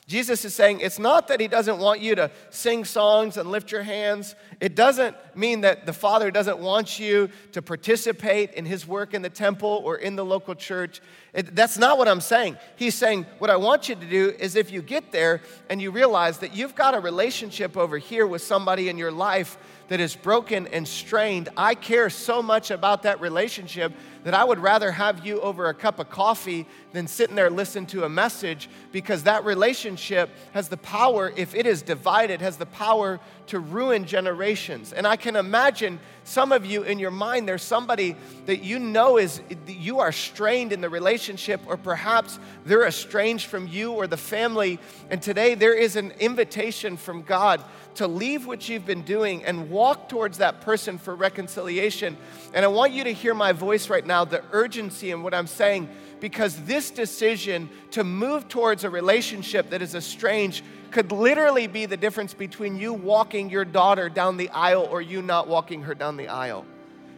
Jesus 0.07 0.45
is 0.45 0.53
saying 0.53 0.81
it's 0.81 0.99
not 0.99 1.29
that 1.29 1.39
he 1.39 1.47
doesn't 1.47 1.79
want 1.79 1.99
you 1.99 2.13
to 2.13 2.29
sing 2.51 2.85
songs 2.85 3.37
and 3.37 3.49
lift 3.49 3.71
your 3.71 3.81
hands. 3.81 4.35
It 4.59 4.75
doesn't 4.75 5.15
mean 5.35 5.61
that 5.61 5.87
the 5.87 5.93
Father 5.93 6.29
doesn't 6.29 6.59
want 6.59 6.99
you 6.99 7.31
to 7.53 7.61
participate 7.63 8.53
in 8.53 8.65
his 8.65 8.87
work 8.87 9.15
in 9.15 9.23
the 9.23 9.31
temple 9.31 9.81
or 9.83 9.95
in 9.95 10.15
the 10.15 10.23
local 10.23 10.53
church. 10.53 11.01
It, 11.33 11.55
that's 11.55 11.79
not 11.79 11.97
what 11.97 12.07
I'm 12.07 12.21
saying. 12.21 12.57
He's 12.75 12.93
saying 12.93 13.25
what 13.39 13.49
I 13.49 13.55
want 13.55 13.89
you 13.89 13.95
to 13.95 14.05
do 14.05 14.35
is 14.37 14.55
if 14.55 14.71
you 14.71 14.83
get 14.83 15.11
there 15.11 15.41
and 15.71 15.81
you 15.81 15.89
realize 15.89 16.37
that 16.39 16.55
you've 16.55 16.75
got 16.75 16.93
a 16.93 16.99
relationship 16.99 17.75
over 17.75 17.97
here 17.97 18.27
with 18.27 18.43
somebody 18.43 18.89
in 18.89 18.99
your 18.99 19.11
life 19.11 19.57
that 19.87 19.99
is 19.99 20.15
broken 20.15 20.67
and 20.67 20.87
strained, 20.87 21.49
I 21.55 21.75
care 21.75 22.09
so 22.09 22.41
much 22.41 22.71
about 22.71 23.03
that 23.03 23.21
relationship 23.21 23.93
that 24.23 24.33
I 24.33 24.43
would 24.43 24.57
rather 24.57 24.91
have 24.91 25.23
you 25.23 25.39
over 25.41 25.69
a 25.69 25.73
cup 25.73 25.99
of 25.99 26.09
coffee 26.09 26.65
than 26.93 27.05
sitting 27.07 27.35
there 27.35 27.51
listening 27.51 27.85
to 27.87 28.05
a 28.05 28.09
message 28.09 28.67
because 28.91 29.23
that 29.23 29.45
relationship 29.45 30.31
has 30.53 30.67
the 30.67 30.77
power, 30.77 31.31
if 31.35 31.53
it 31.53 31.67
is 31.67 31.83
divided, 31.83 32.41
has 32.41 32.57
the 32.57 32.65
power 32.65 33.19
to 33.47 33.59
ruin 33.59 34.05
generations. 34.05 34.93
And 34.93 35.05
I 35.05 35.15
can 35.15 35.35
imagine 35.35 35.99
some 36.23 36.51
of 36.51 36.65
you 36.65 36.81
in 36.81 36.97
your 36.97 37.11
mind, 37.11 37.47
there's 37.47 37.61
somebody 37.61 38.15
that 38.47 38.63
you 38.63 38.79
know 38.79 39.19
is, 39.19 39.41
you 39.67 39.99
are 39.99 40.11
strained 40.11 40.73
in 40.73 40.81
the 40.81 40.89
relationship, 40.89 41.61
or 41.67 41.77
perhaps 41.77 42.39
they're 42.65 42.87
estranged 42.87 43.45
from 43.45 43.67
you 43.67 43.91
or 43.91 44.07
the 44.07 44.17
family. 44.17 44.79
And 45.11 45.21
today 45.21 45.53
there 45.53 45.75
is 45.75 45.95
an 45.95 46.11
invitation 46.19 46.97
from 46.97 47.21
God 47.21 47.63
to 47.95 48.07
leave 48.07 48.45
what 48.45 48.67
you've 48.69 48.85
been 48.85 49.01
doing 49.01 49.43
and 49.43 49.69
walk 49.69 50.09
towards 50.09 50.37
that 50.39 50.61
person 50.61 50.97
for 50.97 51.15
reconciliation. 51.15 52.17
And 52.53 52.63
I 52.63 52.67
want 52.67 52.93
you 52.93 53.03
to 53.03 53.13
hear 53.13 53.33
my 53.33 53.51
voice 53.51 53.89
right 53.89 54.05
now, 54.05 54.25
the 54.25 54.43
urgency 54.51 55.11
in 55.11 55.23
what 55.23 55.33
I'm 55.33 55.47
saying, 55.47 55.89
because 56.19 56.59
this 56.65 56.91
decision 56.91 57.69
to 57.91 58.03
move 58.03 58.47
towards 58.47 58.83
a 58.83 58.89
relationship 58.89 59.69
that 59.69 59.81
is 59.81 59.95
estranged 59.95 60.63
could 60.91 61.11
literally 61.11 61.67
be 61.67 61.85
the 61.85 61.97
difference 61.97 62.33
between 62.33 62.77
you 62.77 62.93
walking 62.93 63.49
your 63.49 63.65
daughter 63.65 64.07
down 64.09 64.37
the 64.37 64.49
aisle 64.49 64.87
or 64.89 65.01
you 65.01 65.21
not 65.21 65.47
walking 65.47 65.81
her 65.81 65.93
down 65.93 66.15
the 66.15 66.27
aisle. 66.27 66.65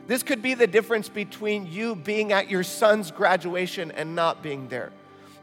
This 0.07 0.23
could 0.23 0.41
be 0.41 0.53
the 0.53 0.67
difference 0.67 1.09
between 1.09 1.67
you 1.67 1.95
being 1.95 2.31
at 2.31 2.49
your 2.49 2.63
son's 2.63 3.11
graduation 3.11 3.91
and 3.91 4.15
not 4.15 4.41
being 4.41 4.69
there. 4.69 4.91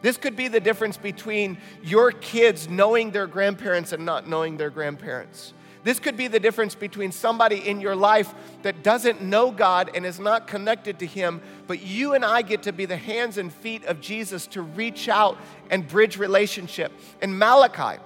This 0.04 0.18
could 0.18 0.36
be 0.36 0.48
the 0.48 0.60
difference 0.60 0.98
between 0.98 1.56
your 1.82 2.12
kids 2.12 2.68
knowing 2.68 3.10
their 3.10 3.26
grandparents 3.26 3.90
and 3.90 4.04
not 4.04 4.28
knowing 4.28 4.58
their 4.58 4.68
grandparents. 4.68 5.54
This 5.82 5.98
could 5.98 6.14
be 6.14 6.28
the 6.28 6.38
difference 6.38 6.74
between 6.74 7.10
somebody 7.10 7.66
in 7.66 7.80
your 7.80 7.96
life 7.96 8.34
that 8.64 8.82
doesn't 8.82 9.22
know 9.22 9.50
God 9.50 9.90
and 9.94 10.04
is 10.04 10.20
not 10.20 10.46
connected 10.46 10.98
to 10.98 11.06
Him, 11.06 11.40
but 11.66 11.80
you 11.80 12.12
and 12.12 12.22
I 12.22 12.42
get 12.42 12.64
to 12.64 12.72
be 12.74 12.84
the 12.84 12.98
hands 12.98 13.38
and 13.38 13.50
feet 13.50 13.82
of 13.86 14.02
Jesus 14.02 14.46
to 14.48 14.60
reach 14.60 15.08
out 15.08 15.38
and 15.70 15.88
bridge 15.88 16.18
relationship. 16.18 16.92
In 17.22 17.38
Malachi, 17.38 17.98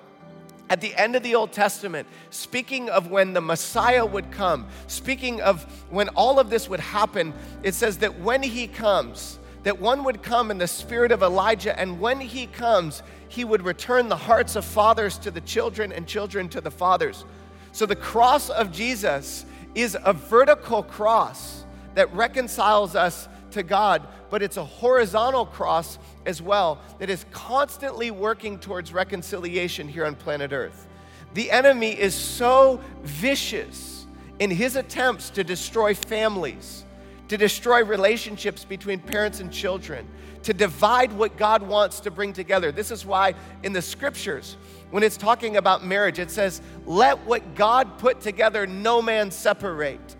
at 0.70 0.80
the 0.80 0.94
end 0.94 1.16
of 1.16 1.24
the 1.24 1.34
Old 1.34 1.50
Testament, 1.50 2.06
speaking 2.30 2.90
of 2.90 3.10
when 3.10 3.32
the 3.32 3.40
Messiah 3.40 4.06
would 4.06 4.30
come, 4.30 4.68
speaking 4.86 5.40
of 5.40 5.64
when 5.90 6.10
all 6.10 6.38
of 6.38 6.48
this 6.48 6.68
would 6.68 6.78
happen, 6.78 7.34
it 7.64 7.74
says 7.74 7.98
that 7.98 8.20
when 8.20 8.44
He 8.44 8.68
comes, 8.68 9.40
that 9.68 9.78
one 9.78 10.02
would 10.02 10.22
come 10.22 10.50
in 10.50 10.56
the 10.56 10.66
spirit 10.66 11.12
of 11.12 11.22
Elijah, 11.22 11.78
and 11.78 12.00
when 12.00 12.18
he 12.18 12.46
comes, 12.46 13.02
he 13.28 13.44
would 13.44 13.60
return 13.60 14.08
the 14.08 14.16
hearts 14.16 14.56
of 14.56 14.64
fathers 14.64 15.18
to 15.18 15.30
the 15.30 15.42
children 15.42 15.92
and 15.92 16.06
children 16.06 16.48
to 16.48 16.62
the 16.62 16.70
fathers. 16.70 17.26
So 17.72 17.84
the 17.84 17.94
cross 17.94 18.48
of 18.48 18.72
Jesus 18.72 19.44
is 19.74 19.94
a 20.02 20.14
vertical 20.14 20.82
cross 20.82 21.66
that 21.96 22.10
reconciles 22.14 22.96
us 22.96 23.28
to 23.50 23.62
God, 23.62 24.08
but 24.30 24.42
it's 24.42 24.56
a 24.56 24.64
horizontal 24.64 25.44
cross 25.44 25.98
as 26.24 26.40
well 26.40 26.80
that 26.98 27.10
is 27.10 27.26
constantly 27.30 28.10
working 28.10 28.58
towards 28.58 28.94
reconciliation 28.94 29.86
here 29.86 30.06
on 30.06 30.14
planet 30.14 30.50
Earth. 30.50 30.86
The 31.34 31.50
enemy 31.50 31.90
is 31.90 32.14
so 32.14 32.80
vicious 33.02 34.06
in 34.38 34.50
his 34.50 34.76
attempts 34.76 35.28
to 35.28 35.44
destroy 35.44 35.92
families 35.92 36.86
to 37.28 37.36
destroy 37.36 37.84
relationships 37.84 38.64
between 38.64 38.98
parents 38.98 39.40
and 39.40 39.52
children, 39.52 40.06
to 40.42 40.54
divide 40.54 41.12
what 41.12 41.36
God 41.36 41.62
wants 41.62 42.00
to 42.00 42.10
bring 42.10 42.32
together. 42.32 42.72
This 42.72 42.90
is 42.90 43.04
why 43.04 43.34
in 43.62 43.72
the 43.72 43.82
scriptures, 43.82 44.56
when 44.90 45.02
it's 45.02 45.16
talking 45.16 45.56
about 45.56 45.84
marriage, 45.84 46.18
it 46.18 46.30
says, 46.30 46.62
Let 46.86 47.18
what 47.26 47.54
God 47.54 47.98
put 47.98 48.20
together, 48.20 48.66
no 48.66 49.02
man 49.02 49.30
separate. 49.30 50.16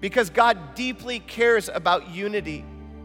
Because 0.00 0.30
God 0.30 0.74
deeply 0.74 1.18
cares 1.20 1.68
about 1.68 2.10
unity 2.10 2.64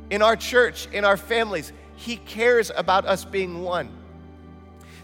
in 0.09 0.21
our 0.21 0.35
church, 0.35 0.87
in 0.91 1.03
our 1.03 1.17
families. 1.17 1.73
He 1.95 2.17
cares 2.17 2.71
about 2.75 3.05
us 3.05 3.25
being 3.25 3.63
one. 3.63 3.89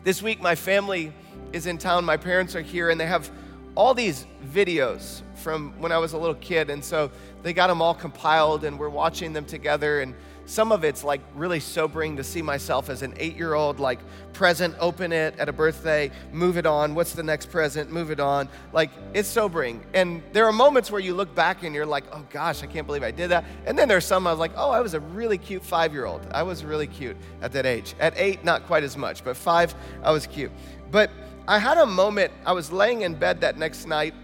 This 0.04 0.22
week, 0.22 0.42
my 0.42 0.56
family 0.56 1.12
is 1.52 1.66
in 1.66 1.78
town. 1.78 2.06
My 2.06 2.18
parents 2.18 2.56
are 2.56 2.62
here, 2.62 2.90
and 2.90 3.00
they 3.00 3.08
have 3.08 3.30
all 3.76 3.94
these 3.94 4.26
videos 4.54 5.22
from 5.40 5.74
when 5.80 5.92
I 5.92 5.98
was 5.98 6.14
a 6.14 6.18
little 6.18 6.36
kid. 6.36 6.70
And 6.70 6.84
so 6.84 7.12
they 7.42 7.54
got 7.54 7.68
them 7.68 7.82
all 7.82 7.94
compiled 7.94 8.64
and 8.64 8.78
we're 8.78 8.90
watching 8.90 9.34
them 9.34 9.46
together 9.46 10.02
and 10.02 10.14
some 10.50 10.72
of 10.72 10.84
it's 10.84 11.04
like 11.04 11.22
really 11.36 11.60
sobering 11.60 12.18
to 12.18 12.24
see 12.24 12.42
myself 12.42 12.90
as 12.90 13.04
an 13.04 13.14
eight 13.18 13.38
year 13.38 13.54
old 13.54 13.80
like 13.80 14.00
present 14.34 14.74
open 14.80 15.14
it 15.14 15.38
at 15.38 15.48
a 15.48 15.54
birthday 15.54 16.10
move 16.32 16.58
it 16.58 16.66
on 16.66 16.96
what's 16.96 17.14
the 17.14 17.22
next 17.22 17.52
present 17.52 17.92
move 17.92 18.10
it 18.10 18.20
on. 18.20 18.50
Like 18.74 18.90
it's 19.14 19.28
sobering. 19.28 19.86
And 19.94 20.24
there 20.34 20.48
are 20.48 20.52
moments 20.52 20.90
where 20.90 21.00
you 21.00 21.14
look 21.14 21.34
back 21.36 21.62
and 21.62 21.76
you're 21.76 21.86
like 21.86 22.04
oh 22.12 22.26
gosh 22.32 22.64
i 22.64 22.66
can't 22.66 22.88
believe 22.88 23.04
i 23.04 23.12
did 23.12 23.30
that. 23.30 23.46
And 23.68 23.78
then 23.78 23.88
there's 23.88 24.06
some 24.06 24.26
i 24.26 24.32
was 24.32 24.40
like 24.40 24.54
oh 24.56 24.72
i 24.72 24.82
was 24.82 24.96
a 24.96 25.00
really 25.00 25.38
cute 25.38 25.64
five 25.64 25.94
year 25.94 26.06
old 26.06 26.26
i 26.32 26.42
was 26.42 26.66
really 26.66 26.88
cute 26.88 27.16
at 27.44 27.52
that 27.52 27.68
age. 27.68 27.94
At 28.00 28.18
eight 28.18 28.44
not 28.44 28.66
quite 28.66 28.84
as 28.84 28.98
much 28.98 29.24
but 29.24 29.38
five 29.38 29.76
i 30.02 30.10
was 30.10 30.26
cute. 30.26 30.52
But 30.90 31.12
i 31.48 31.60
had 31.60 31.78
a 31.78 31.86
moment 31.86 32.34
i 32.44 32.54
was 32.54 32.72
laying 32.72 33.04
in 33.04 33.14
bed 33.14 33.42
that 33.42 33.56
next 33.60 33.86
night 33.86 34.16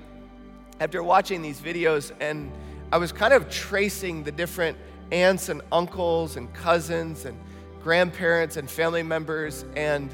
after 0.80 1.02
watching 1.04 1.42
these 1.42 1.60
videos 1.60 2.12
and 2.20 2.52
I 2.92 2.98
was 2.98 3.12
kind 3.12 3.34
of 3.34 3.50
tracing 3.50 4.24
the 4.24 4.32
different 4.32 4.78
aunts 5.12 5.50
and 5.50 5.62
uncles 5.72 6.38
and 6.38 6.54
cousins 6.54 7.26
and 7.26 7.40
grandparents 7.82 8.58
and 8.58 8.70
family 8.70 9.04
members. 9.04 9.66
And 9.76 10.14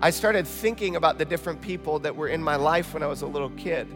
I 0.00 0.10
started 0.10 0.46
thinking 0.46 0.96
about 0.96 1.18
the 1.18 1.24
different 1.24 1.60
people 1.60 1.98
that 2.00 2.14
were 2.14 2.28
in 2.28 2.42
my 2.42 2.56
life 2.56 2.94
when 2.94 3.02
I 3.02 3.06
was 3.06 3.22
a 3.22 3.26
little 3.26 3.50
kid 3.50 3.86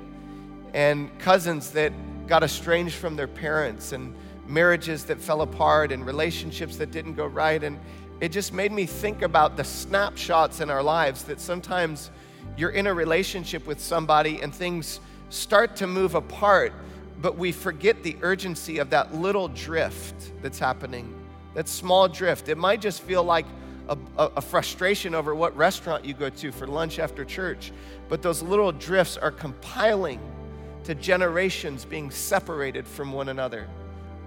and 0.73 1.17
cousins 1.19 1.71
that 1.73 1.93
got 2.27 2.43
estranged 2.43 2.95
from 2.95 3.17
their 3.17 3.27
parents 3.27 3.93
and 3.93 4.15
marriages 4.47 5.05
that 5.05 5.21
fell 5.21 5.43
apart 5.43 5.93
and 5.93 6.07
relationships 6.07 6.77
that 6.77 6.91
didn't 6.91 7.15
go 7.15 7.27
right. 7.27 7.63
And 7.63 7.79
it 8.21 8.31
just 8.31 8.53
made 8.53 8.73
me 8.73 8.87
think 8.87 9.23
about 9.23 9.57
the 9.57 9.65
snapshots 9.65 10.61
in 10.61 10.71
our 10.71 10.83
lives 10.83 11.25
that 11.25 11.41
sometimes 11.41 12.11
you're 12.57 12.71
in 12.71 12.87
a 12.87 12.95
relationship 12.95 13.67
with 13.67 13.81
somebody 13.81 14.41
and 14.41 14.55
things 14.55 15.01
start 15.31 15.77
to 15.77 15.87
move 15.87 16.15
apart 16.15 16.73
but 17.21 17.37
we 17.37 17.53
forget 17.53 18.03
the 18.03 18.17
urgency 18.23 18.79
of 18.79 18.91
that 18.91 19.15
little 19.15 19.49
drift 19.49 20.33
that's 20.43 20.59
happening, 20.59 21.15
that 21.55 21.69
small 21.69 22.09
drift. 22.09 22.49
It 22.49 22.57
might 22.57 22.81
just 22.81 23.03
feel 23.03 23.23
like 23.23 23.47
a, 23.89 23.99
a, 24.17 24.41
frustration 24.41 25.17
over 25.17 25.35
what 25.35 25.57
restaurant 25.57 26.05
you 26.05 26.15
go 26.15 26.31
to 26.31 26.53
for 26.53 26.67
lunch 26.67 27.01
after 27.01 27.25
church, 27.25 27.73
but 28.09 28.23
those 28.23 28.41
little 28.41 28.71
drifts 28.71 29.17
are 29.17 29.33
compiling 29.33 30.21
to 30.85 30.95
generations 30.95 31.85
being 31.85 32.11
separated 32.11 32.87
from 32.87 33.13
one 33.13 33.29
another. 33.29 33.69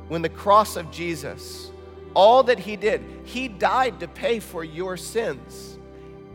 When 0.10 0.22
the 0.22 0.30
cross 0.30 0.76
of 0.76 0.91
Jesus, 0.91 1.72
all 2.14 2.43
that 2.43 2.60
he 2.60 2.76
did, 2.76 3.01
he 3.24 3.47
died 3.47 4.01
to 4.01 4.08
pay 4.10 4.39
for 4.39 4.66
your 4.66 4.97
sins, 4.97 5.80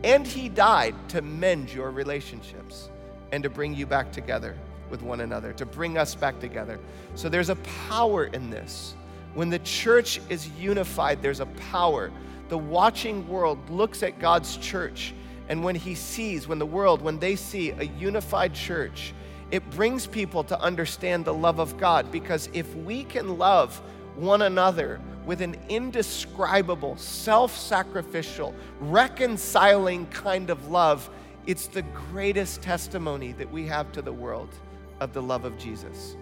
and 0.03 0.25
he 0.25 0.49
died 0.49 0.95
to 1.09 1.21
mend 1.21 1.71
your 1.71 1.91
relationships 1.91 2.89
and 3.31 3.43
to 3.43 3.49
bring 3.49 3.75
you 3.75 3.85
back 3.85 4.11
together 4.11 4.55
with 4.89 5.01
one 5.01 5.21
another, 5.21 5.53
to 5.53 5.65
bring 5.65 5.97
us 5.97 6.15
back 6.15 6.39
together. 6.39 6.79
So 7.15 7.29
there's 7.29 7.49
a 7.49 7.55
power 7.87 8.25
in 8.25 8.49
this. 8.49 8.95
When 9.33 9.49
the 9.49 9.59
church 9.59 10.19
is 10.29 10.49
unified, 10.59 11.21
there's 11.21 11.39
a 11.39 11.45
power. 11.71 12.11
The 12.49 12.57
watching 12.57 13.27
world 13.27 13.69
looks 13.69 14.01
at 14.01 14.19
God's 14.19 14.57
church, 14.57 15.13
and 15.49 15.63
when 15.63 15.75
he 15.75 15.95
sees, 15.95 16.47
when 16.47 16.59
the 16.59 16.65
world, 16.65 17.01
when 17.01 17.19
they 17.19 17.35
see 17.35 17.71
a 17.71 17.83
unified 17.83 18.53
church, 18.53 19.13
it 19.51 19.67
brings 19.71 20.05
people 20.05 20.43
to 20.43 20.59
understand 20.59 21.25
the 21.25 21.33
love 21.33 21.59
of 21.59 21.77
God. 21.77 22.11
Because 22.11 22.49
if 22.53 22.73
we 22.75 23.03
can 23.03 23.37
love 23.37 23.81
one 24.15 24.43
another 24.43 24.99
with 25.25 25.41
an 25.41 25.55
indescribable, 25.69 26.97
self 26.97 27.55
sacrificial, 27.55 28.53
reconciling 28.79 30.05
kind 30.07 30.49
of 30.49 30.69
love, 30.69 31.09
it's 31.49 31.65
the 31.65 31.81
greatest 32.11 32.61
testimony 32.61 33.31
that 33.31 33.51
we 33.51 33.65
have 33.65 33.91
to 33.91 34.03
the 34.03 34.13
world 34.13 34.53
of 34.99 35.13
the 35.13 35.21
love 35.21 35.45
of 35.45 35.57
Jesus. 35.57 36.15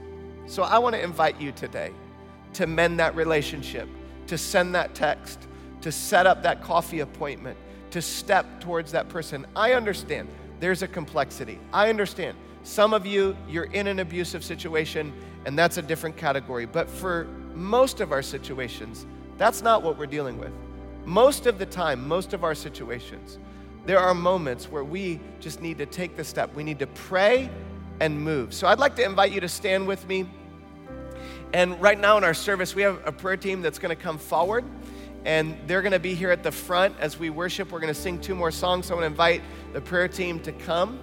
So 0.45 0.63
I 0.63 0.77
want 0.77 0.95
to 0.95 1.03
invite 1.03 1.41
you 1.41 1.51
today 1.51 1.91
to 2.53 2.65
mend 2.65 3.01
that 3.01 3.13
relationship, 3.13 3.89
to 4.27 4.37
send 4.37 4.73
that 4.75 4.95
text, 4.95 5.49
to 5.81 5.91
set 5.91 6.25
up 6.25 6.43
that 6.43 6.63
coffee 6.63 7.01
appointment, 7.01 7.57
to 7.91 8.01
step 8.01 8.61
towards 8.61 8.93
that 8.93 9.09
person. 9.09 9.45
I 9.53 9.73
understand 9.73 10.29
there's 10.61 10.81
a 10.81 10.87
complexity. 10.87 11.59
I 11.73 11.89
understand. 11.89 12.37
Some 12.63 12.93
of 12.93 13.05
you, 13.05 13.35
you're 13.49 13.65
in 13.65 13.87
an 13.87 13.99
abusive 13.99 14.45
situation, 14.45 15.11
and 15.45 15.59
that's 15.59 15.75
a 15.75 15.81
different 15.81 16.15
category. 16.15 16.65
But 16.65 16.89
for 16.89 17.25
most 17.53 17.99
of 17.99 18.13
our 18.13 18.21
situations, 18.21 19.05
that's 19.37 19.61
not 19.61 19.83
what 19.83 19.97
we're 19.97 20.05
dealing 20.05 20.37
with. 20.39 20.53
Most 21.03 21.47
of 21.47 21.59
the 21.59 21.65
time, 21.65 22.07
most 22.07 22.31
of 22.31 22.45
our 22.45 22.55
situations, 22.55 23.39
there 23.87 23.99
are 23.99 24.13
moments 24.13 24.69
where 24.69 24.83
we 24.83 25.21
just 25.39 25.61
need 25.61 25.77
to 25.77 25.85
take 25.85 26.17
the 26.17 26.23
step. 26.23 26.53
We 26.53 26.63
need 26.63 26.79
to 26.79 26.87
pray 26.87 27.49
and 28.01 28.19
move. 28.19 28.53
So 28.53 28.67
I'd 28.67 28.79
like 28.79 28.97
to 28.97 29.03
invite 29.05 29.31
you 29.31 29.39
to 29.39 29.47
stand 29.47 29.87
with 29.87 30.05
me. 30.09 30.29
And 31.53 31.81
right 31.81 31.97
now 31.97 32.17
in 32.17 32.25
our 32.25 32.33
service, 32.33 32.75
we 32.75 32.81
have 32.81 32.99
a 33.05 33.13
prayer 33.13 33.37
team 33.37 33.61
that's 33.61 33.79
going 33.79 33.95
to 33.95 34.01
come 34.01 34.17
forward. 34.17 34.65
And 35.23 35.57
they're 35.67 35.81
going 35.81 35.93
to 35.93 35.99
be 35.99 36.15
here 36.15 36.31
at 36.31 36.43
the 36.43 36.51
front 36.51 36.95
as 36.99 37.17
we 37.17 37.29
worship. 37.29 37.71
We're 37.71 37.79
going 37.79 37.93
to 37.93 37.99
sing 37.99 38.19
two 38.19 38.35
more 38.35 38.51
songs. 38.51 38.87
So 38.87 38.93
I 38.93 38.97
want 38.97 39.03
to 39.03 39.07
invite 39.07 39.41
the 39.71 39.79
prayer 39.79 40.09
team 40.09 40.41
to 40.41 40.51
come. 40.51 40.99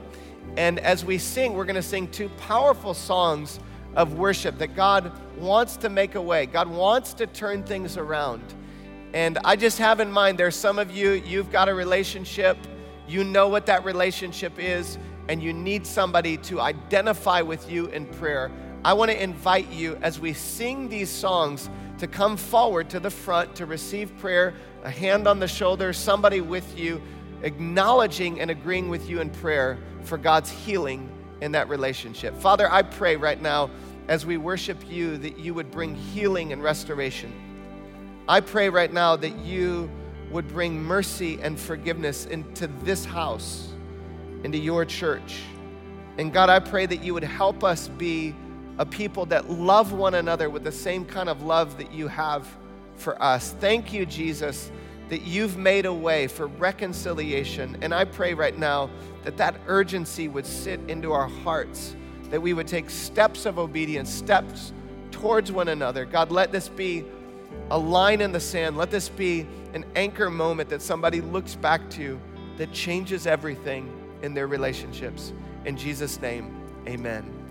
And 0.59 0.79
as 0.79 1.07
we 1.07 1.17
sing, 1.17 1.55
we're 1.55 1.65
going 1.65 1.77
to 1.77 1.83
sing 1.83 2.07
two 2.09 2.29
powerful 2.37 2.93
songs 2.93 3.61
of 3.97 4.19
worship 4.19 4.59
that 4.59 4.77
God 4.77 5.11
wants 5.39 5.79
to 5.79 5.89
make 5.89 6.17
a 6.17 6.23
way. 6.23 6.45
God 6.45 6.69
wants 6.69 7.15
to 7.15 7.27
turn 7.27 7.63
things 7.63 7.97
around. 7.97 8.43
And 9.15 9.39
I 9.43 9.57
just 9.57 9.79
have 9.79 10.01
in 10.01 10.13
mind 10.13 10.39
there's 10.39 10.57
some 10.57 10.79
of 10.79 10.95
you, 10.95 11.13
you've 11.13 11.51
got 11.51 11.71
a 11.71 11.75
relationship 11.75 12.59
you 13.09 13.25
know 13.25 13.49
what 13.49 13.67
that 13.67 13.85
relationship 13.85 14.55
is, 14.59 14.99
and 15.29 15.43
you 15.43 15.53
need 15.53 15.87
somebody 15.87 16.37
to 16.39 16.61
identify 16.61 17.41
with 17.41 17.71
you 17.71 17.87
in 17.87 18.07
prayer. 18.07 18.51
I 18.85 18.93
want 18.93 19.11
to 19.11 19.23
invite 19.23 19.71
you 19.71 19.97
as 20.03 20.21
we 20.21 20.33
sing 20.33 20.89
these 20.89 21.11
songs 21.11 21.71
to 21.99 22.07
come 22.07 22.37
forward 22.37 22.91
to 22.91 23.01
the 23.01 23.11
front 23.11 23.55
to 23.57 23.67
receive 23.67 24.17
prayer, 24.19 24.55
a 24.83 24.91
hand 24.91 25.27
on 25.27 25.39
the 25.39 25.49
shoulder, 25.49 25.93
somebody 25.93 26.41
with 26.41 26.79
you, 26.79 27.01
acknowledging 27.43 28.41
and 28.41 28.51
agreeing 28.51 28.89
with 28.89 29.09
you 29.09 29.21
in 29.21 29.31
prayer 29.31 29.79
for 30.03 30.19
God's 30.19 30.51
healing 30.51 31.09
in 31.41 31.53
that 31.53 31.69
relationship. 31.69 32.37
Father, 32.37 32.71
I 32.71 32.83
pray 32.83 33.17
right 33.17 33.41
now 33.41 33.71
as 34.09 34.27
we 34.27 34.37
worship 34.37 34.79
you 34.89 35.17
that 35.19 35.39
you 35.39 35.55
would 35.55 35.71
bring 35.71 35.95
healing 35.95 36.53
and 36.53 36.63
restoration. 36.63 37.33
I 38.29 38.41
pray 38.41 38.69
right 38.69 38.93
now 38.93 39.17
that 39.17 39.37
you 39.37 39.91
would 40.35 40.49
bring 40.49 40.83
mercy 40.83 41.39
and 41.43 41.59
forgiveness 41.59 42.27
into 42.27 42.67
this 42.83 43.05
house, 43.05 43.69
into 44.43 44.59
your 44.59 44.85
church. 44.85 45.43
And 46.19 46.33
God, 46.33 46.51
I 46.51 46.59
pray 46.59 46.87
that 46.87 47.05
you 47.05 47.15
would 47.15 47.23
help 47.23 47.63
us 47.63 47.87
be 47.87 48.35
a 48.79 48.85
people 48.85 49.27
that 49.27 49.49
love 49.49 49.93
one 49.93 50.15
another 50.15 50.51
with 50.51 50.65
the 50.65 50.73
same 50.73 51.05
kind 51.05 51.29
of 51.29 51.45
love 51.45 51.79
that 51.79 51.93
you 51.93 52.09
have 52.09 52.49
for 52.97 53.23
us. 53.23 53.55
Thank 53.61 53.93
you, 53.93 54.05
Jesus, 54.05 54.73
that 55.09 55.23
you've 55.23 55.57
made 55.57 55.87
a 55.87 55.95
way 55.95 56.27
for 56.27 56.49
reconciliation. 56.49 57.79
And 57.81 57.95
I 57.95 58.05
pray 58.05 58.35
right 58.35 58.59
now 58.59 58.91
that 59.23 59.37
that 59.37 59.55
urgency 59.69 60.27
would 60.27 60.47
sit 60.47 60.81
into 60.89 61.13
our 61.13 61.29
hearts, 61.29 61.95
that 62.31 62.43
we 62.43 62.55
would 62.55 62.67
take 62.67 62.91
steps 62.91 63.47
of 63.47 63.61
obedience, 63.61 64.11
steps 64.11 64.73
towards 65.13 65.53
one 65.53 65.69
another. 65.69 66.05
God, 66.05 66.33
let 66.33 66.51
this 66.51 66.69
be 66.69 67.05
a 67.71 67.79
line 67.79 68.21
in 68.21 68.33
the 68.33 68.41
sand. 68.41 68.77
Let 68.77 68.91
this 68.91 69.09
be 69.09 69.47
an 69.73 69.85
anchor 69.97 70.31
moment 70.31 70.69
that 70.71 70.83
somebody 70.83 71.21
looks 71.21 71.55
back 71.55 71.89
to 71.91 72.21
that 72.57 72.73
changes 72.73 73.27
everything 73.27 73.93
in 74.23 74.35
their 74.35 74.47
relationships. 74.47 75.33
In 75.65 75.77
Jesus' 75.77 76.21
name, 76.21 76.55
amen. 76.87 77.44